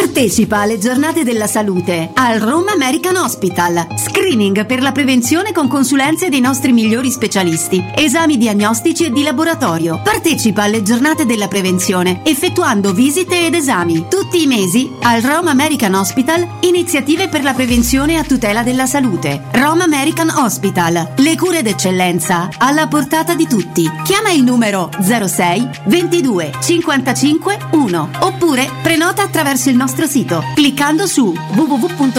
[0.00, 3.86] Partecipa alle giornate della salute al Roma American Hospital.
[3.96, 7.84] Screening per la prevenzione con consulenze dei nostri migliori specialisti.
[7.94, 10.00] Esami diagnostici e di laboratorio.
[10.02, 14.06] Partecipa alle giornate della prevenzione effettuando visite ed esami.
[14.08, 19.44] Tutti i mesi al Roma American Hospital iniziative per la prevenzione a tutela della salute.
[19.52, 21.12] Roma American Hospital.
[21.16, 23.88] Le cure d'eccellenza alla portata di tutti.
[24.02, 31.34] Chiama il numero 06 22 55 1 oppure prenota attraverso il nostro sito cliccando su
[31.54, 32.18] www.rah.it.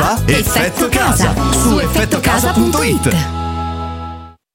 [0.27, 3.40] Effetto Casa su effettocasa.it.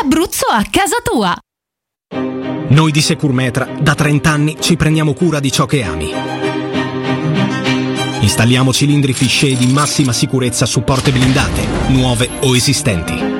[0.00, 1.36] l'Abruzzo a casa tua.
[2.68, 6.12] Noi di Securmetra da 30 anni ci prendiamo cura di ciò che ami.
[8.20, 13.39] Installiamo cilindri fisce di massima sicurezza su porte blindate, nuove o esistenti.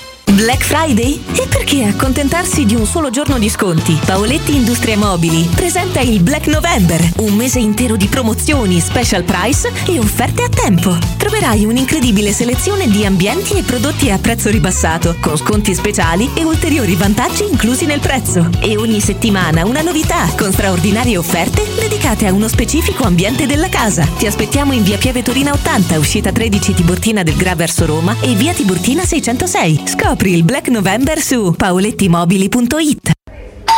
[0.33, 1.21] Black Friday?
[1.35, 3.99] E perché accontentarsi di un solo giorno di sconti?
[4.05, 9.99] Paoletti Industrie Mobili presenta il Black November, un mese intero di promozioni, special price e
[9.99, 10.97] offerte a tempo.
[11.17, 16.95] Troverai un'incredibile selezione di ambienti e prodotti a prezzo ribassato, con sconti speciali e ulteriori
[16.95, 18.49] vantaggi inclusi nel prezzo.
[18.61, 24.07] E ogni settimana una novità, con straordinarie offerte dedicate a uno specifico ambiente della casa.
[24.17, 28.33] Ti aspettiamo in via Pieve Torina 80, uscita 13 Tiburtina del Gra verso Roma e
[28.33, 29.81] via Tiburtina 606.
[29.85, 33.20] Scopri il Black November su paolettimobili.it.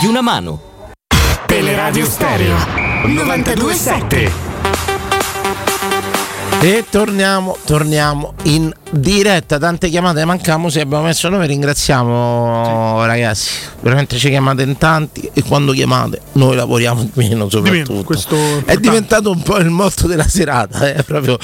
[0.00, 0.74] di una mano.
[1.46, 2.56] Teleradio Stereo
[3.04, 4.32] 927
[6.60, 9.58] E torniamo, torniamo in diretta.
[9.58, 13.50] Tante chiamate mancamo, se abbiamo messo noi, ringraziamo ragazzi.
[13.80, 17.92] Veramente ci chiamate in tanti e quando chiamate noi lavoriamo di meno soprattutto.
[17.92, 18.36] meno, questo
[18.66, 21.38] è diventato un po' il motto della serata, è proprio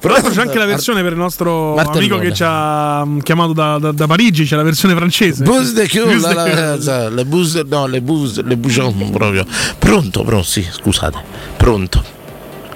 [0.00, 1.98] Tra l'altro c'è anche la versione per il nostro Martellone.
[1.98, 5.42] amico che ci ha mm, chiamato da, da- da Parigi, c'è la versione francese.
[5.42, 6.78] Bus de de la- Cure.
[6.84, 9.44] la- le bus, no, le bus, le bouchon proprio.
[9.78, 11.18] Pronto, pronto, sì, scusate,
[11.56, 12.02] pronto.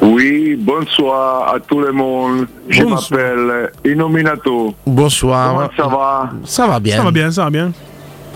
[0.01, 2.49] Oui, bonsoir à tout le monde.
[2.69, 4.75] Je m'appelle Innominato.
[4.85, 5.53] Bonsoir.
[5.55, 6.33] Comment ça va?
[6.45, 6.97] Ça va bien.
[6.97, 7.73] Ça va bien, ça va bien.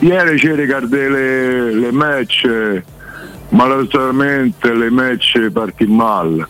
[0.03, 2.47] Ieri j'ai regardé les, les matchs.
[3.51, 6.47] Malheureusement, les matchs parti mal.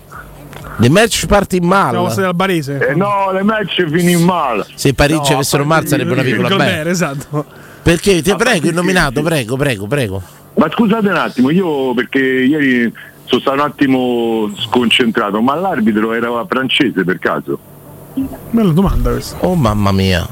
[0.78, 2.32] Le match parti male.
[2.34, 2.88] Barese.
[2.90, 4.66] Eh no, le match finì male.
[4.74, 6.90] Se Parigi No, avessero a male sarebbe una piccola bella.
[6.90, 7.44] esatto.
[7.82, 10.22] Perché ti prego, il nominato, prego, prego, prego.
[10.54, 12.92] Ma scusate un attimo, io perché ieri
[13.24, 17.58] sono stato un attimo sconcentrato, ma l'arbitro era francese per caso?
[18.50, 19.36] Bella domanda questa.
[19.40, 20.26] Oh mamma mia.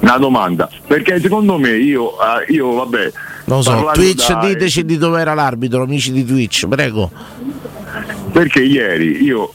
[0.00, 3.12] Una domanda, perché secondo me io, eh, io vabbè...
[3.46, 7.10] Non lo so, Twitch, da- diteci di dove era l'arbitro, amici di Twitch, prego.
[8.32, 9.52] Perché ieri io...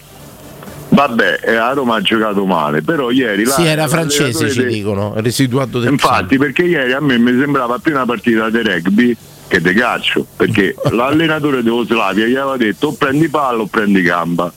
[0.96, 3.46] Vabbè, eh, a Roma ha giocato male, però ieri...
[3.46, 7.38] Sì, là- era francese, ci de- dicono, residuato del Infatti, perché ieri a me mi
[7.38, 9.18] sembrava più una partita di rugby
[9.48, 14.52] che di calcio, perché l'allenatore dell'Oslavia gli aveva detto o prendi palla o prendi gamba,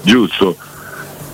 [0.00, 0.56] giusto?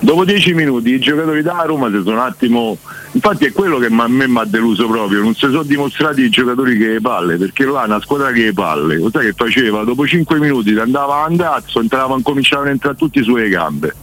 [0.00, 2.78] Dopo dieci minuti i giocatori da Roma si sono un attimo.
[3.12, 6.30] Infatti è quello che a me mi ha deluso proprio, non si sono dimostrati i
[6.30, 9.82] giocatori che le palle, perché là una squadra che le palle, lo sai che faceva?
[9.84, 13.94] Dopo cinque minuti ti andava a andazzo, entravano, cominciavano a entrare tutti sulle gambe.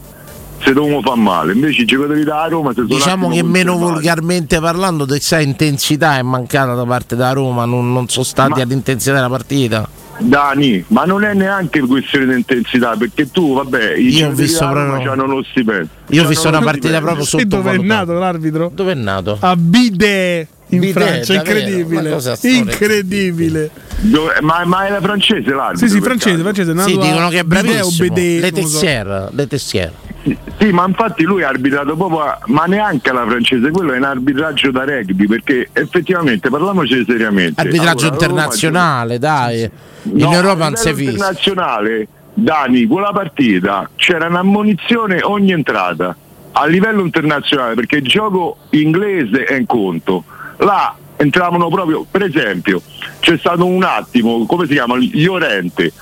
[0.62, 4.58] Se dovevamo fa male, invece i giocatori da Roma sono un Diciamo che meno volgarmente
[4.58, 9.28] parlando, questa intensità è mancata da parte della Roma, non, non sono stati all'intensità della
[9.28, 9.88] partita.
[10.18, 14.64] Dani, ma non è neanche questione di intensità, perché tu, vabbè, i Io ho visto
[14.64, 15.88] da Roma proprio- lo stipendio.
[16.08, 18.70] Io ho visto una partita proprio E dove è nato l'arbitro?
[18.74, 19.36] Dove è nato?
[19.40, 22.18] A Bidet in Bidet, Francia, incredibile.
[22.42, 23.70] Incredibile.
[24.00, 25.86] Dove- ma, ma era francese l'arbitro?
[25.86, 26.72] Sì, sì, francese, francese.
[26.72, 28.12] nato Sì, dicono che è bravissimo.
[28.12, 28.62] Bidet, Le lo so.
[28.78, 29.92] tessiere, le tessiere.
[30.24, 33.96] Sì, sì, ma infatti lui ha arbitrato proprio, a- ma neanche alla francese, quello è
[33.98, 37.60] un arbitraggio da rugby, perché effettivamente, parliamoci seriamente.
[37.60, 39.62] Arbitraggio Allora, Roma internazionale, dai.
[39.62, 39.70] In
[40.18, 41.10] No, Europa non si è visto.
[41.12, 46.14] internazionale, Dani, quella partita c'era un'ammonizione ogni entrata
[46.52, 50.24] a livello internazionale perché il gioco inglese è in conto.
[50.58, 52.82] Là entravano proprio, per esempio,
[53.20, 54.96] c'è stato un attimo, come si chiama?
[54.98, 55.92] Llorente,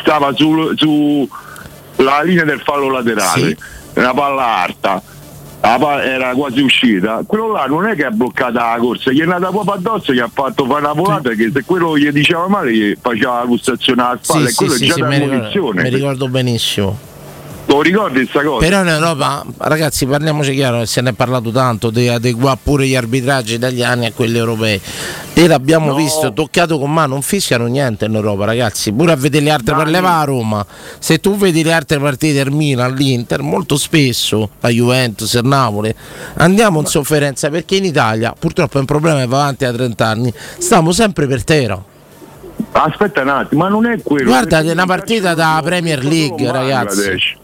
[0.00, 1.28] stava sul- su
[2.24, 3.56] linea del fallo laterale,
[3.94, 5.02] una palla alta.
[5.62, 9.18] la pa- era quasi uscita, quello là non è che ha bloccato la corsa, gli
[9.20, 12.48] è andata proprio addosso, gli ha fatto fare una volata che se quello gli diceva
[12.48, 15.02] male gli faceva la lussazione alla spalla Sì, e quello sì, è sì, già sì,
[15.12, 15.82] ricordo, munizione.
[15.82, 16.98] mi ricordo benissimo.
[17.70, 18.66] Lo ricordi questa cosa?
[18.66, 22.96] Però in Europa, ragazzi, parliamoci chiaro, se ne è parlato tanto di adeguare pure gli
[22.96, 24.80] arbitraggi italiani a quelli europei.
[25.34, 25.94] E l'abbiamo No.
[25.94, 28.92] visto, toccato con mano, non fischiano niente in Europa, ragazzi.
[28.92, 30.66] Pure a vedere le altre partite, va a Roma.
[30.98, 35.94] Se tu vedi le altre partite del Milan, l'Inter, molto spesso, la Juventus, il Napoli,
[36.38, 40.06] andiamo in sofferenza perché in Italia purtroppo è un problema che va avanti da 30
[40.06, 40.32] anni.
[40.58, 41.80] Stiamo sempre per terra.
[42.72, 44.28] Aspetta un attimo, ma non è quello.
[44.28, 47.38] Guardate perché una partita da Premier League, ragazzi.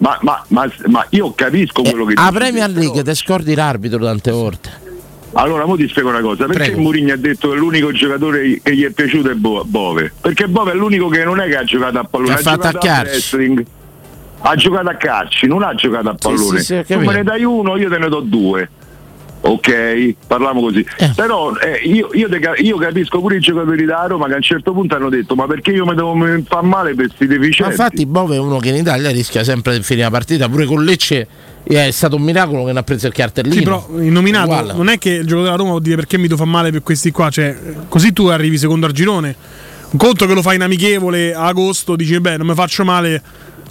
[0.00, 4.30] Ma, ma- ma- ma io capisco quello che A Premier League ti scordi l'arbitro tante
[4.30, 4.88] volte.
[5.32, 6.80] Allora, mo ti spiego una cosa, perché Prego.
[6.80, 10.12] Mourinho ha detto che l'unico giocatore che gli è piaciuto è Bo- Bove?
[10.20, 12.70] Perché Bove è l'unico che non è che ha giocato a pallone, ha ha, fatto
[12.70, 13.64] giocato a wrestling,
[14.40, 16.58] ha giocato a calci, non ha giocato a pallone.
[16.60, 18.68] sì, sì, ho tu me ne dai uno, io te ne do due.
[19.42, 20.84] Ok, parliamo così.
[20.98, 21.12] Eh.
[21.14, 24.72] Però eh, io, io io capisco pure i giocatori da Roma che a un certo
[24.72, 26.14] punto hanno detto ma perché io mi devo
[26.46, 27.70] far male per questi Ma deficienti?
[27.72, 30.84] infatti Bove è uno che in Italia rischia sempre di finire la partita, pure con
[30.84, 31.26] Lecce
[31.64, 33.54] è stato un miracolo che non ha preso il cartellino.
[33.54, 34.72] Sì, però il nominato Uguale.
[34.74, 36.82] non è che il giocatore della Roma vuol dire perché mi devo far male per
[36.82, 37.56] questi qua, cioè
[37.88, 39.34] così tu arrivi secondo al girone.
[39.90, 43.20] Un conto che lo fai in amichevole a agosto, dici beh non mi faccio male,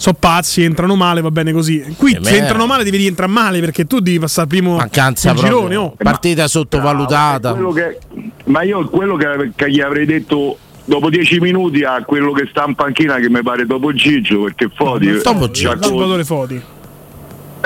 [0.00, 1.94] so pazzi, entrano male, va bene così.
[1.96, 2.36] Qui Eh, se beh.
[2.38, 5.76] entrano male devi rientrare male perché tu devi passare primo Mancanza il girone.
[5.76, 5.94] Oh.
[5.94, 7.52] Partita sottovalutata.
[7.52, 7.98] Quello che-
[8.44, 10.56] ma io quello che, che gli avrei detto
[10.86, 14.70] dopo dieci minuti a quello che sta in panchina che mi pare dopo Gigio perché
[14.74, 15.76] Fodi Dopo Gigio.
[15.78, 16.60] Salvatore Foti.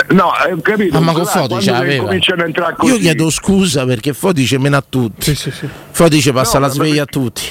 [0.09, 2.13] no eh, ho capito Ah, ma con quando ce l'aveva.
[2.13, 5.33] Io chiedo scusa perché Fodi ci mena a tutti.
[5.33, 5.67] Sì, sì, sì.
[5.91, 7.43] Fodi ci passa No, la sveglia a tutti.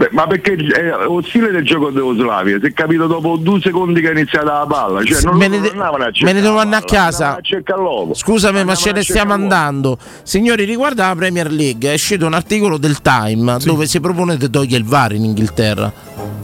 [0.00, 4.00] Beh, ma perché è lo stile del gioco dell'Eugoslavia si è capito dopo due secondi
[4.00, 6.86] che è iniziata la palla cioè non, me, ne, a me ne devo andare a
[6.86, 7.36] casa.
[7.36, 8.14] a.
[8.14, 9.98] Scusami, ma ce ne stiamo andando.
[10.22, 14.48] Signori, riguarda la Premier League, è uscito un articolo del Time dove si propone di
[14.48, 15.92] togliere il VAR in Inghilterra.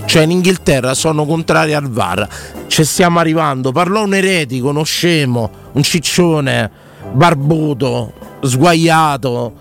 [0.05, 2.29] Cioè in Inghilterra sono contrari al VAR.
[2.67, 3.73] Ci stiamo arrivando.
[3.73, 6.71] Parlò un eretico, uno scemo, un ciccione,
[7.13, 8.13] barbuto,
[8.43, 9.53] sguaiato,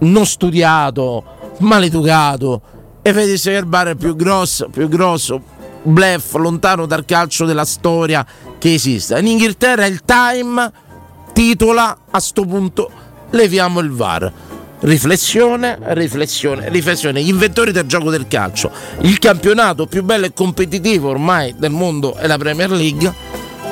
[0.00, 1.24] non studiato,
[1.58, 2.60] maleducato.
[3.06, 5.40] E vedi se il VAR è più grosso, più grosso,
[5.84, 8.26] blef, lontano dal calcio della storia
[8.58, 9.20] che esista.
[9.20, 10.72] In Inghilterra il Time
[11.32, 12.90] titola a sto punto
[13.30, 14.32] leviamo il VAR.
[14.80, 17.22] Riflessione, riflessione, riflessione.
[17.22, 18.72] Gli inventori del gioco del calcio.
[19.02, 23.14] Il campionato più bello e competitivo ormai del mondo è la Premier League.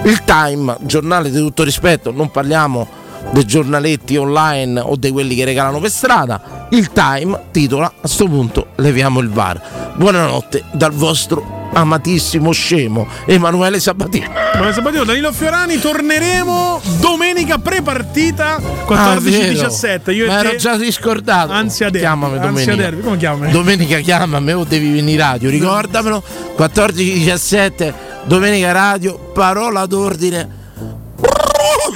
[0.05, 2.89] Il Time, giornale di tutto rispetto, non parliamo
[3.33, 6.67] dei giornaletti online o di quelli che regalano per strada.
[6.71, 9.93] Il Time titola a sto punto leviamo il VAR.
[9.97, 14.31] Buonanotte dal vostro amatissimo scemo Emanuele Sabatino.
[14.57, 19.67] Buon sabato, Danilo Fiorani, torneremo domenica pre-partita Ah, vero.
[19.67, 20.11] 14-17.
[20.13, 21.51] Io e Ma te- ero già riscordato.
[21.53, 21.99] Ansia derby.
[21.99, 22.77] Chiamami Ansia domenica.
[22.77, 23.51] derby, come chiami?
[23.51, 26.23] Domenica chiamami o devi venire radio, ricordamelo.
[26.57, 27.93] 14-17,
[28.25, 30.63] domenica radio, parola d'ordine.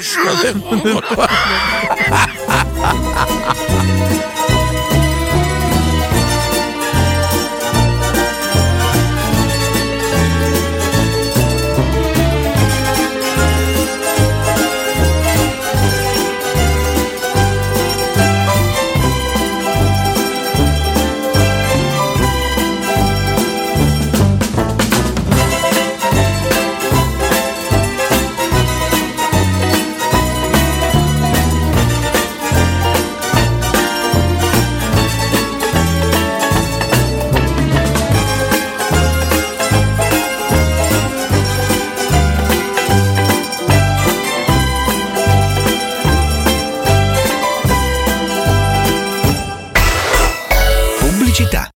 [0.01, 0.19] 是。
[0.55, 0.95] 不是